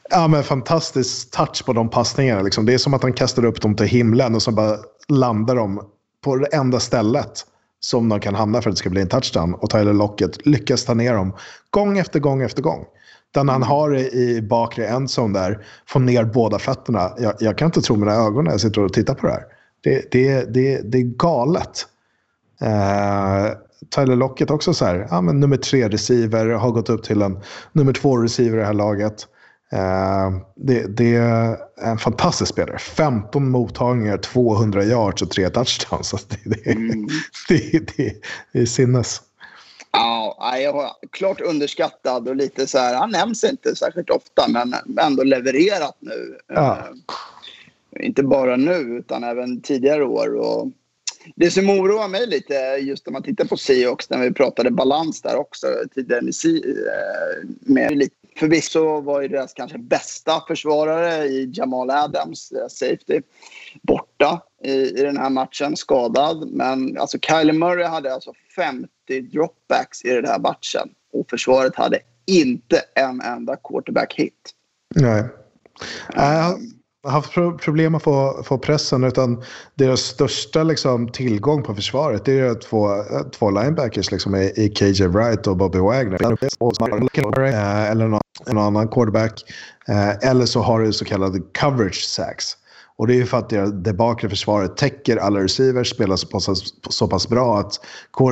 Ja, 0.10 0.28
men 0.28 0.44
fantastisk 0.44 1.32
touch 1.32 1.66
på 1.66 1.74
de 1.74 1.90
passningarna. 1.90 2.42
Liksom. 2.42 2.66
Det 2.66 2.74
är 2.74 2.78
som 2.78 2.94
att 2.94 3.04
han 3.04 3.14
kastar 3.14 3.46
upp 3.46 3.62
dem 3.62 3.76
till 3.76 3.86
himlen 3.86 4.36
och 4.36 4.42
så 4.42 4.52
bara 4.52 4.78
landar 5.08 5.56
de 5.56 5.82
på 6.24 6.36
det 6.36 6.48
enda 6.48 6.80
stället 6.80 7.46
som 7.80 8.10
de 8.10 8.20
kan 8.20 8.36
hamna 8.36 8.62
för 8.62 8.70
att 8.70 8.76
det 8.76 8.80
ska 8.80 8.90
bli 8.90 9.02
en 9.02 9.10
touchdown. 9.10 9.54
Och 9.54 9.70
Tyler 9.70 9.94
Lockett 9.94 10.46
lyckas 10.46 10.86
ta 10.86 10.94
ner 10.94 11.14
dem 11.14 11.34
gång 11.70 11.98
efter 11.98 12.20
gång 12.20 12.42
efter 12.42 12.62
gång. 12.62 12.86
Den 13.32 13.50
han 13.50 13.64
har 13.64 13.96
i 13.98 14.42
bakre 14.42 14.88
endzone 14.88 15.40
där, 15.40 15.66
får 15.88 16.00
ner 16.00 16.24
båda 16.24 16.60
fötterna. 16.60 17.12
Jag, 17.18 17.34
jag, 17.40 17.58
kan 17.58 17.66
inte 17.66 17.82
tro 17.82 17.96
mina 17.96 18.14
ögon 18.14 18.44
när 18.44 18.52
jag 18.52 18.62
sitter 18.62 18.82
och 18.82 18.94
tittar 18.94 19.14
på 19.14 19.28
det 19.28 19.34
här. 19.34 19.44
Det, 19.82 20.12
det, 20.12 20.54
det, 20.54 20.82
det 20.92 20.98
är 20.98 21.18
galet. 21.18 21.88
Uh, 22.62 23.65
Tyler 23.96 24.16
Lockett 24.16 24.52
också 24.52 24.74
så 24.74 24.86
här, 24.86 25.08
ja, 25.10 25.22
men 25.22 25.40
nummer 25.40 25.58
tre 25.58 25.90
receiver, 25.90 26.46
har 26.46 26.72
gått 26.72 26.90
upp 26.90 27.04
till 27.04 27.22
en 27.22 27.40
nummer 27.74 27.94
två 27.94 28.18
receiver 28.18 28.58
i 28.58 28.60
det 28.60 28.66
här 28.66 28.74
laget. 28.74 29.28
Uh, 29.74 30.40
det, 30.56 30.98
det, 30.98 31.16
är 31.16 31.58
en 31.82 31.98
fantastisk 31.98 32.52
spelare. 32.52 32.78
15 32.78 33.50
mottagningar, 33.50 34.18
200 34.18 34.84
yards 34.84 35.22
och 35.22 35.32
tre 35.32 35.50
touchdowns. 35.50 36.12
Det, 36.12 36.38
det, 36.46 36.72
mm. 36.72 37.08
det, 37.50 37.72
det, 37.98 38.22
det 38.54 38.60
är 38.60 38.66
sinnes. 38.66 39.22
Ja, 39.92 40.58
jag 40.58 40.74
har 40.74 40.92
klart 41.12 41.42
underskattad 41.42 42.28
och 42.28 42.36
lite 42.36 42.68
så 42.68 42.78
här, 42.78 42.96
han 42.96 43.12
nämns 43.12 43.44
inte 43.44 43.76
särskilt 43.76 44.10
ofta 44.10 44.48
men 44.48 44.76
ändå 45.02 45.24
levererat 45.24 45.98
nu. 46.00 46.38
Ja. 46.48 46.78
Uh, 46.92 48.06
inte 48.06 48.24
bara 48.24 48.56
nu 48.56 48.74
utan 48.74 49.24
även 49.24 49.62
tidigare 49.62 50.06
år. 50.06 50.36
Och 50.36 50.72
det 51.36 51.52
som 51.52 51.70
oroar 51.70 52.08
mig 52.08 52.28
lite 52.28 52.54
just 52.82 53.06
när 53.06 53.14
man 53.14 53.24
tittar 53.24 53.46
på 53.46 53.58
Seahawks 53.58 54.10
när 54.10 54.20
vi 54.20 54.34
pratade 54.34 54.72
balans 54.72 55.22
där 55.22 55.36
också 55.36 55.68
tidigare 55.96 56.22
med, 56.22 57.92
uh, 57.92 57.98
med 57.98 58.10
Förvisso 58.38 59.02
var 59.02 59.22
ju 59.22 59.28
deras 59.28 59.54
kanske 59.54 59.78
bästa 59.78 60.44
försvarare 60.48 61.26
i 61.26 61.52
Jamal 61.54 61.90
Adams, 61.90 62.54
safety, 62.70 63.22
borta 63.82 64.42
i, 64.64 64.72
i 64.72 65.02
den 65.02 65.18
här 65.18 65.30
matchen, 65.30 65.78
skadad. 65.78 66.52
Men 66.52 66.98
alltså 66.98 67.18
Kyler 67.20 67.54
Murray 67.54 67.86
hade 67.86 68.14
alltså 68.14 68.34
50 68.56 68.88
dropbacks 69.22 70.06
i 70.06 70.10
den 70.10 70.26
här 70.26 70.40
matchen 70.40 70.90
och 71.14 71.30
försvaret 71.30 71.76
hade 71.76 72.00
inte 72.26 72.82
en 72.96 73.22
enda 73.22 73.56
quarterback-hit. 73.56 74.54
Nej. 74.96 75.22
Um, 75.22 75.30
har 76.16 76.60
haft 77.06 77.34
problem 77.62 77.96
att 77.96 78.04
få, 78.04 78.44
få 78.44 78.58
pressen 78.58 79.04
utan 79.04 79.44
deras 79.76 80.00
största 80.00 80.64
liksom, 80.64 81.08
tillgång 81.08 81.64
på 81.64 81.76
försvaret 81.76 82.26
det 82.26 82.40
är 82.40 82.54
två, 82.56 82.90
två 83.32 83.52
linebackers 83.52 84.12
liksom, 84.12 84.36
i, 84.36 84.54
i 84.56 84.70
KJ 84.70 85.08
Wright 85.08 85.48
och 85.48 85.58
Bobby 85.58 85.80
Wagner. 85.80 86.18
Eh, 87.54 87.92
eller 87.92 88.08
någon, 88.08 88.22
någon 88.48 88.64
annan 88.64 88.88
quarterback. 88.88 89.44
Eh, 89.88 90.30
eller 90.30 90.46
så 90.46 90.62
har 90.62 90.80
du 90.80 90.94
så 90.94 91.06
kallade 91.06 91.40
coverage 91.60 92.04
sacks. 92.04 92.58
Och 92.98 93.08
det 93.08 93.14
är 93.14 93.18
ju 93.18 93.26
för 93.26 93.38
att 93.38 93.50
det, 93.50 93.72
det 93.72 93.94
bakre 93.94 94.30
försvaret 94.30 94.78
täcker 94.78 95.18
alla 95.18 95.40
receivers, 95.40 95.90
spelar 95.90 96.16
så 96.16 96.28
pass, 96.28 96.74
så 96.90 97.08
pass 97.08 97.30
bra 97.30 97.60
att 97.60 97.80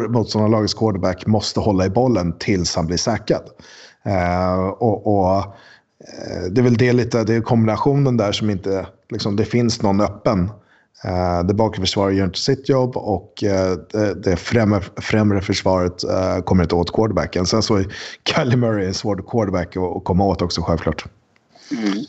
motståndarlagets 0.09 0.74
quarterback 0.74 1.26
måste 1.26 1.59
hålla 1.59 1.86
i 1.86 1.89
bollen 1.89 2.38
tills 2.39 2.76
han 2.76 2.88
blir 2.88 2.97
säkrad. 2.97 3.49
Uh, 4.07 4.13
eh, 4.13 4.67
och, 4.67 5.07
och 5.07 5.55
Eh, 6.04 6.43
det 6.51 6.62
är 6.62 6.64
väl 6.64 6.78
det 6.78 6.93
lite, 6.93 7.24
det 7.24 7.36
är 7.36 7.41
kombinationen 7.41 8.18
där 8.18 8.32
som 8.32 8.49
inte, 8.49 8.88
liksom, 9.10 9.36
det 9.36 9.45
finns 9.45 9.82
någon 9.82 10.01
öppen. 10.01 10.49
Eh, 11.04 11.43
det 11.43 11.54
bakre 11.54 11.82
försvaret 11.82 12.18
gör 12.18 12.26
inte 12.26 12.39
sitt 12.39 12.70
jobb 12.70 12.97
och 12.97 13.43
eh, 13.43 13.78
det, 13.91 14.14
det 14.14 14.36
främre, 14.36 14.82
främre 14.82 15.41
försvaret 15.41 16.04
eh, 16.04 16.39
kommer 16.39 16.64
inte 16.64 16.76
åt 16.76 16.93
quarterbacken. 16.93 17.45
Sen 17.45 17.64
så 17.64 17.76
är 17.76 17.95
Kylie 18.24 18.58
Murray 18.58 18.86
en 18.86 18.93
svår 18.93 19.24
quarterback 19.32 19.78
att, 19.78 19.97
att 19.97 20.04
komma 20.04 20.26
åt 20.26 20.41
också 20.41 20.62
självklart. 20.62 21.06
Mm. 21.72 22.06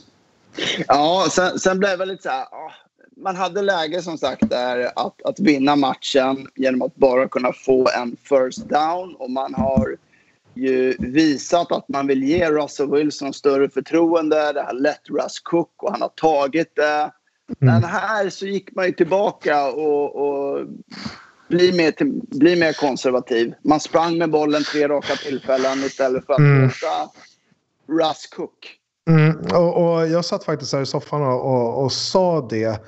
Ja, 0.89 1.27
sen, 1.31 1.59
sen 1.59 1.79
blev 1.79 1.99
det 1.99 2.05
lite 2.05 2.23
så 2.23 2.29
här, 2.29 2.43
ah, 2.43 2.73
man 3.17 3.37
hade 3.37 3.63
läge 3.63 4.03
som 4.03 4.19
sagt 4.19 4.51
där 4.51 4.91
att, 4.97 5.23
att 5.25 5.41
vinna 5.41 5.77
matchen 5.77 6.47
genom 6.55 6.83
att 6.83 6.97
bara 6.97 7.29
kunna 7.29 7.53
få 7.53 7.89
en 7.99 8.17
first 8.29 8.69
down 8.69 9.15
och 9.19 9.31
man 9.31 9.55
har 9.55 9.97
ju 10.57 10.97
visat 10.99 11.73
att 11.73 11.89
man 11.89 12.07
vill 12.07 12.25
ge 12.25 12.51
Russell 12.51 12.91
Wilson 12.91 13.33
större 13.33 13.69
förtroende. 13.69 14.53
Det 14.53 14.63
har 14.63 14.73
lett 14.73 15.11
Russ 15.11 15.41
Cook 15.41 15.83
och 15.83 15.93
han 15.93 16.03
har 16.03 16.09
tagit 16.09 16.77
det. 16.77 17.11
Mm. 17.61 17.75
Men 17.75 17.85
här 17.85 18.31
så 18.31 18.47
gick 18.47 18.75
man 18.75 18.87
ju 18.87 18.93
tillbaka 18.93 19.67
och, 19.67 20.17
och 20.17 20.67
bli, 21.49 21.73
mer 21.73 21.91
till, 21.91 22.21
bli 22.31 22.57
mer 22.57 22.73
konservativ. 22.73 23.55
Man 23.63 23.81
sprang 23.81 24.19
med 24.19 24.31
bollen 24.31 24.63
tre 24.63 24.89
raka 24.89 25.17
tillfällen 25.17 25.79
istället 25.79 26.27
för 26.27 26.33
att 26.33 26.39
mm. 26.39 26.63
låta 26.63 27.11
Russ 27.89 28.27
Cook. 28.27 28.79
Mm, 29.11 29.37
och, 29.55 29.85
och, 29.85 30.09
jag 30.09 30.25
satt 30.25 30.45
faktiskt 30.45 30.73
här 30.73 30.83
i 30.83 30.87
soffan 30.87 31.23
och, 31.23 31.55
och, 31.55 31.85
och 31.85 31.93
sa 31.93 32.49
det 32.51 32.81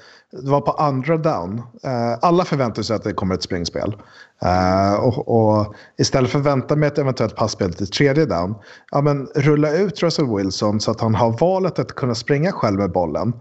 det 0.42 0.50
var 0.50 0.60
på 0.60 0.70
andra 0.70 1.16
down. 1.16 1.58
Uh, 1.58 2.18
alla 2.22 2.44
förväntar 2.44 2.82
sig 2.82 2.96
att 2.96 3.04
det 3.04 3.12
kommer 3.12 3.34
ett 3.34 3.42
springspel. 3.42 3.96
Uh, 4.44 4.94
och, 4.94 5.28
och, 5.28 5.74
istället 5.98 6.30
för 6.30 6.38
att 6.38 6.44
vänta 6.44 6.76
med 6.76 6.86
ett 6.86 6.98
eventuellt 6.98 7.36
passspel 7.36 7.74
till 7.74 7.90
tredje 7.90 8.26
down, 8.26 8.54
ja, 8.90 9.00
men 9.00 9.26
rulla 9.34 9.70
ut 9.70 10.02
Russell 10.02 10.36
Wilson 10.36 10.80
så 10.80 10.90
att 10.90 11.00
han 11.00 11.14
har 11.14 11.38
valet 11.38 11.78
att 11.78 11.94
kunna 11.94 12.14
springa 12.14 12.52
själv 12.52 12.78
med 12.78 12.92
bollen 12.92 13.32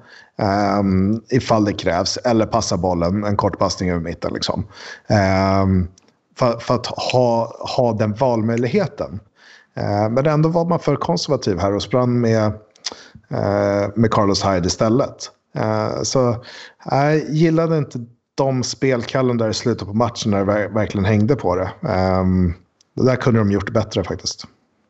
um, 0.80 1.24
ifall 1.30 1.66
det 1.66 1.74
krävs, 1.74 2.18
eller 2.18 2.46
passa 2.46 2.78
bollen, 2.78 3.24
en 3.24 3.38
kort 3.38 3.60
passning 3.60 3.90
över 3.90 4.02
mitten. 4.02 4.34
Liksom. 4.34 4.68
Um, 5.64 5.88
för, 6.40 6.60
för, 6.60 6.76
att 6.76 6.86
ha, 6.86 7.58
ha 7.76 7.94
den 7.94 8.14
valmöjligheten. 8.14 9.20
Uh, 9.78 10.10
men 10.10 10.26
ändå 10.26 10.50
var 10.50 10.66
man 10.66 10.80
för 10.80 10.96
konservativ 10.96 11.60
här 11.60 11.74
och 11.74 11.84
sprang 11.84 12.22
med, 12.22 12.52
med 13.96 14.12
Carlos 14.12 14.46
Hyde 14.46 14.68
istället. 14.68 15.32
Uh, 15.58 16.04
så 16.04 16.46
jag 16.86 17.30
gillade 17.30 17.78
inte 17.78 18.00
de 18.36 18.64
spelkallen 18.64 19.38
där 19.38 19.50
i 19.50 19.54
slutet 19.54 19.88
på 19.88 19.94
matchen 19.94 20.32
när 20.32 20.46
det 20.46 20.68
verkligen 20.68 21.06
hängde 21.06 21.36
på 21.36 21.56
det. 21.56 21.72
Um, 21.90 22.54
det 22.94 23.06
där 23.06 23.16
kunde 23.16 23.40
de 23.40 23.52
gjort 23.52 23.70
bättre 23.70 24.04
faktiskt. 24.04 24.48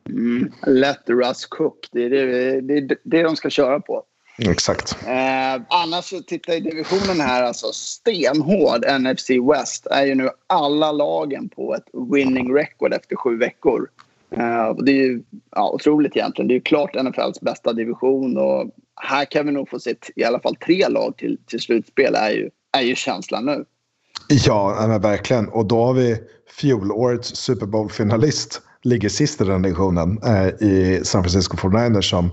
Mm, 0.08 0.52
let 0.66 1.02
Russ 1.06 1.46
cook. 1.46 1.88
Det 1.92 2.04
är 2.04 2.10
det, 2.10 2.60
det, 2.60 2.96
det 3.04 3.22
de 3.22 3.36
ska 3.36 3.50
köra 3.50 3.80
på. 3.80 4.02
Exakt. 4.38 4.96
Eh, 5.06 5.62
annars 5.68 6.04
så 6.04 6.20
titta 6.20 6.54
i 6.54 6.60
divisionen 6.60 7.20
här, 7.20 7.42
alltså 7.42 7.66
stenhård 7.72 8.84
NFC 9.00 9.30
West 9.52 9.86
är 9.86 10.06
ju 10.06 10.14
nu 10.14 10.28
alla 10.46 10.92
lagen 10.92 11.48
på 11.48 11.74
ett 11.74 12.12
winning 12.12 12.54
record 12.54 12.92
efter 12.92 13.16
sju 13.16 13.38
veckor. 13.38 13.88
Eh, 14.30 14.76
det 14.84 14.92
är 14.92 15.04
ju 15.04 15.22
ja, 15.50 15.70
otroligt 15.70 16.16
egentligen. 16.16 16.48
Det 16.48 16.52
är 16.54 16.56
ju 16.56 16.60
klart 16.60 16.94
NFLs 16.94 17.40
bästa 17.40 17.72
division 17.72 18.36
och 18.36 18.70
här 19.00 19.24
kan 19.24 19.46
vi 19.46 19.52
nog 19.52 19.68
få 19.68 19.78
se 19.78 19.94
i 20.16 20.24
alla 20.24 20.40
fall 20.40 20.56
tre 20.56 20.88
lag 20.88 21.16
till, 21.16 21.38
till 21.46 21.60
slutspel 21.60 22.14
är 22.14 22.30
ju, 22.30 22.50
är 22.72 22.82
ju 22.82 22.94
känslan 22.94 23.46
nu. 23.46 23.64
Ja, 24.28 24.86
men 24.88 25.00
verkligen. 25.00 25.48
Och 25.48 25.66
då 25.66 25.84
har 25.84 25.92
vi 25.92 26.16
fjolårets 26.60 27.36
Super 27.36 27.66
Bowl-finalist 27.66 28.62
ligger 28.82 29.08
sist 29.08 29.40
i 29.40 29.44
den 29.44 29.62
divisionen 29.62 30.18
eh, 30.24 30.46
i 30.46 31.00
San 31.04 31.22
Francisco 31.22 31.56
49ers 31.56 32.00
som 32.00 32.30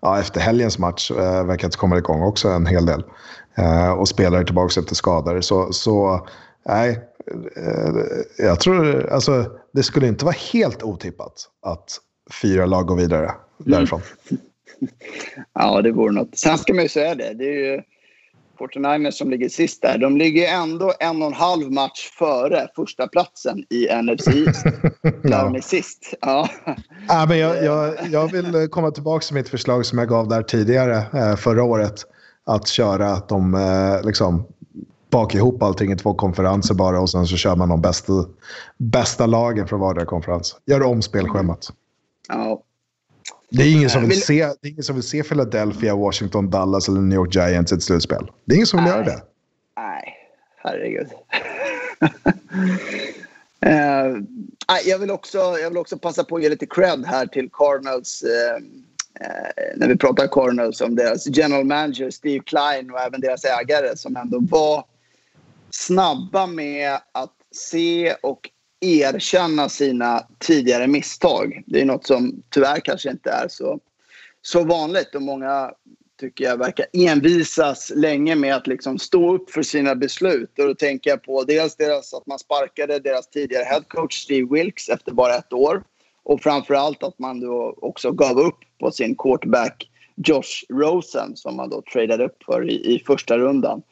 ja, 0.00 0.20
efter 0.20 0.40
helgens 0.40 0.78
match 0.78 1.10
eh, 1.10 1.46
verkar 1.46 1.68
inte 1.68 1.78
komma 1.78 1.98
igång 1.98 2.22
också 2.22 2.48
en 2.48 2.66
hel 2.66 2.86
del. 2.86 3.04
Eh, 3.54 3.90
och 3.90 4.08
spelare 4.08 4.44
tillbaka 4.44 4.80
efter 4.80 4.94
skador. 4.94 5.40
Så, 5.40 5.72
så 5.72 6.26
nej, 6.66 7.00
jag 8.38 8.60
tror 8.60 9.08
alltså 9.10 9.46
det 9.72 9.82
skulle 9.82 10.06
inte 10.06 10.24
vara 10.24 10.36
helt 10.52 10.82
otippat 10.82 11.50
att 11.62 12.00
fyra 12.42 12.66
lag 12.66 12.86
går 12.86 12.96
vidare 12.96 13.24
mm. 13.24 13.36
därifrån. 13.56 14.00
Mm. 14.30 14.42
ja, 15.54 15.82
det 15.82 15.92
vore 15.92 16.12
något. 16.12 16.38
Sen 16.38 16.58
ska 16.58 16.74
man 16.74 16.82
ju 16.82 16.88
säga 16.88 17.14
det. 17.14 17.34
Det 17.34 17.44
är 17.44 17.72
ju 17.72 17.82
49ers 18.60 19.10
som 19.10 19.30
ligger 19.30 19.48
sist 19.48 19.82
där. 19.82 19.98
De 19.98 20.16
ligger 20.16 20.54
ändå 20.54 20.92
en 21.00 21.22
och 21.22 21.28
en 21.28 21.34
halv 21.34 21.72
match 21.72 22.10
före 22.18 22.68
första 22.76 23.08
platsen 23.08 23.58
i 23.58 24.02
NFC 24.02 24.28
East. 24.28 24.64
Där 25.02 25.44
de 25.44 25.54
är 25.54 25.60
sist. 25.60 26.14
Ja. 26.20 26.48
ja 27.08 27.26
men 27.28 27.38
jag, 27.38 27.64
jag, 27.64 27.94
jag 28.10 28.32
vill 28.32 28.68
komma 28.68 28.90
tillbaka 28.90 29.26
till 29.26 29.34
mitt 29.34 29.48
förslag 29.48 29.86
som 29.86 29.98
jag 29.98 30.08
gav 30.08 30.28
där 30.28 30.42
tidigare 30.42 30.96
eh, 31.14 31.36
förra 31.36 31.62
året. 31.62 31.94
Att 32.44 32.68
köra 32.68 33.16
de 33.28 33.54
eh, 33.54 34.06
liksom 34.06 34.46
baka 35.10 35.38
ihop 35.38 35.62
allting 35.62 35.92
i 35.92 35.96
två 35.96 36.14
konferenser 36.14 36.74
bara 36.74 37.00
och 37.00 37.10
sen 37.10 37.26
så 37.26 37.36
kör 37.36 37.56
man 37.56 37.68
de 37.68 37.80
bästa, 37.80 38.12
bästa 38.78 39.26
lagen 39.26 39.68
från 39.68 39.80
vardera 39.80 40.04
konferens. 40.04 40.56
Gör 40.66 40.82
om 40.82 41.02
spelschemat. 41.02 41.68
Ja, 42.28 42.62
Det 43.50 43.62
är 43.62 43.72
ingen 43.72 43.90
som 43.90 44.08
vill, 44.08 44.22
se, 44.22 44.46
det 44.60 44.68
är 44.68 44.70
ingen 44.70 44.82
som 44.82 44.94
vill 44.94 45.04
se 45.04 45.22
Philadelphia, 45.22 45.96
Washington, 45.96 46.50
Dallas 46.50 46.88
eller 46.88 47.00
New 47.00 47.16
York 47.16 47.34
Giants 47.34 47.72
i 47.72 47.74
ett 47.74 47.82
slutspel. 47.82 48.30
Det 48.44 48.52
är 48.52 48.56
ingen 48.56 48.66
som 48.66 48.78
vill 48.84 48.92
Nej. 48.92 48.94
göra 48.94 49.04
det. 49.04 49.22
Nej, 49.76 50.14
herregud. 50.56 51.08
Nej, 53.60 54.82
jag, 54.84 54.98
vill 54.98 55.10
också, 55.10 55.38
jag 55.38 55.68
vill 55.70 55.78
också 55.78 55.98
passa 55.98 56.24
på 56.24 56.36
att 56.36 56.42
ge 56.42 56.48
lite 56.48 56.66
cred 56.66 57.04
här 57.06 57.26
till 57.26 57.48
Cardinals. 57.52 58.22
eh, 58.22 58.56
eh, 59.26 59.76
när 59.76 59.88
vi 59.88 59.96
pratar 59.96 60.26
Cardinals 60.26 60.80
om 60.80 60.96
deras 60.96 61.26
general 61.26 61.64
manager 61.64 62.10
Steve 62.10 62.44
Klein 62.46 62.90
och 62.90 63.00
även 63.00 63.20
deras 63.20 63.44
ägare 63.44 63.96
som 63.96 64.16
ändå 64.16 64.38
var 64.40 64.84
snabba 65.80 66.46
med 66.46 66.98
att 67.12 67.34
se 67.52 68.14
och 68.22 68.50
erkänna 68.80 69.68
sina 69.68 70.26
tidigare 70.38 70.86
misstag. 70.86 71.62
Det 71.66 71.80
är 71.80 71.84
något 71.84 72.06
som 72.06 72.42
tyvärr 72.50 72.80
kanske 72.80 73.10
inte 73.10 73.30
är 73.30 73.48
så, 73.48 73.78
så 74.42 74.64
vanligt 74.64 75.14
och 75.14 75.22
många 75.22 75.72
tycker 76.20 76.44
jag 76.44 76.56
verkar 76.56 76.86
envisas 76.92 77.92
länge 77.94 78.34
med 78.34 78.54
att 78.54 78.66
liksom 78.66 78.98
stå 78.98 79.34
upp 79.34 79.50
för 79.50 79.62
sina 79.62 79.94
beslut. 79.94 80.58
Och 80.58 80.66
då 80.66 80.74
tänker 80.74 81.10
jag 81.10 81.22
på 81.22 81.44
dels 81.44 81.76
deras, 81.76 82.14
att 82.14 82.26
man 82.26 82.38
sparkade 82.38 82.98
deras 82.98 83.30
tidigare 83.30 83.64
headcoach 83.64 84.14
Steve 84.14 84.48
Wilkes 84.50 84.88
efter 84.88 85.12
bara 85.12 85.34
ett 85.34 85.52
år. 85.52 85.82
Och 86.22 86.42
framförallt 86.42 87.02
att 87.02 87.18
man 87.18 87.40
då 87.40 87.78
också 87.80 88.12
gav 88.12 88.38
upp 88.38 88.58
på 88.80 88.90
sin 88.90 89.16
quarterback 89.16 89.90
Josh 90.26 90.64
Rosen 90.68 91.36
som 91.36 91.56
man 91.56 91.70
då 91.70 91.82
tradade 91.92 92.24
upp 92.24 92.42
för 92.42 92.70
i, 92.70 92.94
i 92.94 93.02
första 93.06 93.38
rundan. 93.38 93.82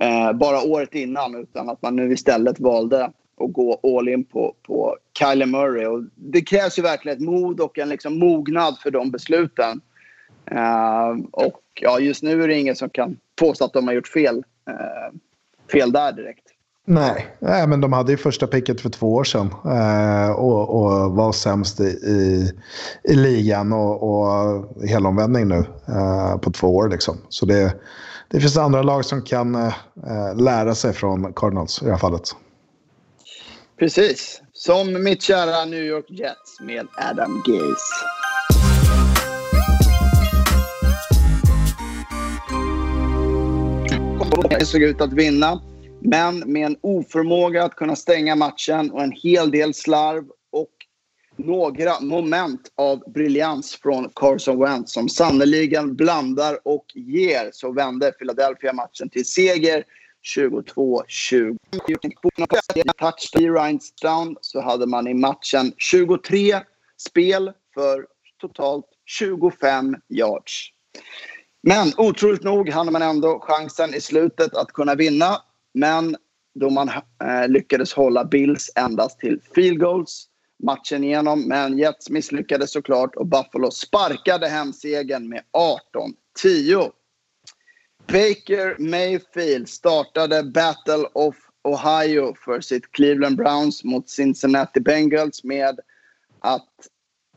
Eh, 0.00 0.32
bara 0.32 0.62
året 0.62 0.94
innan 0.94 1.34
utan 1.34 1.68
att 1.68 1.82
man 1.82 1.96
nu 1.96 2.12
istället 2.12 2.60
valde 2.60 3.04
att 3.04 3.52
gå 3.52 3.98
all 3.98 4.08
in 4.08 4.24
på, 4.24 4.54
på 4.66 4.96
Kyler 5.18 5.46
Murray. 5.46 5.86
Och 5.86 6.02
det 6.14 6.40
krävs 6.40 6.78
ju 6.78 6.82
verkligen 6.82 7.18
ett 7.18 7.24
mod 7.24 7.60
och 7.60 7.78
en 7.78 7.88
liksom 7.88 8.18
mognad 8.18 8.78
för 8.82 8.90
de 8.90 9.10
besluten. 9.10 9.80
Eh, 10.50 11.24
och 11.30 11.60
ja, 11.80 11.98
just 11.98 12.22
nu 12.22 12.42
är 12.42 12.48
det 12.48 12.58
ingen 12.58 12.76
som 12.76 12.90
kan 12.90 13.16
påstå 13.40 13.64
att 13.64 13.72
de 13.72 13.86
har 13.86 13.94
gjort 13.94 14.08
fel, 14.08 14.44
eh, 14.68 15.18
fel 15.72 15.92
där 15.92 16.12
direkt. 16.12 16.44
Nej, 16.86 17.26
Nej 17.38 17.66
men 17.66 17.80
de 17.80 17.92
hade 17.92 18.12
ju 18.12 18.18
första 18.18 18.46
picket 18.46 18.80
för 18.80 18.90
två 18.90 19.14
år 19.14 19.24
sedan 19.24 19.50
eh, 19.64 20.30
och, 20.30 20.68
och 20.70 21.12
var 21.12 21.32
sämst 21.32 21.80
i, 21.80 21.84
i, 21.84 22.50
i 23.04 23.14
ligan 23.14 23.72
och, 23.72 24.02
och 24.02 24.88
helomvändning 24.88 25.48
nu 25.48 25.64
eh, 25.88 26.38
på 26.38 26.50
två 26.50 26.76
år. 26.76 26.88
Liksom. 26.88 27.18
Så 27.28 27.46
det, 27.46 27.74
det 28.30 28.40
finns 28.40 28.56
andra 28.56 28.82
lag 28.82 29.04
som 29.04 29.22
kan 29.22 29.54
eh, 29.54 29.74
eh, 30.06 30.36
lära 30.36 30.74
sig 30.74 30.92
från 30.92 31.32
Cardinals 31.32 31.82
i 31.82 31.84
det 31.84 31.90
här 31.90 31.98
fallet. 31.98 32.22
Precis. 33.78 34.42
Som 34.52 35.02
mitt 35.02 35.22
kära 35.22 35.64
New 35.64 35.82
York 35.82 36.10
Jets 36.10 36.60
med 36.60 36.86
Adam 37.10 37.42
Gaze. 37.46 38.06
Det 44.58 44.66
såg 44.66 44.82
ut 44.82 45.00
att 45.00 45.12
vinna, 45.12 45.62
men 46.00 46.38
med 46.38 46.66
en 46.66 46.76
oförmåga 46.80 47.64
att 47.64 47.74
kunna 47.74 47.96
stänga 47.96 48.36
matchen 48.36 48.90
och 48.90 49.02
en 49.02 49.12
hel 49.12 49.50
del 49.50 49.74
slarv 49.74 50.24
några 51.46 52.00
moment 52.00 52.72
av 52.76 53.12
briljans 53.12 53.78
från 53.82 54.10
Carson 54.14 54.58
Wentz 54.58 54.92
som 54.92 55.08
sannoliken 55.08 55.96
blandar 55.96 56.58
och 56.64 56.86
ger 56.94 57.50
så 57.52 57.72
vände 57.72 58.12
Philadelphia 58.12 58.72
matchen 58.72 59.08
till 59.08 59.24
seger 59.24 59.84
22-20. 60.36 61.56
Touchdown 62.98 64.36
så 64.40 64.60
hade 64.60 64.86
man 64.86 65.06
i 65.06 65.14
matchen 65.14 65.72
23 65.78 66.60
spel 66.96 67.52
för 67.74 68.06
totalt 68.40 68.86
25 69.06 69.96
yards. 70.08 70.68
Men 71.62 71.92
otroligt 71.96 72.42
nog 72.42 72.68
hade 72.68 72.90
man 72.90 73.02
ändå 73.02 73.40
chansen 73.40 73.94
i 73.94 74.00
slutet 74.00 74.54
att 74.54 74.72
kunna 74.72 74.94
vinna. 74.94 75.36
Men 75.74 76.16
då 76.54 76.70
man 76.70 76.88
eh, 76.88 77.48
lyckades 77.48 77.92
hålla 77.92 78.24
Bills 78.24 78.70
endast 78.76 79.20
till 79.20 79.40
field 79.54 79.80
goals 79.80 80.29
matchen 80.62 81.04
igenom. 81.04 81.48
Men 81.48 81.78
Jets 81.78 82.10
misslyckades 82.10 82.72
såklart 82.72 83.16
och 83.16 83.26
Buffalo 83.26 83.70
sparkade 83.70 84.48
hem 84.48 84.72
segern 84.72 85.28
med 85.28 85.42
18-10. 86.44 86.90
Baker 88.06 88.76
Mayfield 88.78 89.68
startade 89.68 90.42
Battle 90.42 91.04
of 91.12 91.36
Ohio 91.64 92.34
för 92.44 92.60
sitt 92.60 92.92
Cleveland 92.92 93.36
Browns 93.36 93.84
mot 93.84 94.08
Cincinnati 94.08 94.80
Bengals 94.80 95.44
med 95.44 95.80
att 96.40 96.68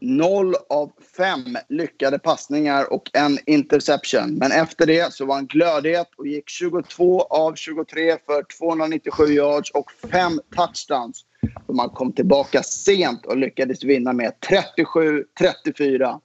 0 0.01 0.55
av 0.69 0.91
5 1.17 1.57
lyckade 1.69 2.19
passningar 2.19 2.93
och 2.93 3.09
en 3.13 3.39
interception. 3.45 4.36
Men 4.36 4.51
efter 4.51 4.86
det 4.86 5.13
så 5.13 5.26
var 5.26 5.36
han 5.36 5.47
glödhet 5.47 6.07
och 6.17 6.28
gick 6.28 6.49
22 6.49 7.21
av 7.21 7.55
23 7.55 8.17
för 8.26 8.43
297 8.59 9.24
yards 9.24 9.71
och 9.71 9.91
5 10.11 10.39
touchdowns. 10.55 11.26
Och 11.66 11.76
man 11.76 11.89
kom 11.89 12.12
tillbaka 12.12 12.64
sent 12.64 13.26
och 13.26 13.38
lyckades 13.38 13.84
vinna 13.84 14.14
med 14.14 14.34
37-34. 15.38 16.20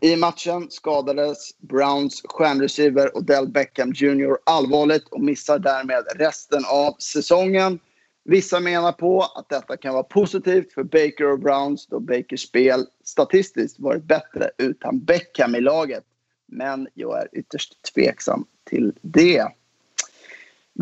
I 0.00 0.16
matchen 0.16 0.66
skadades 0.70 1.58
Browns 1.58 2.22
stjärnreceiver 2.24 3.16
Odell 3.16 3.48
Beckham 3.48 3.92
Jr 3.92 4.36
allvarligt 4.46 5.08
och 5.08 5.20
missar 5.20 5.58
därmed 5.58 6.04
resten 6.16 6.64
av 6.64 6.94
säsongen. 6.98 7.78
Vissa 8.24 8.60
menar 8.60 8.92
på 8.92 9.22
att 9.22 9.48
detta 9.48 9.76
kan 9.76 9.92
vara 9.92 10.02
positivt 10.02 10.72
för 10.72 10.82
Baker 10.82 11.32
och 11.32 11.38
Browns 11.38 11.86
då 11.86 12.00
Bakers 12.00 12.40
spel 12.40 12.86
statistiskt 13.04 13.80
varit 13.80 14.04
bättre 14.04 14.50
utan 14.58 15.04
Beckham 15.04 15.54
i 15.54 15.60
laget. 15.60 16.04
Men 16.46 16.88
jag 16.94 17.22
är 17.22 17.28
ytterst 17.32 17.92
tveksam 17.94 18.44
till 18.70 18.92
det. 19.02 19.46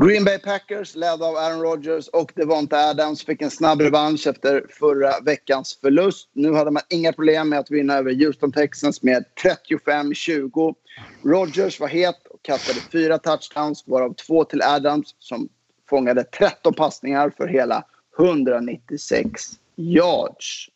Green 0.00 0.24
Bay 0.24 0.38
Packers 0.38 0.94
ledda 0.94 1.26
av 1.26 1.36
Aaron 1.36 1.60
Rodgers 1.60 2.08
och 2.08 2.32
Devonta 2.34 2.76
Adams 2.76 3.24
fick 3.24 3.42
en 3.42 3.50
snabb 3.50 3.80
revansch 3.80 4.26
efter 4.26 4.66
förra 4.70 5.20
veckans 5.20 5.78
förlust. 5.80 6.28
Nu 6.32 6.52
hade 6.52 6.70
man 6.70 6.82
inga 6.88 7.12
problem 7.12 7.48
med 7.48 7.58
att 7.58 7.70
vinna 7.70 7.94
över 7.94 8.14
Houston 8.14 8.52
Texans 8.52 9.02
med 9.02 9.24
35-20. 9.86 10.74
Rodgers 11.22 11.80
var 11.80 11.88
het 11.88 12.26
och 12.30 12.42
kastade 12.42 12.80
fyra 12.92 13.18
touchdowns 13.18 13.84
varav 13.86 14.14
två 14.14 14.44
till 14.44 14.62
Adams 14.62 15.14
som 15.18 15.48
fångade 15.90 16.24
13 16.24 16.74
passningar 16.74 17.32
för 17.36 17.48
hela 17.48 17.84
196 18.18 19.42
yards. 19.76 20.68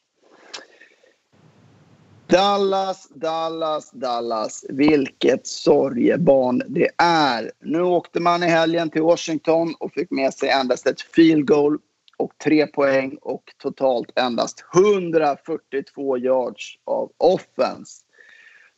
Dallas, 2.31 3.09
Dallas, 3.09 3.91
Dallas. 3.91 4.65
Vilket 4.69 5.47
sorgebarn 5.47 6.63
det 6.69 6.89
är. 6.99 7.53
Nu 7.61 7.83
åkte 7.83 8.21
man 8.21 8.43
i 8.43 8.47
helgen 8.47 8.91
till 8.91 9.03
Washington 9.03 9.75
och 9.79 9.93
fick 9.93 10.11
med 10.11 10.35
sig 10.35 10.49
endast 10.49 10.87
ett 10.87 11.01
field 11.01 11.47
goal 11.47 11.79
och 12.17 12.33
tre 12.45 12.67
poäng 12.67 13.19
och 13.23 13.43
totalt 13.63 14.19
endast 14.19 14.65
142 14.75 16.19
yards 16.19 16.79
av 16.85 17.13
offense. 17.17 18.03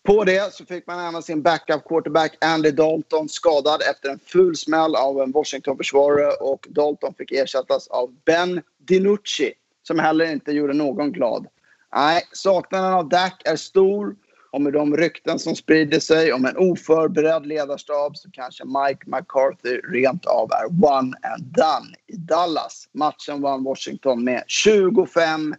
På 0.02 0.24
det 0.24 0.54
så 0.54 0.64
fick 0.64 0.86
man 0.86 1.08
även 1.08 1.22
sin 1.22 1.42
backup 1.42 1.84
quarterback 1.84 2.36
Andy 2.40 2.70
Dalton 2.70 3.28
skadad 3.28 3.82
efter 3.90 4.08
en 4.08 4.18
ful 4.26 4.56
smäll 4.56 4.96
av 4.96 5.20
en 5.20 5.32
Washington-försvarare 5.32 6.32
och 6.40 6.66
Dalton 6.70 7.14
fick 7.14 7.32
ersättas 7.32 7.88
av 7.88 8.14
Ben 8.24 8.62
DiNucci 8.78 9.52
som 9.82 9.98
heller 9.98 10.32
inte 10.32 10.52
gjorde 10.52 10.74
någon 10.74 11.12
glad. 11.12 11.46
Nej, 11.94 12.22
saknaden 12.32 12.92
av 12.92 13.08
Dak 13.08 13.42
är 13.44 13.56
stor 13.56 14.16
och 14.50 14.60
med 14.60 14.72
de 14.72 14.96
rykten 14.96 15.38
som 15.38 15.56
sprider 15.56 16.00
sig 16.00 16.32
om 16.32 16.44
en 16.44 16.56
oförberedd 16.56 17.46
ledarstab 17.46 18.16
så 18.16 18.30
kanske 18.30 18.64
Mike 18.64 19.04
McCarthy 19.06 19.76
rent 19.76 20.26
av 20.26 20.50
är 20.52 20.66
one 20.94 21.16
and 21.22 21.44
done 21.44 21.94
i 22.06 22.16
Dallas. 22.16 22.88
Matchen 22.92 23.40
vann 23.40 23.64
Washington 23.64 24.24
med 24.24 24.44
25-3. 24.64 25.56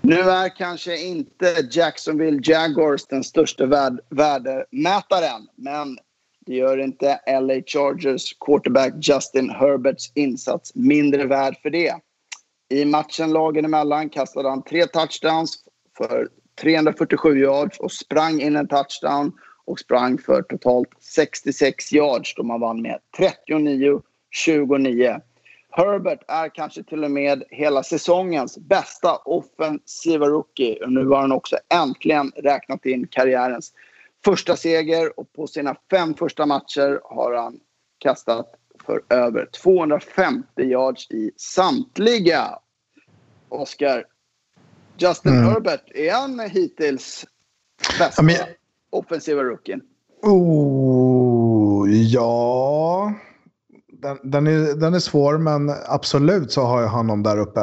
Nu 0.00 0.20
är 0.20 0.56
kanske 0.56 0.98
inte 0.98 1.68
Jacksonville 1.70 2.40
Jaguars 2.42 3.06
den 3.06 3.24
största 3.24 3.66
värd 3.66 4.00
värdemätaren 4.08 5.48
men 5.56 5.98
det 6.46 6.54
gör 6.54 6.78
inte 6.78 7.20
LA 7.26 7.62
Chargers 7.66 8.36
quarterback 8.40 8.92
Justin 9.00 9.50
Herberts 9.50 10.12
insats 10.14 10.74
mindre 10.74 11.26
värd 11.26 11.56
för 11.62 11.70
det. 11.70 11.94
I 12.74 12.84
matchen 12.84 13.32
lagen 13.32 13.64
emellan 13.64 14.08
kastade 14.08 14.48
han 14.48 14.62
tre 14.62 14.86
touchdowns 14.86 15.58
för 15.98 16.28
347 16.60 17.38
yards 17.38 17.78
och 17.78 17.92
sprang 17.92 18.40
in 18.40 18.56
en 18.56 18.68
touchdown 18.68 19.32
och 19.64 19.78
sprang 19.78 20.18
för 20.18 20.42
totalt 20.42 20.88
66 21.00 21.92
yards 21.92 22.34
då 22.34 22.42
man 22.42 22.60
vann 22.60 22.82
med 22.82 22.98
39-29. 23.18 25.20
Herbert 25.70 26.20
är 26.28 26.48
kanske 26.48 26.82
till 26.82 27.04
och 27.04 27.10
med 27.10 27.42
hela 27.50 27.82
säsongens 27.82 28.58
bästa 28.58 29.16
offensiva 29.16 30.26
rookie 30.26 30.84
och 30.84 30.92
nu 30.92 31.06
har 31.06 31.20
han 31.20 31.32
också 31.32 31.56
äntligen 31.74 32.32
räknat 32.36 32.86
in 32.86 33.06
karriärens 33.06 33.72
första 34.24 34.56
seger 34.56 35.20
och 35.20 35.32
på 35.32 35.46
sina 35.46 35.76
fem 35.90 36.14
första 36.14 36.46
matcher 36.46 37.00
har 37.04 37.34
han 37.34 37.60
kastat 37.98 38.54
för 38.86 39.02
över 39.08 39.48
250 39.62 40.62
yards 40.62 41.10
i 41.10 41.30
samtliga. 41.36 42.58
Oskar, 43.54 44.04
Justin 44.98 45.32
Mm. 45.32 45.44
Herbert, 45.44 45.90
är 45.94 46.12
han 46.12 46.40
hittills 46.40 47.24
bästa 47.98 48.22
men- 48.22 48.36
offensiva 48.90 49.42
rookien? 49.42 49.80
Oh, 50.22 51.90
ja. 51.90 53.12
Den, 53.92 54.18
den, 54.22 54.46
är, 54.46 54.74
den 54.74 54.94
är 54.94 54.98
svår, 54.98 55.38
men 55.38 55.70
absolut 55.86 56.52
så 56.52 56.62
har 56.62 56.82
jag 56.82 56.88
honom 56.88 57.22
där 57.22 57.38
uppe. 57.38 57.60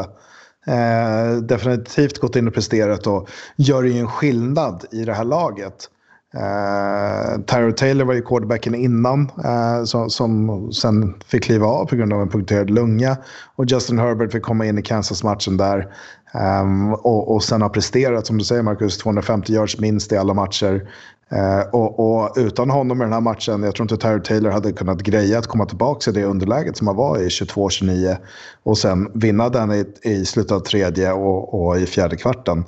Eh, 0.67 1.37
definitivt 1.41 2.19
gått 2.19 2.35
in 2.35 2.47
och 2.47 2.53
presterat 2.53 3.07
och 3.07 3.29
gör 3.55 3.83
ju 3.83 3.99
en 3.99 4.07
skillnad 4.07 4.85
i 4.91 5.05
det 5.05 5.13
här 5.13 5.23
laget. 5.25 5.89
Eh, 6.33 7.33
uh, 7.33 7.41
Tyro 7.45 7.71
Taylor 7.71 8.05
var 8.05 8.13
ju 8.13 8.21
quarterbacken 8.21 8.75
innan 8.75 9.31
eh, 9.45 9.79
uh, 9.79 9.83
som, 9.83 10.09
som 10.09 10.71
sen 10.71 11.15
fick 11.25 11.43
kliva 11.43 11.67
av 11.67 11.85
på 11.85 11.95
grund 11.95 12.13
av 12.13 12.21
en 12.21 12.29
punkterad 12.29 12.69
lunga. 12.69 13.17
Och 13.55 13.65
Justin 13.65 13.99
Herbert 13.99 14.31
fick 14.31 14.43
komma 14.43 14.65
in 14.65 14.77
i 14.77 14.81
Kansas-matchen 14.81 15.57
där. 15.57 15.87
Um, 16.33 16.93
och, 16.93 17.35
och 17.35 17.43
sen 17.43 17.61
har 17.61 17.69
presterat, 17.69 18.27
som 18.27 18.37
du 18.37 18.43
säger 18.43 18.61
Marcus, 18.63 18.97
250 18.97 19.53
yards 19.53 19.79
minst 19.79 20.11
i 20.11 20.17
alla 20.17 20.33
matcher. 20.33 20.89
Uh, 21.33 21.69
och, 21.71 21.99
och 21.99 22.33
utan 22.35 22.69
honom 22.69 23.01
i 23.01 23.03
den 23.03 23.13
här 23.13 23.21
matchen, 23.21 23.63
jag 23.63 23.75
tror 23.75 23.83
inte 23.83 24.07
Tyro 24.07 24.19
Taylor 24.19 24.51
hade 24.51 24.71
kunnat 24.71 25.01
greja 25.01 25.39
att 25.39 25.47
komma 25.47 25.65
tillbaka 25.65 25.99
till 25.99 26.13
det 26.13 26.23
underläget 26.23 26.77
som 26.77 26.87
han 26.87 26.95
var 26.95 27.17
i 27.17 27.27
22-29. 27.27 28.17
Och 28.63 28.77
sen 28.77 29.11
vinna 29.13 29.49
den 29.49 29.71
i, 29.71 29.85
i 30.01 30.25
slutet 30.25 30.51
av 30.51 30.59
tredje 30.59 31.11
och, 31.11 31.65
och 31.65 31.79
i 31.79 31.85
fjärde 31.85 32.15
kvarten. 32.15 32.63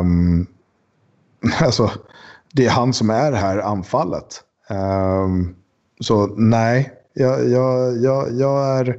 Um, 0.00 0.46
alltså, 1.60 1.90
det 2.56 2.66
är 2.66 2.70
han 2.70 2.92
som 2.92 3.10
är 3.10 3.30
det 3.30 3.36
här 3.36 3.58
anfallet. 3.58 4.42
Ehm, 4.68 5.54
så 6.00 6.26
nej, 6.26 6.92
jag, 7.14 7.48
jag, 7.48 7.96
jag, 8.02 8.32
jag, 8.32 8.78
är, 8.78 8.96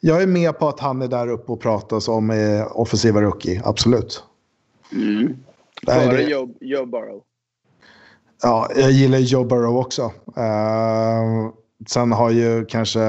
jag 0.00 0.22
är 0.22 0.26
med 0.26 0.58
på 0.58 0.68
att 0.68 0.80
han 0.80 1.02
är 1.02 1.08
där 1.08 1.28
uppe 1.28 1.52
och 1.52 1.60
pratas 1.60 2.08
om 2.08 2.30
eh, 2.30 2.66
offensiva 2.70 3.20
rookie, 3.20 3.62
absolut. 3.64 4.24
Nej, 4.90 6.08
Före 6.08 6.16
det- 6.16 6.22
Joe, 6.22 6.48
Joe 6.60 6.86
Burrow. 6.86 7.20
Ja, 8.42 8.70
jag 8.76 8.90
gillar 8.90 9.18
Joe 9.18 9.44
Burrow 9.44 9.76
också. 9.76 10.02
Uh, 10.38 11.50
sen 11.88 12.12
har 12.12 12.30
ju 12.30 12.64
kanske 12.64 13.02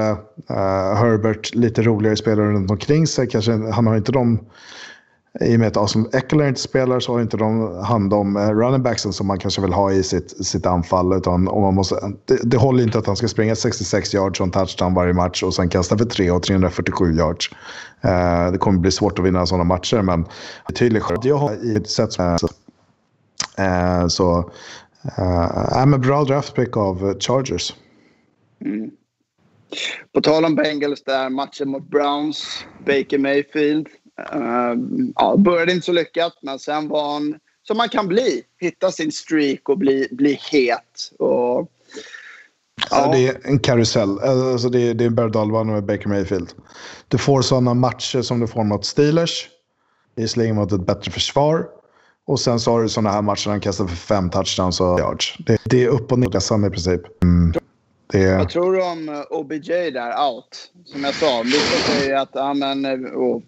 eh, 0.48 0.94
Herbert 0.96 1.54
lite 1.54 1.82
roligare 1.82 2.16
spelare 2.16 2.52
runt 2.52 2.70
omkring 2.70 3.06
sig. 3.06 3.28
Kanske, 3.28 3.52
han 3.52 3.86
har 3.86 3.96
inte 3.96 4.12
de, 4.12 4.38
i 5.40 5.56
och 5.56 5.60
med 5.60 5.68
att 5.68 5.76
Austin 5.76 6.08
Eckler 6.12 6.48
inte 6.48 6.60
spelar 6.60 7.00
så 7.00 7.12
har 7.12 7.20
inte 7.20 7.36
de 7.36 7.78
hand 7.84 8.14
om 8.14 8.36
eh, 8.36 8.50
running 8.50 8.82
backsen 8.82 9.12
som 9.12 9.26
man 9.26 9.38
kanske 9.38 9.60
vill 9.60 9.72
ha 9.72 9.92
i 9.92 10.02
sitt, 10.02 10.46
sitt 10.46 10.66
anfall. 10.66 11.12
Utan, 11.12 11.48
om 11.48 11.62
man 11.62 11.74
måste, 11.74 12.12
det, 12.24 12.38
det 12.42 12.56
håller 12.56 12.82
inte 12.82 12.98
att 12.98 13.06
han 13.06 13.16
ska 13.16 13.28
springa 13.28 13.56
66 13.56 14.14
yards 14.14 14.40
och 14.40 14.46
en 14.46 14.50
touchdown 14.50 14.94
varje 14.94 15.12
match 15.12 15.42
och 15.42 15.54
sen 15.54 15.68
kasta 15.68 15.98
för 15.98 16.04
3 16.04 16.30
och 16.30 16.42
347 16.42 17.14
yards. 17.14 17.50
Eh, 18.00 18.52
det 18.52 18.58
kommer 18.58 18.78
bli 18.78 18.90
svårt 18.90 19.18
att 19.18 19.24
vinna 19.24 19.46
sådana 19.46 19.64
matcher 19.64 20.02
men 20.02 20.26
betydligt 20.68 21.02
skillnad. 21.02 21.24
Jag 21.24 21.36
har 21.36 21.52
i 21.64 21.76
ett 21.76 21.90
sätt 21.90 22.12
som 22.12 22.38
Eh, 23.58 24.06
så 24.06 24.50
eh, 25.18 25.82
I'm 25.82 25.98
bra 25.98 26.24
draftpick 26.24 26.76
av 26.76 26.98
Chargers. 26.98 27.26
Chargers. 27.26 27.74
På 30.14 30.20
tal 30.20 30.44
om 30.44 30.54
Bengals 30.54 31.02
där, 31.04 31.30
matchen 31.30 31.68
mot 31.68 31.90
Browns, 31.90 32.66
Baker 32.86 33.18
Mayfield 33.18 33.88
eh, 34.18 34.74
ja, 35.14 35.36
började 35.36 35.72
inte 35.72 35.86
så 35.86 35.92
lyckat, 35.92 36.32
men 36.42 36.58
sen 36.58 36.88
var 36.88 37.12
han 37.12 37.38
som 37.62 37.76
man 37.76 37.88
kan 37.88 38.08
bli. 38.08 38.42
Hitta 38.60 38.92
sin 38.92 39.12
streak 39.12 39.68
och 39.68 39.78
bli, 39.78 40.08
bli 40.10 40.38
het. 40.50 41.12
Och, 41.18 41.68
Ja. 42.90 43.10
det 43.12 43.26
är 43.28 43.40
en 43.44 43.58
karusell. 43.58 44.18
Alltså 44.18 44.68
det, 44.68 44.80
är, 44.80 44.94
det 44.94 45.04
är 45.04 45.06
en 45.06 45.14
berg 45.14 45.64
med 45.64 45.84
Baker 45.84 46.08
Mayfield. 46.08 46.52
Du 47.08 47.18
får 47.18 47.42
sådana 47.42 47.74
matcher 47.74 48.22
som 48.22 48.40
du 48.40 48.46
får 48.46 48.64
mot 48.64 48.84
Steelers. 48.84 49.48
Visserligen 50.16 50.56
mot 50.56 50.72
ett 50.72 50.86
bättre 50.86 51.10
försvar. 51.10 51.66
Och 52.26 52.40
sen 52.40 52.60
så 52.60 52.70
har 52.70 52.82
du 52.82 52.88
sådana 52.88 53.10
här 53.10 53.22
matcher 53.22 53.44
där 53.44 53.50
han 53.50 53.60
kastar 53.60 53.86
för 53.86 53.96
fem 53.96 54.30
touchdowns 54.30 54.80
och 54.80 55.00
yards. 55.00 55.36
Det, 55.46 55.58
det 55.64 55.84
är 55.84 55.88
upp 55.88 56.12
och 56.12 56.18
ner 56.18 56.66
i 56.66 56.70
princip. 56.70 57.22
Mm. 57.22 57.52
Det 58.06 58.36
Vad 58.36 58.48
tror 58.48 58.72
du 58.72 58.82
om 58.82 59.08
eh, 59.08 59.22
OBJ 59.30 59.90
där, 59.90 60.28
out? 60.28 60.70
Som 60.84 61.04
jag 61.04 61.14
sa, 61.14 61.42
vissa 61.44 61.92
säger 61.92 62.16
att 62.16 62.30
ja, 62.32 62.54
men, 62.54 62.84
eh, 62.84 62.98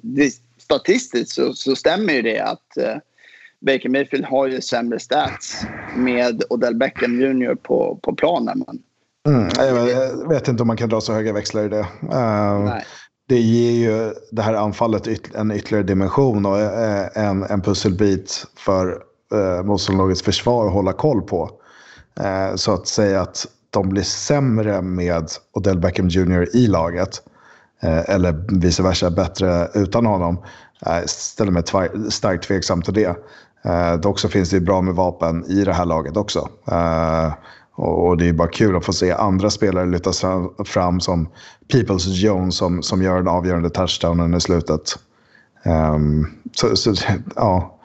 det, 0.00 0.32
statistiskt 0.64 1.34
så, 1.34 1.52
så 1.52 1.76
stämmer 1.76 2.12
ju 2.12 2.22
det 2.22 2.40
att 2.40 2.76
eh, 2.76 2.96
Baker 3.60 3.88
Mayfield 3.88 4.24
har 4.24 4.46
ju 4.46 4.60
sämre 4.60 4.98
stats 4.98 5.66
med 5.96 6.42
Odell 6.50 6.76
Beckham 6.76 7.20
Jr 7.20 7.54
på, 7.54 7.98
på 8.02 8.14
planen. 8.14 8.64
Men, 8.66 8.80
mm, 9.34 9.48
jag, 9.58 10.28
vet 10.28 10.48
inte 10.48 10.62
om 10.62 10.66
man 10.66 10.76
kan 10.76 10.88
dra 10.88 11.00
så 11.00 11.12
höga 11.12 11.32
växlar 11.32 11.64
i 11.64 11.68
det. 11.68 11.86
Uh, 12.02 12.78
det 13.28 13.40
ger 13.40 13.70
ju 13.70 14.14
det 14.30 14.42
här 14.42 14.54
anfallet 14.54 15.06
yt 15.06 15.34
en 15.34 15.52
ytterligare 15.52 15.84
dimension 15.84 16.46
och 16.46 16.60
eh, 16.60 17.08
en, 17.14 17.42
en 17.42 17.62
pusselbit 17.62 18.46
för 18.56 19.02
eh, 19.32 19.62
motståndarlagets 19.62 20.22
försvar 20.22 20.66
att 20.66 20.72
hålla 20.72 20.92
koll 20.92 21.22
på. 21.22 21.50
Eh, 22.20 22.54
så 22.54 22.74
att 22.74 22.86
säga 22.86 23.20
att 23.20 23.46
de 23.70 23.88
blir 23.88 24.02
sämre 24.02 24.82
med 24.82 25.28
Odell 25.52 25.78
Beckham 25.78 26.08
Jr 26.08 26.56
i 26.56 26.66
laget 26.66 27.22
Eh, 27.84 28.10
eller 28.10 28.60
vice 28.60 28.82
versa 28.82 29.10
bättre 29.10 29.68
utan 29.74 30.06
honom 30.06 30.38
Jag 30.80 31.10
ställer 31.10 31.52
mig 31.52 31.62
starkt 32.10 32.44
tveksam 32.44 32.82
till 32.82 32.94
det. 32.94 33.16
Eh, 33.64 33.94
dock 33.94 34.18
så 34.18 34.28
finns 34.28 34.50
det 34.50 34.56
ju 34.56 34.62
bra 34.62 34.80
med 34.82 34.94
vapen 34.94 35.44
i 35.46 35.64
det 35.64 35.72
här 35.72 35.84
laget 35.84 36.16
också. 36.16 36.48
Och 37.76 38.16
det 38.16 38.28
är 38.28 38.32
bara 38.32 38.48
kul 38.48 38.76
att 38.76 38.84
få 38.84 38.92
se 38.92 39.12
andra 39.12 39.50
spelare 39.50 39.86
lyftas 39.86 40.24
fram- 40.64 41.00
som 41.00 41.28
Peoples 41.72 42.06
Jones 42.06 42.56
som, 42.56 42.82
som 42.82 43.02
gör 43.02 43.16
den 43.16 43.28
avgörande 43.28 43.70
touchdownen 43.70 44.34
i 44.34 44.40
slutet. 44.40 44.98
Ehm, 45.62 46.26
så, 46.52 46.76
så, 46.76 46.94
ja, 47.36 47.80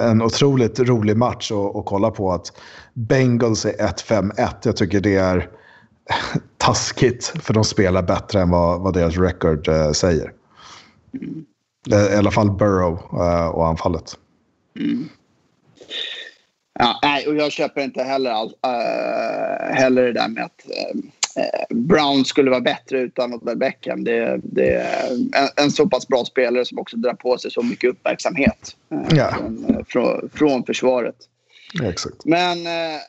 en 0.00 0.22
otroligt 0.22 0.80
rolig 0.80 1.16
match 1.16 1.52
att, 1.52 1.76
att 1.76 1.86
kolla 1.86 2.10
på. 2.10 2.32
att 2.32 2.52
Bengals 2.94 3.64
är 3.64 3.72
1-5-1. 3.72 4.48
Jag 4.62 4.76
tycker 4.76 5.00
det 5.00 5.16
är 5.16 5.48
taskigt 6.58 7.32
för 7.40 7.54
de 7.54 7.64
spelar 7.64 8.02
bättre 8.02 8.40
än 8.40 8.50
vad, 8.50 8.80
vad 8.80 8.94
deras 8.94 9.16
record 9.16 9.68
eh, 9.68 9.92
säger. 9.92 10.32
Eh, 11.92 12.14
I 12.14 12.16
alla 12.16 12.30
fall 12.30 12.50
Burrow 12.50 12.98
eh, 13.12 13.48
och 13.48 13.66
anfallet. 13.66 14.18
Ja, 16.78 17.00
nej, 17.02 17.26
och 17.26 17.36
jag 17.36 17.52
köper 17.52 17.80
inte 17.80 18.02
heller, 18.02 18.30
all, 18.30 18.54
eh, 18.64 19.74
heller 19.74 20.02
det 20.02 20.12
där 20.12 20.28
med 20.28 20.44
att 20.44 20.66
uh, 20.66 21.00
Brown 21.76 22.24
skulle 22.24 22.50
vara 22.50 22.60
bättre 22.60 22.98
utan 22.98 23.34
Odell 23.34 23.56
Beckham. 23.56 24.04
Det, 24.04 24.40
det 24.42 24.74
är 24.74 25.10
en, 25.56 25.70
så 25.70 25.88
pass 25.88 26.08
bra 26.08 26.24
spelare 26.24 26.64
som 26.64 26.78
också 26.78 26.96
drar 26.96 27.14
på 27.14 27.38
sig 27.38 27.50
så 27.50 27.62
mycket 27.62 27.90
uppmärksamhet 27.90 28.76
eh, 28.90 29.16
Ja. 29.16 29.34
från, 29.34 29.84
från, 29.88 30.30
från 30.34 30.64
försvaret. 30.64 31.16
Exakt. 31.82 32.24
Men 32.24 32.58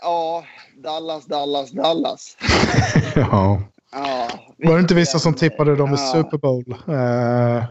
ja, 0.02 0.46
Dallas, 0.84 1.26
Dallas, 1.26 1.72
Dallas. 1.72 2.38
Ja. 3.16 3.62
Ja, 3.92 4.28
Var 4.58 4.74
det 4.74 4.80
inte 4.80 4.94
vissa 4.96 5.20
som 5.20 5.34
tippade 5.34 5.76
dem 5.76 5.90
i 5.90 5.98
Ja. 5.98 5.98
Super 6.14 6.38
Bowl? 6.38 6.76
Eh, 6.88 7.64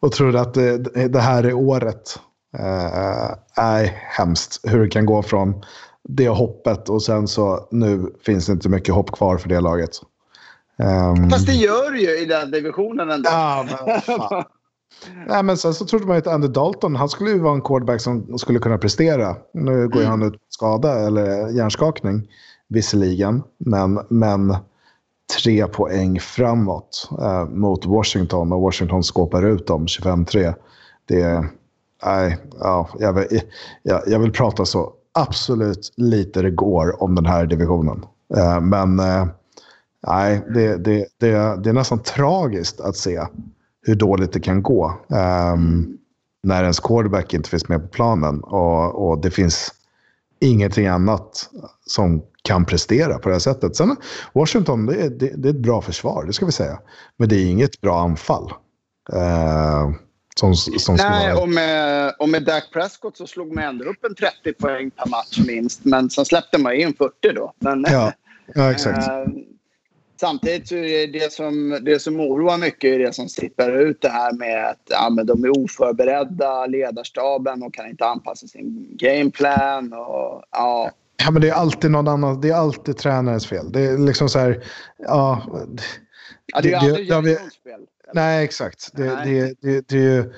och 0.00 0.12
trodde 0.12 0.40
att 0.40 0.54
det, 0.54 0.78
det 1.08 1.20
här 1.20 1.44
är 1.44 1.52
året. 1.54 2.18
Eh, 2.58 3.30
Nej, 3.56 3.98
hemskt 4.18 4.60
hur 4.62 4.80
det 4.82 4.88
kan 4.88 5.06
gå 5.06 5.22
från 5.22 5.64
det 6.08 6.28
hoppet 6.28 6.88
och 6.88 7.02
sen 7.02 7.28
så 7.28 7.68
nu 7.70 8.14
finns 8.26 8.46
det 8.46 8.52
inte 8.52 8.68
mycket 8.68 8.94
hopp 8.94 9.12
kvar 9.12 9.36
för 9.38 9.48
det 9.48 9.60
laget. 9.60 9.90
Ehm, 10.78 11.30
Fast 11.30 11.46
det 11.46 11.52
gör 11.52 11.90
det 11.92 11.98
ju 11.98 12.18
i 12.18 12.24
den 12.24 12.50
divisionen 12.50 13.10
ändå. 13.10 13.30
Ja, 13.30 13.66
men 13.68 14.00
fan. 14.00 14.44
Nej, 15.26 15.42
men 15.42 15.56
sen 15.56 15.74
så 15.74 15.84
trodde 15.84 16.06
man 16.06 16.16
ju 16.16 16.18
att 16.18 16.26
Andy 16.26 16.48
Dalton, 16.48 16.96
han 16.96 17.08
skulle 17.08 17.30
ju 17.30 17.38
vara 17.38 17.54
en 17.54 17.62
quarterback 17.62 18.00
som 18.00 18.38
skulle 18.38 18.58
kunna 18.58 18.78
prestera. 18.78 19.36
Nu 19.54 19.88
går 19.88 20.02
ju 20.02 20.08
han 20.08 20.22
ut 20.22 20.32
med 20.32 20.40
skada 20.48 21.06
eller 21.06 21.48
hjärnskakning 21.48 22.28
visserligen, 22.68 23.42
men, 23.58 24.00
men 24.08 24.56
tre 25.38 25.66
poäng 25.66 26.20
framåt 26.20 27.08
eh, 27.20 27.44
mot 27.44 27.86
Washington 27.86 28.52
och 28.52 28.60
Washington 28.60 29.02
skåpar 29.02 29.42
ut 29.42 29.66
dem 29.66 29.86
25-3. 29.86 30.54
Det 31.04 31.20
är, 31.22 31.46
nej, 32.04 32.38
ja, 32.60 32.88
jag, 32.98 33.12
vill, 33.12 33.40
jag, 33.82 34.02
jag 34.06 34.18
vill 34.18 34.32
prata 34.32 34.64
så 34.64 34.92
absolut 35.12 35.92
lite 35.96 36.42
det 36.42 36.50
går 36.50 37.02
om 37.02 37.14
den 37.14 37.26
här 37.26 37.46
divisionen. 37.46 38.04
Eh, 38.36 38.60
men 38.60 39.00
eh, 39.00 39.26
nej, 40.06 40.42
det, 40.54 40.76
det, 40.76 41.06
det, 41.18 41.62
det 41.62 41.68
är 41.68 41.72
nästan 41.72 41.98
tragiskt 41.98 42.80
att 42.80 42.96
se 42.96 43.20
hur 43.82 43.94
dåligt 43.94 44.32
det 44.32 44.40
kan 44.40 44.62
gå. 44.62 45.00
ehm, 45.14 45.96
när 46.42 46.62
ens 46.62 46.80
quarterback 46.80 47.34
inte 47.34 47.50
finns 47.50 47.68
med 47.68 47.82
på 47.82 47.88
planen 47.88 48.40
och, 48.40 49.08
och 49.08 49.20
det 49.20 49.30
finns 49.30 49.74
ingenting 50.40 50.86
annat 50.86 51.50
som 51.86 52.22
kan 52.42 52.64
prestera 52.64 53.18
på 53.18 53.28
det 53.28 53.34
här 53.34 53.40
sättet. 53.40 53.76
Sen 53.76 53.96
Washington, 54.32 54.86
det 54.86 54.94
är, 54.94 55.10
det, 55.10 55.32
det 55.36 55.48
är 55.48 55.52
ett 55.52 55.62
bra 55.62 55.82
försvar, 55.82 56.24
det 56.24 56.32
ska 56.32 56.46
vi 56.46 56.52
säga. 56.52 56.78
Men 57.16 57.28
det 57.28 57.36
är 57.36 57.46
inget 57.46 57.80
bra 57.80 58.00
anfall. 58.00 58.52
Eh, 59.12 59.90
som, 60.36 60.54
som 60.54 60.96
Nej, 60.96 61.34
och 61.34 61.48
med, 61.48 62.14
och 62.18 62.28
med 62.28 62.44
Dak 62.44 62.64
Prescott 62.72 63.16
så 63.16 63.26
slog 63.26 63.54
man 63.54 63.64
ändå 63.64 63.84
upp 63.84 64.04
en 64.04 64.14
30 64.14 64.52
poäng 64.52 64.90
per 64.90 65.10
match 65.10 65.38
minst. 65.46 65.84
Men 65.84 66.10
sen 66.10 66.24
släppte 66.24 66.58
man 66.58 66.74
in 66.74 66.94
40 66.98 67.12
då. 67.34 67.52
Men, 67.58 67.84
Ja, 67.88 68.12
ja, 68.54 68.72
exakt. 68.72 69.06
Samtidigt 70.20 70.68
så 70.68 70.74
är 70.74 71.06
det 71.06 71.18
det 71.18 71.32
som, 71.32 71.78
det 71.82 72.00
som 72.00 72.20
oroar 72.20 72.58
mycket 72.58 72.94
är 72.94 72.98
det 72.98 73.12
som 73.12 73.28
sipprar 73.28 73.76
ut 73.76 74.00
det 74.00 74.08
här 74.08 74.32
med 74.32 74.66
att 74.66 74.82
ja, 74.90 75.10
men 75.10 75.26
de 75.26 75.44
är 75.44 75.58
oförberedda, 75.58 76.66
ledarstaben 76.66 77.62
och 77.62 77.74
kan 77.74 77.88
inte 77.88 78.04
anpassa 78.04 78.46
sin 78.46 78.96
gameplan. 78.96 79.92
Och, 79.92 80.42
ja. 80.50 80.90
Ja, 81.24 81.30
men 81.30 81.42
det 81.42 81.48
är 81.48 81.52
alltid 81.52 81.90
någon 81.90 82.08
annan. 82.08 82.40
Det 82.40 82.48
är 82.48 82.54
alltid 82.54 82.96
tränarens 82.96 83.46
fel. 83.46 83.72
Det 83.72 83.80
är 83.80 83.98
liksom 83.98 84.28
så 84.28 84.38
här. 84.38 84.64
Ja, 84.98 85.42
ja 86.46 86.60
det 86.60 86.72
är 86.72 86.76
aldrig 86.76 87.08
det 87.08 87.70
fel. 87.70 87.80
Nej, 88.14 88.44
exakt. 88.44 88.90
Det, 88.92 89.14
Nej. 89.14 89.56
det, 89.60 89.70
det, 89.70 89.88
det, 89.88 89.96
är 89.96 90.02
ju- 90.02 90.32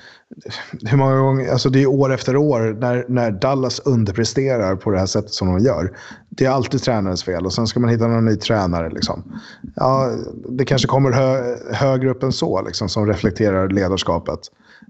hur 0.85 0.97
många 0.97 1.17
gånger, 1.17 1.51
alltså 1.51 1.69
det 1.69 1.81
är 1.81 1.87
år 1.87 2.13
efter 2.13 2.35
år 2.35 2.77
när, 2.79 3.05
när 3.09 3.31
Dallas 3.31 3.79
underpresterar 3.79 4.75
på 4.75 4.91
det 4.91 4.99
här 4.99 5.05
sättet 5.05 5.31
som 5.31 5.47
de 5.47 5.59
gör. 5.59 5.97
Det 6.29 6.45
är 6.45 6.49
alltid 6.49 6.81
tränarens 6.81 7.23
fel 7.23 7.45
och 7.45 7.53
sen 7.53 7.67
ska 7.67 7.79
man 7.79 7.89
hitta 7.89 8.07
någon 8.07 8.25
ny 8.25 8.35
tränare. 8.35 8.89
Liksom. 8.89 9.41
Ja, 9.75 10.09
det 10.49 10.65
kanske 10.65 10.87
kommer 10.87 11.11
hö, 11.11 11.55
högre 11.73 12.09
upp 12.09 12.23
än 12.23 12.31
så 12.31 12.61
liksom, 12.61 12.89
som 12.89 13.07
reflekterar 13.07 13.69
ledarskapet 13.69 14.39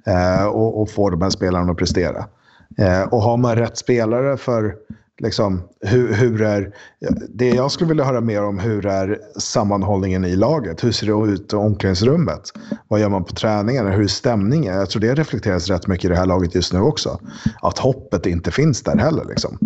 eh, 0.06 0.46
och, 0.46 0.82
och 0.82 0.90
får 0.90 1.12
de 1.12 1.22
här 1.22 1.30
spelarna 1.30 1.72
att 1.72 1.78
prestera. 1.78 2.26
Eh, 2.78 3.02
och 3.02 3.22
har 3.22 3.38
man 3.38 3.56
rätt 3.56 3.78
spelare 3.78 4.38
för 4.38 4.76
liksom, 5.20 5.62
hur, 5.82 6.14
hur 6.14 6.42
är... 6.42 6.74
Det 7.30 7.50
jag 7.50 7.72
skulle 7.72 7.88
vilja 7.88 8.04
höra 8.04 8.22
mer 8.22 8.44
om 8.44 8.60
hur 8.60 8.86
är 8.86 9.20
sammanhållningen 9.40 10.26
i 10.26 10.36
laget? 10.36 10.84
Hur 10.84 10.92
ser 10.92 11.08
det 11.08 11.32
ut 11.32 11.54
i 11.54 11.56
omklädningsrummet? 11.56 12.42
Vad 12.88 13.00
gör 13.00 13.10
man 13.10 13.24
på 13.24 13.34
träningarna? 13.34 13.90
Hur 13.90 14.04
är 14.04 14.08
stämningen? 14.08 14.76
Jag 14.76 14.90
tror 14.90 15.02
det 15.02 15.16
reflekteras 15.16 15.68
rätt 15.68 15.88
mycket 15.88 16.06
i 16.06 16.08
det 16.08 16.16
här 16.16 16.26
laget 16.26 16.56
just 16.56 16.74
nu 16.74 16.80
också. 16.80 17.20
Att 17.62 17.78
hoppet 17.78 18.26
inte 18.26 18.52
finns 18.52 18.84
där 18.84 18.98
heller. 18.98 19.26
Liksom. 19.26 19.58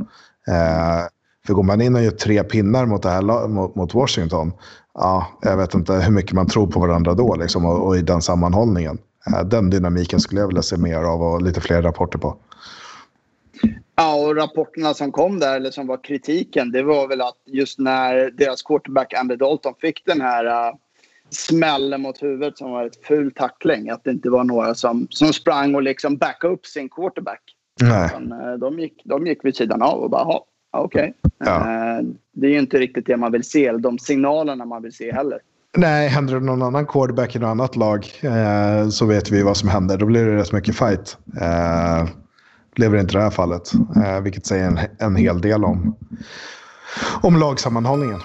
Eh, 0.47 1.05
för 1.47 1.53
går 1.53 1.63
man 1.63 1.81
in 1.81 1.95
och 1.95 2.01
gör 2.01 2.11
tre 2.11 2.43
pinnar 2.43 2.85
mot, 2.85 3.03
det 3.03 3.09
här, 3.09 3.47
mot, 3.47 3.75
mot 3.75 3.93
Washington, 3.93 4.53
ja, 4.93 5.27
jag 5.41 5.57
vet 5.57 5.73
inte 5.73 5.93
hur 5.93 6.11
mycket 6.11 6.33
man 6.33 6.47
tror 6.47 6.67
på 6.67 6.79
varandra 6.79 7.13
då 7.13 7.35
liksom, 7.35 7.65
och, 7.65 7.87
och 7.87 7.97
i 7.97 8.01
den 8.01 8.21
sammanhållningen. 8.21 8.97
Eh, 9.27 9.43
den 9.43 9.69
dynamiken 9.69 10.19
skulle 10.19 10.41
jag 10.41 10.47
vilja 10.47 10.61
se 10.61 10.77
mer 10.77 11.03
av 11.03 11.21
och 11.21 11.41
lite 11.41 11.61
fler 11.61 11.81
rapporter 11.81 12.19
på. 12.19 12.37
Ja, 13.97 14.15
och 14.15 14.35
rapporterna 14.35 14.93
som 14.93 15.11
kom 15.11 15.39
där, 15.39 15.55
eller 15.55 15.71
som 15.71 15.87
var 15.87 16.03
kritiken, 16.03 16.71
det 16.71 16.83
var 16.83 17.07
väl 17.07 17.21
att 17.21 17.37
just 17.45 17.79
när 17.79 18.31
deras 18.31 18.61
quarterback 18.61 19.13
Andy 19.13 19.35
Dalton 19.35 19.73
fick 19.81 20.05
den 20.05 20.21
här 20.21 20.45
uh, 20.45 20.75
smällen 21.29 22.01
mot 22.01 22.23
huvudet 22.23 22.57
som 22.57 22.71
var 22.71 22.85
ett 22.85 23.05
ful 23.05 23.31
tackling, 23.31 23.89
att 23.89 24.03
det 24.03 24.11
inte 24.11 24.29
var 24.29 24.43
några 24.43 24.75
som, 24.75 25.07
som 25.09 25.33
sprang 25.33 25.75
och 25.75 25.81
liksom 25.83 26.17
backade 26.17 26.53
upp 26.53 26.65
sin 26.65 26.89
quarterback. 26.89 27.41
Nej. 27.81 28.05
Utan, 28.05 28.31
eh, 28.31 28.53
de, 28.53 28.79
gick, 28.79 29.01
de 29.05 29.27
gick 29.27 29.45
vid 29.45 29.55
sidan 29.55 29.81
av 29.81 29.99
och 29.99 30.09
bara, 30.09 30.21
"Jaha, 30.21 30.39
ja, 30.71 30.79
okej. 30.79 31.13
Ja. 31.37 31.55
Eh, 31.57 32.03
Det 32.31 32.47
är 32.47 32.51
ju 32.51 32.59
inte 32.59 32.77
riktigt 32.77 33.05
det 33.05 33.17
man 33.17 33.31
vill 33.31 33.43
se, 33.43 33.67
eller 33.67 33.79
de 33.79 33.99
signalerna 33.99 34.65
man 34.65 34.83
vill 34.83 34.93
se 34.93 35.11
heller. 35.11 35.39
Nej, 35.77 36.07
händer 36.07 36.33
det 36.33 36.39
någon 36.39 36.61
annan 36.61 36.85
quarterback 36.85 37.35
i 37.35 37.39
något 37.39 37.47
annat 37.47 37.75
lag 37.75 38.07
eh, 38.21 38.89
så 38.89 39.05
vet 39.05 39.31
vi 39.31 39.43
vad 39.43 39.57
som 39.57 39.69
händer. 39.69 39.97
Då 39.97 40.05
blir 40.05 40.25
det 40.25 40.35
rätt 40.37 40.51
mycket 40.51 40.75
fight. 40.75 41.17
Eh, 41.41 42.07
upplever 42.77 42.99
inte 42.99 43.13
det 43.13 43.21
här 43.21 43.29
fallet. 43.29 43.73
Eh, 43.73 44.21
vilket 44.21 44.45
säger 44.45 44.67
en, 44.67 44.79
en 44.99 45.15
hel 45.15 45.41
del 45.41 45.63
om, 45.63 45.97
om 47.21 47.37
lagsammanhållningen. 47.39 48.19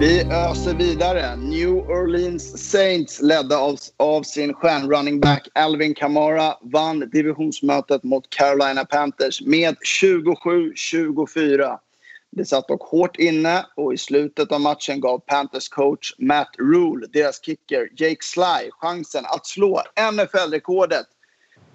Vi 0.00 0.22
öser 0.22 0.74
vidare. 0.74 1.36
New 1.36 1.68
Orleans 1.68 2.70
Saints 2.70 3.22
ledda 3.22 3.58
av, 3.58 3.76
av 3.96 4.22
sin 4.22 4.54
stjärnrunning 4.54 5.20
back 5.20 5.48
Alvin 5.54 5.94
Kamara 5.94 6.54
vann 6.72 7.10
divisionsmötet 7.12 8.02
mot 8.04 8.30
Carolina 8.30 8.84
Panthers 8.84 9.40
med 9.40 9.76
27-24. 10.04 11.78
Det 12.30 12.44
satt 12.44 12.68
dock 12.68 12.82
hårt 12.82 13.16
inne 13.16 13.66
och 13.76 13.94
i 13.94 13.98
slutet 13.98 14.52
av 14.52 14.60
matchen 14.60 15.00
gav 15.00 15.18
Panthers 15.18 15.68
coach 15.68 16.14
Matt 16.18 16.50
Rule 16.58 17.06
deras 17.12 17.44
kicker 17.44 17.88
Jake 17.96 18.20
Sly 18.20 18.70
chansen 18.70 19.24
att 19.26 19.46
slå 19.46 19.82
NFL-rekordet 20.12 21.06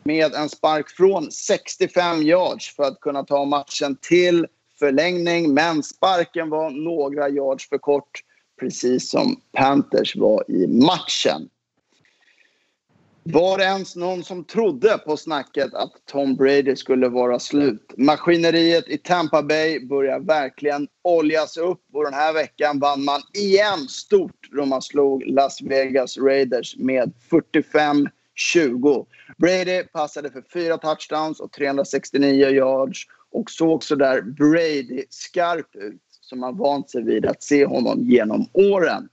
med 0.03 0.33
en 0.33 0.49
spark 0.49 0.89
från 0.89 1.31
65 1.31 2.21
yards 2.21 2.75
för 2.75 2.83
att 2.83 2.99
kunna 2.99 3.23
ta 3.23 3.45
matchen 3.45 3.97
till 4.01 4.47
förlängning. 4.79 5.53
Men 5.53 5.83
sparken 5.83 6.49
var 6.49 6.69
några 6.69 7.29
yards 7.29 7.69
för 7.69 7.77
kort, 7.77 8.23
precis 8.59 9.09
som 9.09 9.41
Panthers 9.51 10.15
var 10.15 10.51
i 10.51 10.67
matchen. 10.67 11.49
Var 13.25 13.57
det 13.57 13.63
ens 13.63 13.95
någon 13.95 14.23
som 14.23 14.43
trodde 14.43 14.97
på 14.97 15.17
snacket 15.17 15.73
att 15.73 15.91
Tom 16.05 16.35
Brady 16.35 16.75
skulle 16.75 17.09
vara 17.09 17.39
slut? 17.39 17.93
Maskineriet 17.97 18.87
i 18.87 18.97
Tampa 18.97 19.43
Bay 19.43 19.85
börjar 19.85 20.19
verkligen 20.19 20.87
oljas 21.03 21.57
upp 21.57 21.81
och 21.93 22.03
den 22.03 22.13
här 22.13 22.33
veckan 22.33 22.79
vann 22.79 23.03
man 23.03 23.21
igen 23.33 23.87
stort 23.87 24.49
då 24.51 24.65
man 24.65 24.81
slog 24.81 25.23
Las 25.25 25.61
Vegas 25.61 26.17
Raiders 26.17 26.75
med 26.77 27.13
45-20. 27.31 29.05
Brady 29.37 29.83
passade 29.83 30.31
för 30.31 30.43
fyra 30.53 30.77
touchdowns 30.77 31.39
och 31.39 31.51
369 31.51 32.49
yards 32.49 33.07
och 33.31 33.51
såg 33.51 33.83
så 33.83 33.95
där 33.95 34.21
Brady-skarp 34.21 35.75
ut 35.75 36.01
som 36.21 36.39
man 36.39 36.57
vant 36.57 36.89
sig 36.89 37.03
vid 37.03 37.25
att 37.25 37.43
se 37.43 37.65
honom 37.65 37.99
genom 37.99 38.45
åren. 38.53 39.09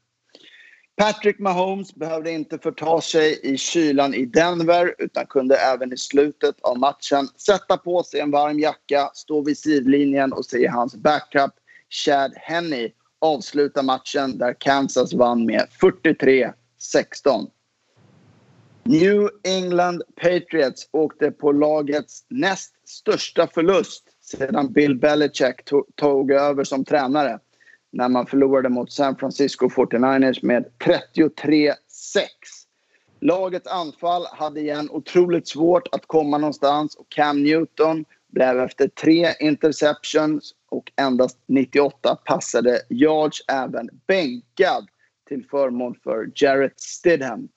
Patrick 1.01 1.38
Mahomes 1.38 1.94
behövde 1.94 2.30
inte 2.30 2.59
förta 2.59 3.01
sig 3.01 3.40
i 3.42 3.57
kylan 3.57 4.14
i 4.14 4.26
Denver 4.26 4.94
utan 4.98 5.26
kunde 5.26 5.57
även 5.57 5.92
i 5.92 5.96
slutet 5.96 6.61
av 6.61 6.78
matchen 6.78 7.28
sätta 7.36 7.76
på 7.76 8.03
sig 8.03 8.20
en 8.20 8.30
varm 8.30 8.59
jacka, 8.59 9.11
stå 9.14 9.44
vid 9.44 9.59
sidlinjen 9.59 10.32
och 10.32 10.44
se 10.44 10.66
hans 10.66 10.94
backup 10.94 11.51
Chad 11.88 12.32
Henney 12.36 12.92
avsluta 13.18 13.82
matchen 13.82 14.38
där 14.38 14.55
Kansas 14.61 15.14
vann 15.14 15.46
med 15.46 15.68
43-16. 15.80 16.53
New 18.84 19.28
England 19.44 20.03
Patriots 20.22 20.88
åkte 20.92 21.30
på 21.30 21.53
lagets 21.53 22.24
näst 22.28 22.88
största 22.88 23.46
förlust 23.46 24.05
sedan 24.20 24.72
Bill 24.72 24.98
Belichick 24.98 25.64
tog 25.96 26.30
över 26.30 26.64
som 26.64 26.84
tränare 26.84 27.38
när 27.93 28.09
man 28.09 28.26
förlorade 28.26 28.68
mot 28.68 28.93
San 28.93 29.16
Francisco 29.16 29.68
49ers 29.68 30.38
med 30.43 30.64
33-6. 30.78 31.74
Lagets 33.20 33.66
anfall 33.66 34.26
hade 34.32 34.61
igen 34.61 34.91
otroligt 34.91 35.49
svårt 35.49 35.88
att 35.93 36.07
komma 36.07 36.38
någonstans 36.38 36.95
och 36.95 37.09
Cam 37.09 37.43
Newton 37.43 38.05
blev 38.28 38.61
efter 38.61 38.88
tre 38.88 39.28
interceptions 39.41 40.55
och 40.68 40.93
endast 40.97 41.38
98 41.47 42.16
passade 42.24 42.80
yards 42.88 43.45
även 43.49 43.91
bänkad 44.07 44.88
till 45.28 45.45
förmån 45.51 45.95
för 46.05 46.30
Jarrett 46.34 46.80
Stidham. 46.80 47.49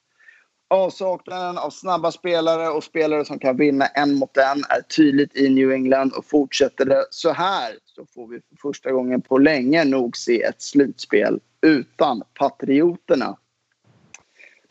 Avsaknaden 0.74 1.58
av 1.58 1.70
snabba 1.70 2.12
spelare 2.12 2.70
och 2.70 2.84
spelare 2.84 3.26
som 3.26 3.40
kan 3.40 3.58
vinna 3.58 3.86
en 3.86 4.14
mot 4.14 4.38
en 4.38 4.64
är 4.70 4.82
tydligt 4.82 5.36
i 5.36 5.50
New 5.50 5.72
England 5.72 6.14
och 6.14 6.26
fortsätter 6.26 6.86
det 6.86 7.06
så 7.10 7.32
här 7.32 7.78
så 7.86 8.06
får 8.06 8.28
vi 8.28 8.36
för 8.36 8.70
första 8.70 8.92
gången 8.92 9.22
på 9.22 9.38
länge 9.38 9.84
nog 9.84 10.18
se 10.18 10.42
ett 10.42 10.62
slutspel 10.62 11.40
utan 11.62 12.24
Patrioterna. 12.40 13.38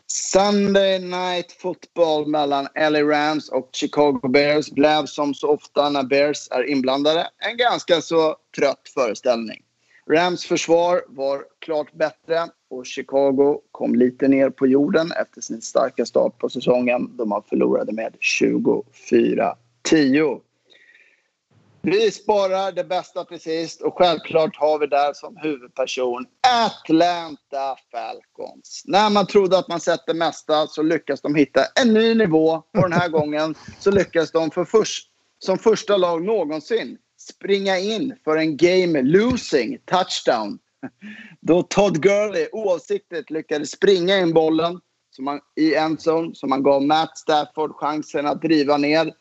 Sunday 0.07 0.99
Night 0.99 1.51
Football 1.51 2.27
mellan 2.27 2.67
LA 2.75 3.01
Rams 3.01 3.49
och 3.49 3.69
Chicago 3.73 4.27
Bears 4.29 4.71
blev 4.71 5.05
som 5.05 5.33
så 5.33 5.47
ofta 5.47 5.89
när 5.89 6.03
Bears 6.03 6.47
är 6.51 6.69
inblandade 6.69 7.29
en 7.37 7.57
ganska 7.57 8.01
så 8.01 8.35
trött 8.57 8.89
föreställning. 8.93 9.62
Rams 10.09 10.45
försvar 10.45 11.01
var 11.07 11.45
klart 11.59 11.93
bättre 11.93 12.47
och 12.69 12.85
Chicago 12.85 13.61
kom 13.71 13.95
lite 13.95 14.27
ner 14.27 14.49
på 14.49 14.67
jorden 14.67 15.11
efter 15.11 15.41
sin 15.41 15.61
starka 15.61 16.05
start 16.05 16.37
på 16.37 16.49
säsongen 16.49 17.17
då 17.17 17.25
man 17.25 17.43
förlorade 17.49 17.93
med 17.93 18.15
24-10. 18.41 20.41
Vi 21.81 22.11
sparar 22.11 22.71
det 22.71 22.83
bästa 22.83 23.25
till 23.25 23.39
sist 23.39 23.81
och 23.81 23.97
självklart 23.97 24.55
har 24.55 24.79
vi 24.79 24.87
där 24.87 25.13
som 25.13 25.37
huvudperson 25.37 26.25
Atlanta 26.67 27.75
Falcons. 27.91 28.83
När 28.85 29.09
man 29.09 29.27
trodde 29.27 29.57
att 29.57 29.67
man 29.67 29.79
sett 29.79 30.05
det 30.07 30.13
mesta 30.13 30.67
så 30.67 30.81
lyckas 30.81 31.21
de 31.21 31.35
hitta 31.35 31.61
en 31.81 31.93
ny 31.93 32.15
nivå 32.15 32.49
och 32.49 32.81
den 32.81 32.93
här 32.93 33.09
gången 33.09 33.55
så 33.79 33.91
lyckas 33.91 34.31
de 34.31 34.51
för 34.51 34.65
först, 34.65 35.09
som 35.39 35.57
första 35.57 35.97
lag 35.97 36.23
någonsin 36.23 36.97
springa 37.27 37.77
in 37.77 38.15
för 38.23 38.37
en 38.37 38.57
game 38.57 39.01
losing 39.01 39.77
touchdown. 39.85 40.59
Då 41.41 41.63
Todd 41.63 42.01
Gurley 42.01 42.47
oavsiktligt 42.51 43.29
lyckades 43.29 43.71
springa 43.71 44.17
in 44.17 44.33
bollen 44.33 44.79
som 45.15 45.27
han, 45.27 45.39
i 45.55 45.75
endzone 45.75 46.35
som 46.35 46.49
man 46.49 46.63
gav 46.63 46.83
Matt 46.83 47.17
Stafford 47.17 47.75
chansen 47.75 48.27
att 48.27 48.41
driva 48.41 48.77
ner 48.77 49.13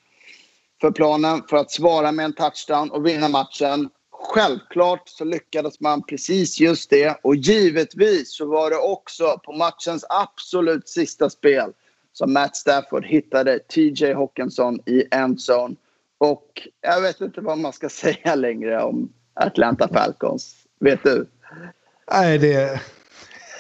för 0.81 0.91
planen 0.91 1.43
för 1.51 1.57
att 1.57 1.71
svara 1.71 2.13
med 2.13 2.25
en 2.25 2.33
touchdown 2.33 2.91
och 2.91 3.07
vinna 3.07 3.29
matchen. 3.29 3.91
Självklart 4.11 5.09
så 5.09 5.25
lyckades 5.25 5.81
man 5.81 6.03
precis 6.03 6.61
just 6.61 6.91
det 6.91 7.19
och 7.23 7.37
givetvis 7.37 8.37
så 8.37 8.47
var 8.47 8.71
det 8.71 8.77
också 8.77 9.41
på 9.45 9.53
matchens 9.53 10.05
absolut 10.09 10.89
sista 10.89 11.31
spel 11.31 11.73
som 12.13 12.33
Matt 12.33 12.57
Stafford 12.57 13.05
hittade 13.05 13.59
TJ 13.59 14.13
Hawkinson 14.13 14.81
i 14.87 15.05
endzone 15.11 15.77
och 16.23 16.69
jag 16.81 17.01
vet 17.01 17.21
inte 17.21 17.41
vad 17.41 17.59
man 17.59 17.73
ska 17.73 17.89
säga 18.03 18.35
längre 18.35 18.83
om 18.83 19.13
Atlanta 19.35 19.89
Falcons. 19.89 20.55
Vet 20.81 21.05
du? 21.05 21.27
Nej, 22.13 22.39
det... 22.39 22.81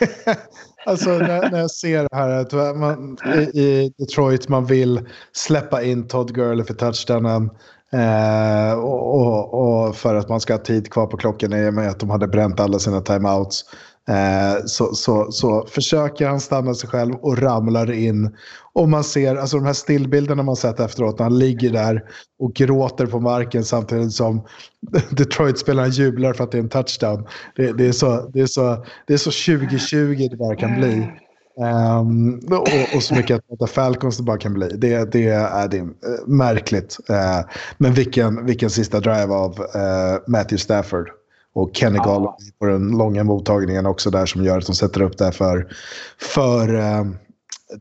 alltså 0.86 1.10
när, 1.10 1.50
när 1.50 1.58
jag 1.58 1.70
ser 1.70 2.02
det 2.02 2.16
här 2.16 2.28
att 2.28 2.76
man, 2.76 3.18
i, 3.34 3.60
i 3.60 3.92
Detroit 3.98 4.48
man 4.48 4.66
vill 4.66 5.08
släppa 5.32 5.82
in 5.82 6.08
Todd 6.08 6.34
Gurley 6.34 6.64
för 6.64 6.74
touchdownen. 6.74 7.50
Eh, 7.92 8.72
och, 8.72 9.20
och, 9.20 9.54
och, 9.54 9.96
för 9.96 10.14
att 10.14 10.28
man 10.28 10.40
ska 10.40 10.52
ha 10.52 10.58
tid 10.58 10.92
kvar 10.92 11.06
på 11.06 11.16
klockan 11.16 11.52
i 11.52 11.68
och 11.68 11.74
med 11.74 11.88
att 11.88 12.00
de 12.00 12.10
hade 12.10 12.28
bränt 12.28 12.60
alla 12.60 12.78
sina 12.78 13.00
timeouts. 13.00 13.64
Eh, 14.08 14.64
så, 14.64 14.94
så, 14.94 15.32
så 15.32 15.66
försöker 15.66 16.28
han 16.28 16.40
stanna 16.40 16.74
sig 16.74 16.88
själv 16.88 17.14
och 17.14 17.38
ramlar 17.38 17.92
in. 17.92 18.36
Och 18.72 18.88
man 18.88 19.04
ser 19.04 19.36
alltså 19.36 19.56
de 19.56 19.66
här 19.66 19.72
stillbilderna 19.72 20.42
man 20.42 20.56
sett 20.56 20.80
efteråt 20.80 21.18
när 21.18 21.24
han 21.24 21.38
ligger 21.38 21.70
där 21.70 22.02
och 22.38 22.54
gråter 22.54 23.06
på 23.06 23.20
marken 23.20 23.64
samtidigt 23.64 24.12
som 24.12 24.42
Detroit-spelarna 25.10 25.88
jublar 25.88 26.32
för 26.32 26.44
att 26.44 26.52
det 26.52 26.58
är 26.58 26.62
en 26.62 26.68
touchdown. 26.68 27.26
Det, 27.56 27.72
det, 27.72 27.86
är, 27.86 27.92
så, 27.92 28.30
det, 28.32 28.40
är, 28.40 28.46
så, 28.46 28.84
det 29.06 29.14
är 29.14 29.18
så 29.18 29.56
2020 29.58 30.28
det 30.30 30.36
bara 30.36 30.56
kan 30.56 30.78
bli. 30.78 31.08
Um, 31.56 32.40
och, 32.50 32.96
och, 32.96 33.02
så 33.02 33.14
mycket 33.14 33.40
att 33.60 33.70
Falcons 33.70 34.16
det 34.16 34.22
bara 34.22 34.38
kan 34.38 34.54
bli. 34.54 34.68
Det, 34.68 35.12
det, 35.12 35.28
är, 35.28 35.68
det 35.68 35.78
är 35.78 35.80
eh, 35.80 36.26
märkligt. 36.26 36.96
Uh, 37.10 37.50
men 37.78 37.92
vilken, 37.92 38.46
vilken 38.46 38.70
sista 38.70 39.00
drive 39.00 39.34
av 39.34 39.60
uh, 39.60 40.20
Matthew 40.26 40.58
Stafford. 40.58 41.21
Och 41.54 41.70
Kenny 41.72 41.96
ja. 41.96 42.04
Gall 42.04 42.28
på 42.58 42.66
den 42.66 42.88
långa 42.88 43.24
mottagningen 43.24 43.86
också 43.86 44.10
där 44.10 44.26
som 44.26 44.44
gör 44.44 44.58
att 44.58 44.66
de 44.66 44.74
sätter 44.74 45.02
upp 45.02 45.18
det 45.18 45.32
för, 45.32 45.68
för 46.20 46.74
uh, 46.74 47.06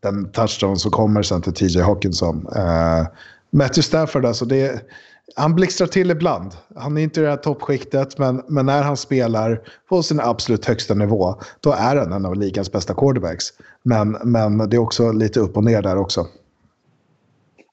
den 0.02 0.32
touchdown 0.32 0.78
som 0.78 0.92
kommer 0.92 1.24
sen 1.24 1.42
till 1.42 1.54
TJ 1.54 1.82
Hawkinson. 1.82 2.48
Uh, 2.56 3.08
Matthew 3.52 3.82
Stafford, 3.82 4.26
alltså 4.26 4.46
det, 4.46 4.82
han 5.36 5.56
blixtrar 5.56 5.88
till 5.88 6.12
ibland. 6.12 6.52
Han 6.76 6.98
är 6.98 7.02
inte 7.02 7.20
i 7.20 7.24
det 7.24 7.30
här 7.30 7.38
toppskiktet, 7.38 8.18
men, 8.18 8.42
men 8.48 8.66
när 8.66 8.84
han 8.84 8.98
spelar 8.98 9.62
på 9.90 10.04
sin 10.04 10.20
absolut 10.20 10.66
högsta 10.66 10.94
nivå, 10.94 11.36
då 11.60 11.72
är 11.72 11.96
han 11.96 12.14
en 12.14 12.26
av 12.26 12.36
ligans 12.36 12.72
bästa 12.72 12.94
quarterbacks. 12.94 13.46
Men, 13.84 14.18
men 14.24 14.70
det 14.70 14.76
är 14.76 14.82
också 14.82 15.12
lite 15.12 15.40
upp 15.40 15.58
och 15.58 15.64
ner 15.64 15.82
där 15.82 15.98
också. 15.98 16.28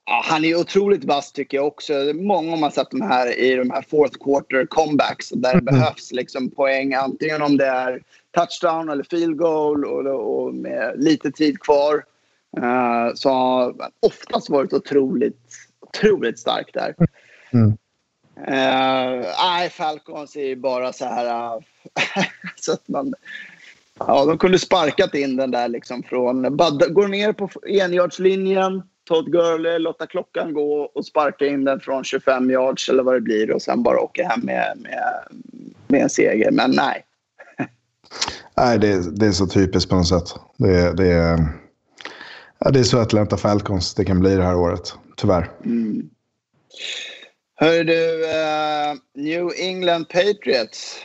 Ja, 0.09 0.21
han 0.25 0.45
är 0.45 0.55
otroligt 0.55 1.03
vass 1.03 1.31
tycker 1.31 1.57
jag 1.57 1.67
också. 1.67 1.93
Många 2.13 2.57
har 2.57 2.69
sett 2.69 2.91
de 2.91 3.01
här 3.01 3.39
i 3.39 3.55
de 3.55 3.69
här 3.69 3.81
fourth 3.89 4.17
quarter 4.19 4.65
comebacks 4.65 5.29
där 5.29 5.53
det 5.53 5.59
mm. 5.59 5.65
behövs 5.65 6.11
liksom 6.11 6.49
poäng. 6.49 6.93
Antingen 6.93 7.41
om 7.41 7.57
det 7.57 7.65
är 7.65 8.01
touchdown 8.35 8.89
eller 8.89 9.03
field 9.03 9.37
goal 9.37 9.85
och, 9.85 10.45
och 10.45 10.53
med 10.53 10.93
lite 10.95 11.31
tid 11.31 11.59
kvar. 11.59 12.03
Uh, 12.57 13.13
så 13.15 13.29
har 13.29 13.75
oftast 13.99 14.49
varit 14.49 14.73
otroligt, 14.73 15.55
otroligt 15.79 16.39
stark 16.39 16.73
där. 16.73 16.95
Mm. 17.53 17.67
Uh, 18.37 19.25
nej, 19.43 19.69
Falcons 19.69 20.35
är 20.35 20.55
bara 20.55 20.93
så 20.93 21.05
här... 21.05 21.55
Uh, 21.55 21.61
så 22.55 22.73
att 22.73 22.87
man... 22.87 23.13
Ja, 23.99 24.25
de 24.25 24.37
kunde 24.37 24.59
sparkat 24.59 25.15
in 25.15 25.35
den 25.35 25.51
där 25.51 25.67
liksom 25.67 26.03
från... 26.03 26.57
Bara 26.57 26.87
går 26.87 27.07
ner 27.07 27.33
på 27.33 27.49
enjardslinjen 27.67 28.83
Todd 29.09 29.31
Gurley 29.31 29.79
låta 29.79 30.07
klockan 30.07 30.53
gå 30.53 30.91
och 30.95 31.05
sparka 31.05 31.45
in 31.45 31.63
den 31.63 31.79
från 31.79 32.03
25 32.03 32.49
yards 32.49 32.89
eller 32.89 33.03
vad 33.03 33.13
det 33.13 33.21
blir 33.21 33.51
och 33.51 33.61
sen 33.61 33.83
bara 33.83 33.99
åka 33.99 34.27
hem 34.27 34.39
med, 34.39 34.77
med, 34.77 35.27
med 35.87 36.01
en 36.01 36.09
seger. 36.09 36.51
Men 36.51 36.71
nej. 36.71 37.05
nej, 38.57 38.79
det, 38.79 39.19
det 39.19 39.25
är 39.25 39.31
så 39.31 39.47
typiskt 39.47 39.89
på 39.89 39.95
något 39.95 40.07
sätt. 40.07 40.35
Det, 40.57 40.97
det, 40.97 41.11
är, 41.11 41.47
ja, 42.59 42.71
det 42.71 42.79
är 42.79 42.83
så 42.83 42.99
Atlanta 42.99 43.37
Falcons 43.37 43.93
det 43.93 44.05
kan 44.05 44.19
bli 44.19 44.35
det 44.35 44.43
här 44.43 44.55
året, 44.55 44.93
tyvärr. 45.17 45.51
Mm. 45.65 46.09
Hör 47.55 47.83
du, 47.83 48.23
uh, 48.23 49.25
New 49.25 49.49
England 49.57 50.05
Patriots. 50.09 50.97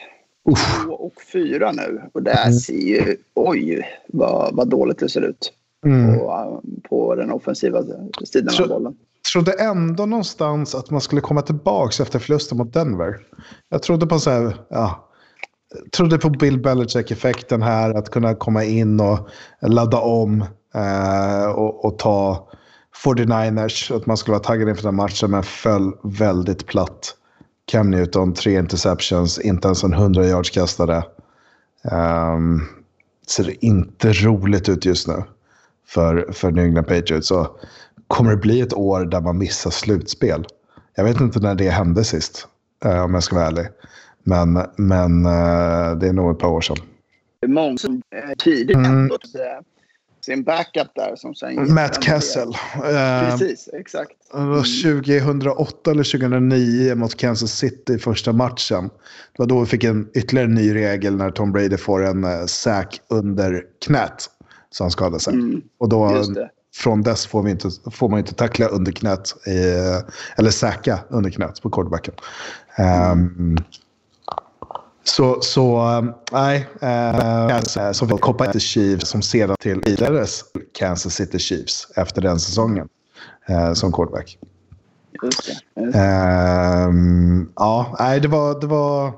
Två 0.84 0.92
och 0.92 1.22
fyra 1.32 1.72
nu. 1.72 2.02
Och 2.12 2.22
det 2.22 2.32
här 2.32 2.52
ser 2.52 2.74
ju... 2.74 3.16
Oj, 3.34 3.88
vad, 4.06 4.56
vad 4.56 4.68
dåligt 4.68 4.98
det 4.98 5.08
ser 5.08 5.22
ut 5.22 5.52
mm. 5.84 6.18
på, 6.18 6.60
på 6.88 7.14
den 7.14 7.30
offensiva 7.30 7.82
sidan 8.24 8.54
av 8.62 8.68
bollen. 8.68 8.96
Trodde 9.32 9.52
ändå 9.52 10.06
någonstans 10.06 10.74
att 10.74 10.90
man 10.90 11.00
skulle 11.00 11.20
komma 11.20 11.42
tillbaka 11.42 12.02
efter 12.02 12.18
förlusten 12.18 12.58
mot 12.58 12.72
Denver. 12.72 13.16
Jag 13.68 13.82
trodde 13.82 14.06
på 14.06 14.18
så 14.18 14.30
här, 14.30 14.56
ja, 14.68 15.08
trodde 15.96 16.18
på 16.18 16.30
Bill 16.30 16.58
Belichick-effekten 16.58 17.62
här, 17.62 17.94
att 17.94 18.10
kunna 18.10 18.34
komma 18.34 18.64
in 18.64 19.00
och 19.00 19.28
ladda 19.60 19.98
om 19.98 20.44
eh, 20.74 21.46
och, 21.46 21.84
och, 21.84 21.98
ta 21.98 22.48
49ers, 23.04 23.96
att 23.96 24.06
man 24.06 24.16
skulle 24.16 24.32
vara 24.32 24.42
taggad 24.42 24.68
inför 24.68 24.82
den 24.82 24.94
matchen, 24.94 25.30
men 25.30 25.42
föll 25.42 25.92
väldigt 26.02 26.66
platt. 26.66 27.14
Cam 27.66 27.90
Newton, 27.90 28.34
tre 28.34 28.58
interceptions, 28.58 29.38
inte 29.38 29.68
ens 29.68 29.84
en 29.84 29.92
100 29.92 30.26
yards 30.26 30.50
kastare. 30.50 31.04
Um, 31.92 32.62
ser 33.26 33.64
inte 33.64 34.12
roligt 34.12 34.68
ut 34.68 34.84
just 34.84 35.08
nu 35.08 35.22
för, 35.86 36.32
för 36.32 36.50
New 36.50 36.64
England 36.64 36.84
Patriots 36.84 37.28
så 37.28 37.56
kommer 38.08 38.30
det 38.30 38.36
bli 38.36 38.60
ett 38.60 38.74
år 38.74 39.04
där 39.04 39.20
man 39.20 39.38
missar 39.38 39.70
slutspel. 39.70 40.46
Jag 40.94 41.04
vet 41.04 41.20
inte 41.20 41.40
när 41.40 41.54
det 41.54 41.70
hände 41.70 42.04
sist, 42.04 42.48
eh, 42.84 43.04
om 43.04 43.14
jag 43.14 43.22
ska 43.22 43.36
vara 43.36 43.46
ärlig. 43.46 43.66
Men, 44.22 44.52
men 44.76 45.26
eh, 45.26 45.96
det 45.96 46.08
är 46.08 46.12
nog 46.12 46.32
ett 46.32 46.38
par 46.38 46.48
år 46.48 46.60
sedan. 46.60 46.76
Många 47.46 47.78
som 47.78 48.02
tidigt 48.38 48.76
mm. 48.76 49.10
sin 50.26 50.42
backup 50.42 50.88
där 50.94 51.16
som 51.16 51.34
sen 51.34 51.74
Matt 51.74 52.02
Cassel. 52.02 52.56
Precis, 52.82 53.68
exakt. 53.72 54.12
Mm. 54.34 54.54
2008 54.54 55.90
eller 55.90 56.12
2009 56.12 56.94
mot 56.94 57.16
Kansas 57.16 57.52
City 57.52 57.98
första 57.98 58.32
matchen. 58.32 58.84
Det 59.32 59.38
var 59.38 59.46
då 59.46 59.60
vi 59.60 59.66
fick 59.66 59.84
en 59.84 60.08
ytterligare 60.14 60.48
ny 60.48 60.74
regel 60.74 61.16
när 61.16 61.30
Tom 61.30 61.52
Brady 61.52 61.76
får 61.76 62.04
en 62.04 62.48
sack 62.48 63.00
under 63.08 63.62
knät. 63.84 64.30
Så 64.74 64.84
han 64.84 64.90
skadade 64.90 65.20
sig. 65.20 65.34
Mm, 65.34 65.62
och 65.78 65.88
då, 65.88 66.24
från 66.74 67.02
dess 67.02 67.26
får, 67.26 67.42
vi 67.42 67.50
inte, 67.50 67.70
får 67.92 68.08
man 68.08 68.18
inte 68.18 68.34
tackla 68.34 68.66
under 68.66 68.92
knät, 68.92 69.34
eh, 69.46 70.10
eller 70.36 70.50
säkra 70.50 70.98
under 71.08 71.30
knät 71.30 71.62
på 71.62 71.70
quarterbacken. 71.70 72.14
Um, 73.12 73.56
så, 75.04 75.40
så 75.40 75.84
nej, 76.32 76.68
äh, 76.80 77.92
så 77.92 78.06
vi 78.06 78.18
koppar 78.18 78.52
till 78.52 78.60
Chiefs 78.60 79.08
som 79.08 79.22
sedan 79.22 79.56
till 79.60 79.80
vidare 79.80 80.26
Kansas 80.72 81.14
City 81.14 81.38
Chiefs 81.38 81.88
efter 81.96 82.22
den 82.22 82.40
säsongen 82.40 82.88
äh, 83.48 83.72
som 83.72 83.92
quarterback. 83.92 84.38
Just 85.22 85.46
det, 85.46 85.82
just 85.82 85.92
det. 85.92 86.86
Um, 86.88 87.52
ja, 87.56 87.96
nej, 87.98 88.20
det 88.20 88.28
var, 88.28 88.60
det 88.60 88.66
var, 88.66 89.12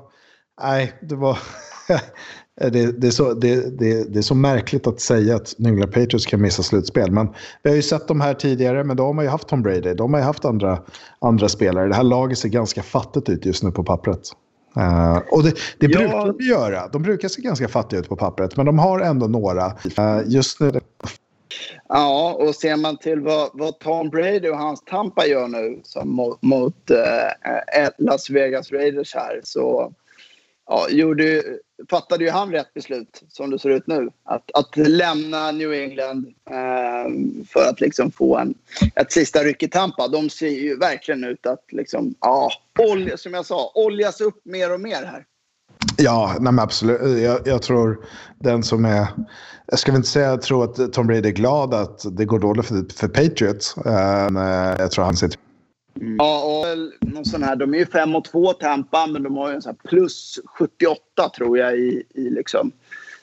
nej, 0.61 0.93
det 1.01 1.15
var 1.15 1.39
det, 2.57 3.01
det, 3.01 3.07
är 3.07 3.11
så, 3.11 3.33
det, 3.33 3.79
det, 3.79 4.13
det, 4.13 4.19
är 4.19 4.23
så 4.23 4.35
märkligt 4.35 4.87
att 4.87 4.99
säga 4.99 5.35
att 5.35 5.55
New 5.57 5.73
England 5.73 5.91
Patriots 5.91 6.25
kan 6.25 6.41
missa 6.41 6.63
slutspel. 6.63 7.11
Men 7.11 7.27
vi 7.63 7.69
har 7.69 7.75
ju 7.75 7.81
sett 7.81 8.07
de 8.07 8.21
här 8.21 8.33
tidigare, 8.33 8.83
men 8.83 8.97
då 8.97 9.13
har 9.13 9.21
ju 9.21 9.29
haft 9.29 9.47
Tom 9.47 9.61
Brady. 9.61 9.93
De 9.93 10.13
har 10.13 10.19
ju 10.19 10.25
haft 10.25 10.45
andra, 10.45 10.79
andra 11.19 11.49
spelare. 11.49 11.87
Det 11.87 11.95
här 11.95 12.03
laget 12.03 12.37
ser 12.37 12.49
ganska 12.49 12.83
fattigt 12.83 13.29
ut 13.29 13.45
just 13.45 13.63
nu 13.63 13.71
på 13.71 13.83
pappret. 13.83 14.31
Uh, 14.77 15.17
och 15.31 15.43
det, 15.43 15.53
det 15.77 15.87
ja. 15.87 15.99
brukar 15.99 16.33
de 16.33 16.45
göra. 16.45 16.87
De 16.87 17.01
brukar 17.01 17.27
se 17.27 17.41
ganska 17.41 17.67
fattiga 17.67 17.99
ut 17.99 18.09
på 18.09 18.15
pappret, 18.15 18.57
men 18.57 18.65
de 18.65 18.79
har 18.79 18.99
ändå 18.99 19.27
några. 19.27 19.65
Uh, 19.67 20.21
just 20.25 20.59
nu... 20.59 20.71
Ja, 21.89 22.37
och 22.39 22.55
ser 22.55 22.75
man 22.75 22.97
till 22.97 23.19
vad, 23.19 23.49
vad, 23.53 23.79
Tom 23.79 24.09
Brady 24.09 24.49
och 24.49 24.57
hans 24.57 24.81
Tampa 24.81 25.25
gör 25.25 25.47
nu 25.47 25.79
som 25.83 26.09
mot, 26.09 26.41
mot 26.41 26.91
uh, 26.91 27.87
Las 27.97 28.29
Vegas 28.29 28.71
Raiders 28.71 29.15
här 29.15 29.41
så 29.43 29.93
ja, 30.67 30.89
gjorde, 30.89 31.43
fattade 31.89 32.23
ju 32.23 32.29
han 32.29 32.51
rätt 32.51 32.73
beslut 32.73 33.23
som 33.29 33.49
det 33.49 33.59
ser 33.59 33.69
ut 33.69 33.87
nu. 33.87 34.09
Att, 34.23 34.51
att 34.53 34.77
lämna 34.77 35.51
New 35.51 35.73
England 35.73 36.27
eh, 36.49 37.11
för 37.47 37.69
att 37.69 37.81
liksom 37.81 38.11
få 38.11 38.37
en, 38.37 38.53
ett 38.95 39.11
sista 39.11 39.43
ryck 39.43 39.63
i 39.63 39.67
Tampa. 39.67 40.07
De 40.07 40.29
ser 40.29 40.49
ju 40.49 40.77
verkligen 40.77 41.23
ut 41.23 41.45
att 41.45 41.63
liksom, 41.71 42.15
ja, 42.19 42.51
olja, 42.79 43.17
som 43.17 43.33
jag 43.33 43.45
sa, 43.45 43.71
oljas 43.75 44.21
upp 44.21 44.41
mer 44.45 44.73
och 44.73 44.79
mer 44.79 45.05
här. 45.05 45.25
Ja, 45.97 46.35
nej 46.39 46.53
absolut. 46.59 47.23
Jag, 47.23 47.47
jag, 47.47 47.61
tror 47.61 48.05
den 48.39 48.63
som 48.63 48.85
är... 48.85 49.07
Jag 49.65 49.79
ska 49.79 49.91
väl 49.91 49.97
inte 49.97 50.09
säga 50.09 50.25
jag 50.25 50.41
tror 50.41 50.63
att 50.63 50.93
Tom 50.93 51.07
Brady 51.07 51.27
är 51.27 51.33
glad 51.33 51.73
att 51.73 52.17
det 52.17 52.25
går 52.25 52.39
dåligt 52.39 52.65
för, 52.65 52.93
för 52.93 53.07
Patriots. 53.07 53.75
Uh, 53.85 53.93
jag 54.79 54.91
tror 54.91 55.03
han 55.03 55.15
ser 55.15 55.29
Mm. 56.01 56.15
Ja, 56.19 56.43
och 56.43 56.77
någon 57.09 57.25
sån 57.25 57.43
här, 57.43 57.55
de 57.55 57.73
är 57.73 57.77
ju 57.77 57.85
5 57.85 58.15
och 58.15 58.25
2 58.25 58.53
Tampa, 58.53 59.07
men 59.07 59.23
de 59.23 59.37
har 59.37 59.49
ju 59.49 59.55
en 59.55 59.61
sån 59.61 59.75
plus 59.75 60.39
78 60.45 60.97
tror 61.37 61.57
jag 61.57 61.77
i, 61.77 62.03
i 62.13 62.29
liksom 62.29 62.71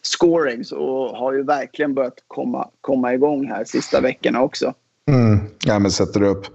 scoring. 0.02 0.64
Så 0.64 1.14
har 1.16 1.32
ju 1.32 1.42
verkligen 1.42 1.94
börjat 1.94 2.18
komma, 2.28 2.68
komma 2.80 3.14
igång 3.14 3.46
här 3.46 3.64
sista 3.64 4.00
veckorna 4.00 4.42
också. 4.42 4.74
Mm. 5.10 5.38
Ja, 5.66 5.78
men 5.78 5.90
sätter 5.90 6.22
upp 6.22 6.46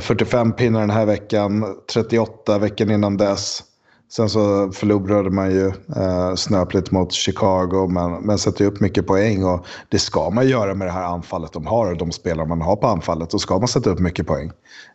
45 0.00 0.48
eh, 0.48 0.54
pinnar 0.54 0.80
den 0.80 0.90
här 0.90 1.06
veckan, 1.06 1.64
38 1.92 2.58
veckan 2.58 2.90
innan 2.90 3.16
dess. 3.16 3.62
Sen 4.10 4.28
så 4.28 4.72
förlorade 4.72 5.30
man 5.30 5.50
ju 5.50 5.66
eh, 5.96 6.34
snöpligt 6.34 6.90
mot 6.90 7.12
Chicago 7.12 7.88
men, 7.88 8.12
men 8.12 8.38
sätter 8.38 8.64
upp 8.64 8.80
mycket 8.80 9.06
poäng 9.06 9.44
och 9.44 9.66
det 9.88 9.98
ska 9.98 10.30
man 10.30 10.48
göra 10.48 10.74
med 10.74 10.86
det 10.86 10.92
här 10.92 11.02
anfallet 11.02 11.52
de 11.52 11.66
har 11.66 11.90
och 11.90 11.96
de 11.96 12.12
spelare 12.12 12.46
man 12.46 12.60
har 12.60 12.76
på 12.76 12.86
anfallet. 12.86 13.30
Då 13.30 13.38
ska 13.38 13.58
man 13.58 13.68
sätta 13.68 13.90
upp 13.90 13.98
mycket 13.98 14.26
poäng. 14.26 14.50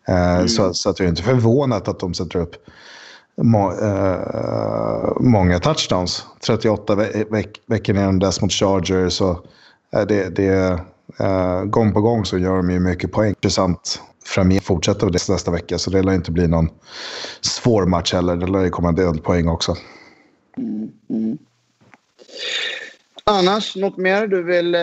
Eh, 0.08 0.36
mm. 0.36 0.48
så, 0.48 0.74
så 0.74 0.90
att 0.90 1.00
jag 1.00 1.06
är 1.06 1.10
inte 1.10 1.24
förvånad 1.24 1.90
att 1.90 2.00
de 2.00 2.14
sätter 2.14 2.40
upp 2.40 2.56
må, 3.38 3.72
eh, 3.72 5.12
många 5.20 5.60
touchdowns. 5.60 6.26
38 6.46 6.96
ve 6.96 7.26
veck 7.32 7.62
veckor 7.68 7.94
ner 7.94 8.20
dess 8.20 8.42
mot 8.42 8.52
Chargers. 8.52 9.14
Så, 9.14 9.30
eh, 9.96 10.02
det, 10.02 10.36
det, 10.36 10.80
eh, 11.20 11.64
gång 11.64 11.94
på 11.94 12.02
gång 12.02 12.26
så 12.26 12.38
gör 12.38 12.58
de 12.58 12.70
ju 12.72 12.80
mycket 12.80 13.12
poäng. 13.12 13.30
Intressant 13.30 14.02
framgent 14.26 14.64
fortsätta 14.64 15.06
det 15.06 15.30
nästa 15.30 15.52
vecka. 15.52 15.78
Så 15.78 15.90
det 15.90 16.04
lär 16.04 16.14
inte 16.14 16.32
bli 16.32 16.48
någon 16.48 16.70
svår 17.42 17.86
match 17.86 18.14
heller. 18.14 18.36
Det 18.36 18.48
lär 18.48 18.64
ju 18.64 18.70
komma 18.70 18.90
en 18.90 18.96
del 18.96 19.20
poäng 19.20 19.48
också. 19.48 19.76
Mm, 20.58 20.92
mm. 21.10 21.38
Annars, 23.24 23.76
något 23.76 23.98
mer 23.98 24.28
du 24.28 24.44
vill 24.44 24.76
eh, 24.76 24.82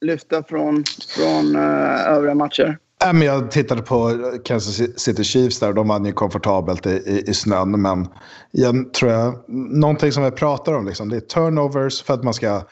lyfta 0.00 0.42
från, 0.42 0.84
från 1.08 1.56
eh, 1.56 2.06
övriga 2.06 2.34
matcher? 2.34 2.78
jag 3.22 3.50
tittade 3.50 3.82
på 3.82 4.12
Kansas 4.44 5.00
City 5.00 5.24
Chiefs 5.24 5.60
där 5.60 5.68
och 5.68 5.74
de 5.74 5.88
vann 5.88 6.04
ju 6.04 6.12
komfortabelt 6.12 6.86
i, 6.86 6.90
i, 6.90 7.24
i 7.26 7.34
snön. 7.34 7.82
Men 7.82 8.08
jag 8.50 8.92
tror 8.94 9.12
jag, 9.12 9.44
någonting 9.48 10.12
som 10.12 10.24
vi 10.24 10.30
pratar 10.30 10.72
om 10.72 10.86
liksom, 10.86 11.08
det 11.08 11.16
är 11.16 11.20
turnovers 11.20 12.02
för 12.02 12.14
att 12.14 12.24
man 12.24 12.34
ska 12.34 12.62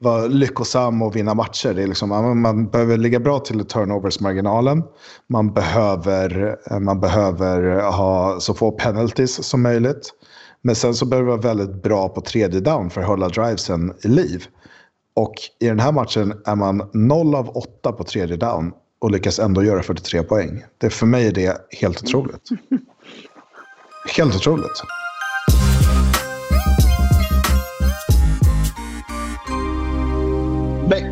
vara 0.00 0.26
lyckosam 0.26 1.02
och 1.02 1.16
vinna 1.16 1.34
matcher. 1.34 1.74
Det 1.74 1.82
är 1.82 1.86
liksom, 1.86 2.08
man, 2.08 2.40
man 2.40 2.68
behöver 2.68 2.96
ligga 2.96 3.20
bra 3.20 3.38
till 3.38 3.64
turnovers-marginalen. 3.64 4.82
Man 5.26 5.52
behöver, 5.52 6.56
man 6.80 7.00
behöver 7.00 7.82
ha 7.82 8.40
så 8.40 8.54
få 8.54 8.70
penalties 8.70 9.44
som 9.44 9.62
möjligt. 9.62 10.10
Men 10.62 10.76
sen 10.76 10.94
så 10.94 11.06
behöver 11.06 11.28
man 11.28 11.40
vara 11.40 11.54
väldigt 11.54 11.82
bra 11.82 12.08
på 12.08 12.20
tredje 12.20 12.60
down 12.60 12.90
för 12.90 13.00
att 13.00 13.06
hålla 13.06 13.28
drivesen 13.28 13.94
i 14.04 14.08
liv. 14.08 14.44
Och 15.14 15.34
i 15.60 15.66
den 15.66 15.80
här 15.80 15.92
matchen 15.92 16.34
är 16.44 16.54
man 16.54 16.90
0 16.92 17.34
av 17.34 17.48
8 17.48 17.92
på 17.92 18.04
tredje 18.04 18.36
down 18.36 18.72
och 19.00 19.10
lyckas 19.10 19.38
ändå 19.38 19.64
göra 19.64 19.82
43 19.82 20.22
poäng. 20.22 20.64
Det, 20.78 20.90
för 20.90 21.06
mig 21.06 21.26
är 21.26 21.32
det 21.32 21.56
helt 21.80 22.02
otroligt. 22.02 22.48
Helt 24.16 24.36
otroligt. 24.36 24.82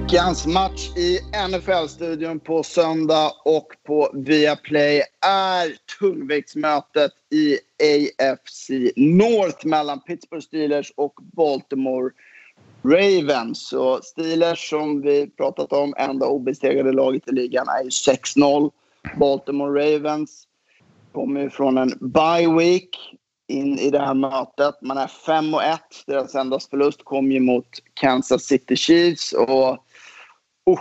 Veckans 0.06 0.46
match 0.46 0.96
i 0.96 1.18
NFL-studion 1.48 2.40
på 2.40 2.62
söndag 2.62 3.32
och 3.44 3.66
på 3.86 4.10
Viaplay 4.14 5.02
är 5.26 5.96
tungviktsmötet 5.98 7.12
i 7.30 7.58
AFC 7.82 8.70
North 8.96 9.66
mellan 9.66 10.00
Pittsburgh 10.00 10.44
Steelers 10.44 10.92
och 10.96 11.14
Baltimore 11.22 12.10
Ravens. 12.84 13.68
Så 13.68 14.00
Steelers 14.02 14.70
som 14.70 15.02
vi 15.02 15.30
pratat 15.30 15.72
om, 15.72 15.94
enda 15.96 16.26
obesegrade 16.26 16.92
laget 16.92 17.28
i 17.28 17.32
ligan, 17.32 17.66
är 17.68 17.84
6-0. 17.84 18.70
Baltimore 19.16 19.96
Ravens 19.96 20.44
kommer 21.12 21.40
ju 21.40 21.50
från 21.50 21.78
en 21.78 21.92
bye 22.00 22.54
week 22.58 22.96
in 23.48 23.78
i 23.78 23.90
det 23.90 23.98
här 23.98 24.14
mötet. 24.14 24.74
Man 24.82 24.98
är 24.98 25.06
5 25.06 25.54
1. 25.54 25.80
Deras 26.06 26.34
enda 26.34 26.60
förlust 26.60 27.04
kom 27.04 27.32
ju 27.32 27.40
mot 27.40 27.68
Kansas 27.94 28.42
City 28.42 28.76
Chiefs. 28.76 29.32
Och 29.32 29.78
uh, 30.70 30.78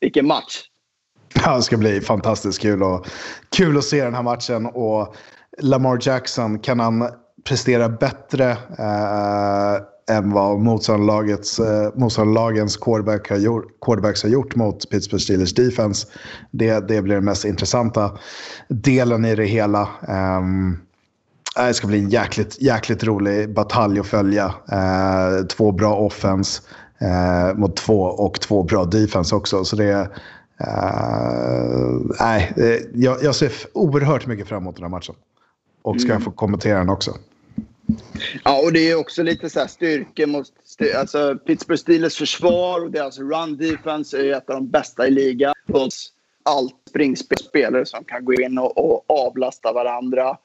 vilken 0.00 0.26
match! 0.26 0.62
Ja, 1.44 1.56
det 1.56 1.62
ska 1.62 1.76
bli 1.76 2.00
fantastiskt 2.00 2.60
kul, 2.60 2.82
och, 2.82 3.06
kul 3.56 3.78
att 3.78 3.84
se 3.84 4.04
den 4.04 4.14
här 4.14 4.22
matchen. 4.22 4.66
Och 4.66 5.14
Lamar 5.58 5.98
Jackson, 6.00 6.58
kan 6.58 6.80
han 6.80 7.08
prestera 7.44 7.88
bättre 7.88 8.50
eh, 8.78 10.16
än 10.16 10.30
vad 10.30 10.60
motståndarlagets, 10.60 11.58
eh, 11.58 11.90
motståndarlagens 11.94 12.76
quarterback 12.76 13.30
har 13.30 13.36
gjort, 13.36 13.64
quarterbacks 13.80 14.22
har 14.22 14.30
gjort 14.30 14.56
mot 14.56 14.90
Pittsburgh 14.90 15.22
Steelers 15.22 15.54
defense. 15.54 16.06
Det, 16.50 16.88
det 16.88 17.02
blir 17.02 17.14
den 17.14 17.24
mest 17.24 17.44
intressanta 17.44 18.18
delen 18.68 19.24
i 19.24 19.34
det 19.34 19.44
hela. 19.44 19.88
Um, 20.08 20.80
det 21.56 21.74
ska 21.74 21.86
bli 21.86 21.98
en 21.98 22.10
jäkligt, 22.10 22.62
jäkligt 22.62 23.04
rolig 23.04 23.54
batalj 23.54 24.00
att 24.00 24.06
följa. 24.06 24.54
Eh, 24.72 25.46
två 25.46 25.72
bra 25.72 25.94
offens 25.96 26.62
uh, 27.04 27.58
mot 27.58 27.76
två 27.76 28.00
och 28.00 28.40
två 28.40 28.62
bra 28.62 28.84
defense 28.84 29.34
också. 29.34 29.64
Så 29.64 29.76
det 29.76 29.94
uh, 29.94 30.06
nej, 32.20 32.52
jag, 32.94 33.22
jag 33.22 33.34
ser 33.34 33.52
oerhört 33.72 34.26
mycket 34.26 34.48
fram 34.48 34.62
emot 34.62 34.76
den 34.76 34.82
här 34.82 34.90
matchen. 34.90 35.14
Och 35.82 36.00
ska 36.00 36.10
mm. 36.10 36.22
få 36.22 36.30
kommentera 36.30 36.78
den 36.78 36.88
också. 36.88 37.10
Ja, 38.44 38.62
och 38.64 38.72
det 38.72 38.90
är 38.90 38.98
också 38.98 39.22
lite 39.22 39.50
så 39.50 39.60
här 39.60 39.66
styrka 39.66 40.26
mot... 40.26 40.46
Styr, 40.64 40.96
alltså 40.96 41.38
Pittsburgh 41.46 41.80
Steelers 41.80 42.18
försvar 42.18 42.84
och 42.84 42.90
deras 42.90 43.18
run 43.18 43.56
defense 43.56 44.18
är 44.18 44.32
ett 44.32 44.50
av 44.50 44.56
de 44.56 44.68
bästa 44.68 45.06
i 45.06 45.10
ligan. 45.10 45.54
Allt 46.42 46.74
springspelare 46.88 47.86
som 47.86 48.04
kan 48.04 48.24
gå 48.24 48.34
in 48.34 48.58
och, 48.58 48.78
och 48.78 49.04
avlasta 49.08 49.72
varandra. 49.72 50.36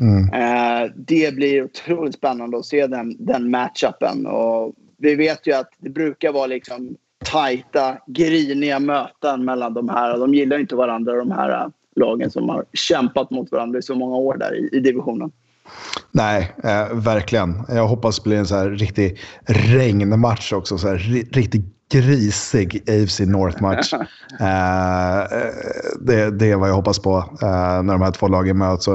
Mm. 0.00 0.32
Eh, 0.32 0.90
det 0.96 1.34
blir 1.34 1.64
otroligt 1.64 2.14
spännande 2.14 2.58
att 2.58 2.66
se 2.66 2.86
den, 2.86 3.26
den 3.26 3.50
matchupen. 3.50 4.26
Och 4.26 4.74
vi 5.04 5.14
vet 5.14 5.46
ju 5.46 5.52
att 5.52 5.70
det 5.78 5.90
brukar 5.90 6.32
vara 6.32 6.46
liksom 6.46 6.96
tajta, 7.24 7.98
griniga 8.06 8.78
möten 8.78 9.44
mellan 9.44 9.74
de 9.74 9.88
här. 9.88 10.18
De 10.18 10.34
gillar 10.34 10.58
inte 10.58 10.76
varandra, 10.76 11.16
de 11.16 11.30
här 11.30 11.70
lagen 11.96 12.30
som 12.30 12.48
har 12.48 12.64
kämpat 12.72 13.30
mot 13.30 13.52
varandra 13.52 13.78
i 13.78 13.82
så 13.82 13.94
många 13.94 14.16
år 14.16 14.36
där 14.36 14.54
i, 14.54 14.76
i 14.76 14.80
divisionen. 14.80 15.32
Nej, 16.12 16.54
eh, 16.64 16.94
verkligen. 16.94 17.62
Jag 17.68 17.86
hoppas 17.86 18.16
det 18.16 18.28
blir 18.28 18.38
en 18.38 18.46
så 18.46 18.56
här 18.56 18.70
riktig 18.70 19.20
regnmatch 19.46 20.52
också. 20.52 20.78
Så 20.78 20.88
här, 20.88 20.96
riktigt 21.32 21.64
grisig 21.92 22.82
AFC 22.88 23.20
North-match. 23.20 23.92
eh, 24.40 25.38
det, 26.00 26.30
det 26.30 26.50
är 26.50 26.56
vad 26.56 26.68
jag 26.68 26.74
hoppas 26.74 26.98
på 26.98 27.16
eh, 27.42 27.82
när 27.82 27.92
de 27.92 28.02
här 28.02 28.10
två 28.10 28.28
lagen 28.28 28.58
möts. 28.58 28.88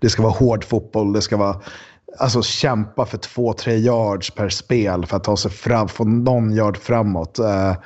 det 0.00 0.10
ska 0.10 0.22
vara 0.22 0.32
hård 0.32 0.64
fotboll. 0.64 1.12
Det 1.12 1.22
ska 1.22 1.36
vara 1.36 1.56
alltså, 2.18 2.42
kämpa 2.42 3.06
för 3.06 3.18
två, 3.18 3.52
tre 3.52 3.76
yards 3.76 4.30
per 4.30 4.48
spel 4.48 5.06
för 5.06 5.16
att 5.16 5.24
ta 5.24 5.36
sig 5.36 5.50
fram, 5.50 5.88
få 5.88 6.04
någon 6.04 6.52
yard 6.52 6.76
framåt. 6.76 7.38
Eh, 7.38 7.70
eh 7.70 7.76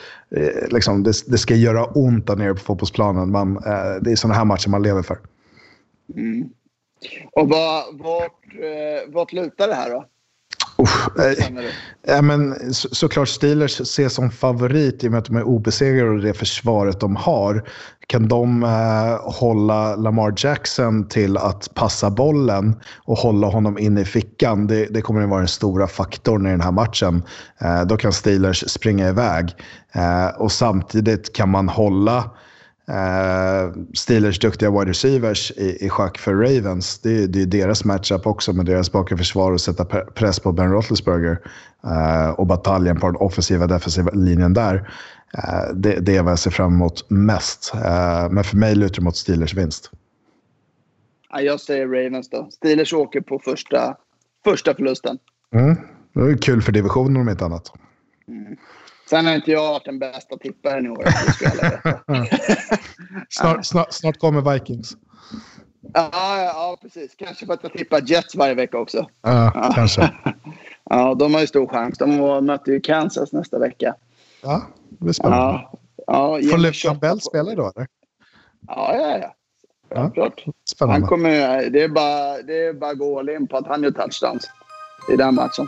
liksom, 0.70 1.03
det, 1.03 1.12
det, 1.27 1.39
ska 1.39 1.55
göra 1.55 1.85
ont 1.85 2.27
där 2.27 2.37
nere 2.37 2.55
på 2.55 2.61
fotbollsplanen. 2.61 3.31
Man, 3.31 3.57
eh, 3.57 3.95
det 4.01 4.12
är 4.12 4.16
sådana 4.16 4.35
här 4.35 4.45
matcher 4.45 4.68
man 4.68 4.83
lever 4.83 5.03
för. 5.03 5.18
Mm. 6.16 6.49
Och 7.33 7.49
vad, 7.49 7.99
vart, 7.99 8.45
eh, 8.55 9.12
vart 9.12 9.33
lutar 9.33 9.68
det 9.68 9.74
här 9.74 9.91
då? 9.91 10.05
Uff, 10.79 11.09
äh, 12.09 12.22
men, 12.22 12.74
så, 12.74 12.89
såklart 12.93 13.29
Steelers 13.29 13.81
ses 13.81 14.14
som 14.14 14.31
favorit 14.31 15.05
i 15.05 15.09
och 15.09 15.11
med 15.11 15.18
att 15.18 15.24
de 15.24 15.37
är 15.37 15.43
obesegrade 15.43 16.11
och 16.11 16.20
det 16.20 16.35
försvaret 16.35 17.01
de 17.01 17.16
har. 17.16 17.68
Kan 18.07 18.29
de 18.29 18.62
äh, 18.62 19.33
hålla 19.33 19.97
Lamar 19.97 20.35
Jackson 20.37 21.09
till 21.09 21.37
att 21.37 21.74
passa 21.74 22.11
bollen 22.11 22.81
och 22.97 23.18
hålla 23.18 23.47
honom 23.47 23.79
inne 23.79 24.01
i 24.01 24.05
fickan, 24.05 24.66
det, 24.66 24.87
det 24.87 25.03
kommer 25.03 25.22
att 25.22 25.29
vara 25.29 25.41
den 25.41 25.49
stora 25.49 25.87
faktorn 25.87 26.47
i 26.47 26.51
den 26.51 26.61
här 26.61 26.72
matchen. 26.72 27.22
Eh, 27.59 27.83
då 27.83 27.97
kan 27.97 28.12
Steelers 28.12 28.70
springa 28.70 29.09
iväg. 29.09 29.55
Och 30.37 30.53
samtidigt 30.53 31.37
kan 31.37 31.49
man 31.49 31.68
hålla 31.68 32.31
Steelers 33.95 34.39
duktiga 34.39 34.70
wide 34.70 34.91
receivers 34.91 35.53
i, 35.57 35.87
i 35.87 35.89
schack 35.89 36.18
för 36.18 36.34
Ravens. 36.34 36.99
Det 36.99 37.22
är, 37.22 37.26
det 37.26 37.43
är 37.43 37.47
deras 37.47 37.84
matchup 37.84 38.26
också 38.26 38.53
med 38.53 38.66
deras 38.66 38.93
bakre 38.93 39.16
försvar 39.16 39.53
och 39.53 39.61
sätta 39.61 39.84
press 39.84 40.41
på 40.41 40.53
Ben 40.53 40.72
Roethlisberger. 40.72 41.39
Uh, 41.84 42.30
och 42.30 42.47
bataljen 42.47 43.01
på 43.01 43.07
den 43.07 43.16
offensiva 43.16 43.66
defensiva 43.66 44.11
linjen 44.11 44.55
där. 44.55 44.74
Uh, 45.39 45.74
det, 45.74 46.01
det 46.01 46.16
är 46.16 46.22
vad 46.22 46.32
jag 46.32 46.39
ser 46.39 46.51
fram 46.51 46.72
emot 46.72 47.11
mest. 47.11 47.72
men 48.30 48.45
för 48.45 48.57
mig 48.57 48.74
lutar 48.74 48.95
det 48.95 49.03
mot 49.03 49.16
Steelers 49.16 49.55
vinst. 49.55 49.91
Ja, 51.30 51.41
jag 51.41 51.61
säger 51.61 51.87
Ravens 51.87 52.30
då. 52.30 52.49
Steelers 52.51 52.93
åker 52.93 53.20
på 53.20 53.39
första, 53.39 53.97
första 54.45 54.74
förlusten. 54.74 55.18
Mm. 55.55 55.76
Det 56.12 56.20
är 56.20 56.37
kul 56.37 56.62
för 56.62 56.72
divisionen 56.72 57.16
om 57.16 57.28
inte 57.28 57.45
annat. 57.45 57.72
Mm. 58.28 58.57
Sen 59.11 59.27
har 59.27 59.35
inte 59.35 59.51
jag 59.51 59.69
varit 59.69 59.85
den 59.85 59.99
bästa 59.99 60.37
tipparen 60.37 60.87
i 60.87 60.89
år. 60.89 61.05
snart, 63.29 63.67
snart, 63.67 63.93
snart 63.93 64.19
kommer 64.19 64.53
Vikings. 64.53 64.97
Ja, 65.95 66.11
ja, 66.43 66.77
precis. 66.83 67.15
Kanske 67.15 67.47
för 67.47 67.55
att 67.55 67.63
jag 67.63 67.73
tippar 67.73 68.03
Jets 68.07 68.35
varje 68.35 68.55
vecka 68.55 68.79
också. 68.79 69.09
Ja, 69.23 69.53
ja. 69.55 69.73
kanske. 69.75 70.13
ja, 70.91 71.15
de 71.15 71.35
har 71.35 71.41
ju 71.41 71.47
stor 71.47 71.67
chans. 71.67 71.99
De 71.99 72.17
möter 72.47 72.73
ju 72.73 72.81
Kansas 72.81 73.33
nästa 73.33 73.59
vecka. 73.59 73.95
Ja, 74.43 74.63
det 74.91 75.05
blir 75.05 75.13
spännande. 75.13 75.61
Ja, 76.07 76.39
ja, 76.41 76.51
Får 76.51 76.59
Levan 76.59 76.99
Bell 76.99 77.21
spela 77.21 77.55
då, 77.55 77.73
eller? 77.77 77.87
Ja, 78.67 78.97
ja, 78.97 79.19
ja. 79.19 79.35
Självklart. 79.95 80.45
Spännande. 80.71 81.01
Han 81.01 81.09
kommer, 81.09 81.71
det, 81.71 81.83
är 81.83 81.89
bara, 81.89 82.43
det 82.43 82.67
är 82.67 82.73
bara 82.73 82.91
att 82.91 82.99
gå 82.99 83.19
all 83.19 83.29
in 83.29 83.47
på 83.47 83.57
att 83.57 83.67
han 83.67 83.83
gör 83.83 83.91
touchdowns 83.91 84.51
i 85.13 85.17
den 85.17 85.35
matchen. 85.35 85.67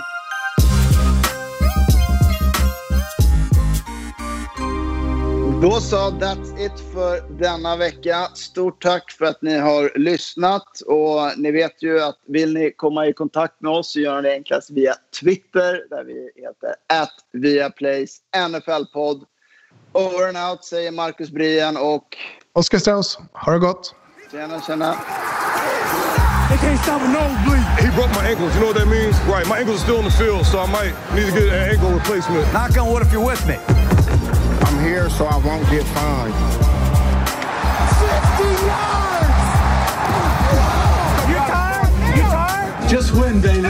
Då 5.62 5.80
så, 5.80 5.96
that's 5.96 6.66
it 6.66 6.72
för 6.92 7.38
denna 7.38 7.76
vecka. 7.76 8.28
Stort 8.34 8.82
tack 8.82 9.10
för 9.10 9.24
att 9.24 9.42
ni 9.42 9.58
har 9.58 9.98
lyssnat. 9.98 10.80
Och 10.86 11.38
ni 11.38 11.50
vet 11.50 11.82
ju 11.82 12.00
att 12.00 12.18
vill 12.26 12.54
ni 12.54 12.72
komma 12.76 13.06
i 13.06 13.12
kontakt 13.12 13.60
med 13.60 13.72
oss 13.72 13.92
så 13.92 14.00
gör 14.00 14.22
ni 14.22 14.28
det 14.28 14.34
enklast 14.34 14.70
via 14.70 14.94
Twitter 15.20 15.88
där 15.90 16.04
vi 16.04 16.30
heter 16.36 16.74
att 17.02 17.14
Viaplays 17.32 18.16
NFL-podd. 18.48 19.24
Over 19.92 20.28
and 20.28 20.50
out 20.50 20.64
säger 20.64 20.90
Marcus 20.92 21.30
Brien 21.30 21.76
och 21.76 22.16
Oskar 22.52 22.78
Strauss, 22.78 23.18
ha 23.32 23.52
det 23.52 23.58
gott. 23.58 23.94
tjena 24.30 24.60
tjena. 24.60 24.94
They 26.48 26.58
can't 26.58 26.82
stop 26.82 27.02
a 27.02 27.08
nosebleed. 27.08 27.64
He 27.78 27.90
broke 27.96 28.10
my 28.22 28.28
ankles. 28.30 28.54
You 28.54 28.60
know 28.60 28.72
what 28.72 28.76
that 28.76 28.88
means? 28.88 29.16
Right. 29.26 29.46
My 29.48 29.58
ankles 29.58 29.76
are 29.80 29.84
still 29.84 29.98
in 29.98 30.04
the 30.04 30.10
field, 30.10 30.46
so 30.46 30.58
I 30.58 30.66
might 30.66 30.94
need 31.14 31.26
to 31.26 31.40
get 31.40 31.48
an 31.52 31.70
ankle 31.70 31.90
replacement. 31.90 32.52
Knock 32.52 32.76
on 32.78 32.92
wood 32.92 33.02
if 33.02 33.12
you're 33.12 33.26
with 33.26 33.46
me. 33.46 33.77
I'm 34.78 34.84
here 34.84 35.10
so 35.10 35.26
I 35.26 35.36
won't 35.38 35.68
get 35.70 35.82
fined. 35.88 36.32
50 37.98 38.44
yards! 38.70 39.48
You 41.28 41.36
tired? 41.50 42.16
You 42.16 42.22
tired? 42.22 42.88
Just 42.88 43.12
win, 43.12 43.40
baby. 43.40 43.62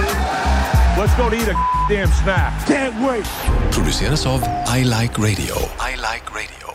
Let's 0.99 1.15
go 1.17 1.31
to 1.31 1.37
eat 1.37 1.49
a 1.49 1.57
damn 1.89 2.09
snack. 2.09 2.67
Can't 2.67 2.95
wait. 3.03 3.25
produceras 3.71 4.27
av 4.27 4.43
I 4.67 4.83
Like 4.85 5.19
Radio. 5.19 5.57
I 5.81 5.97
Like 5.97 6.31
Radio. 6.35 6.68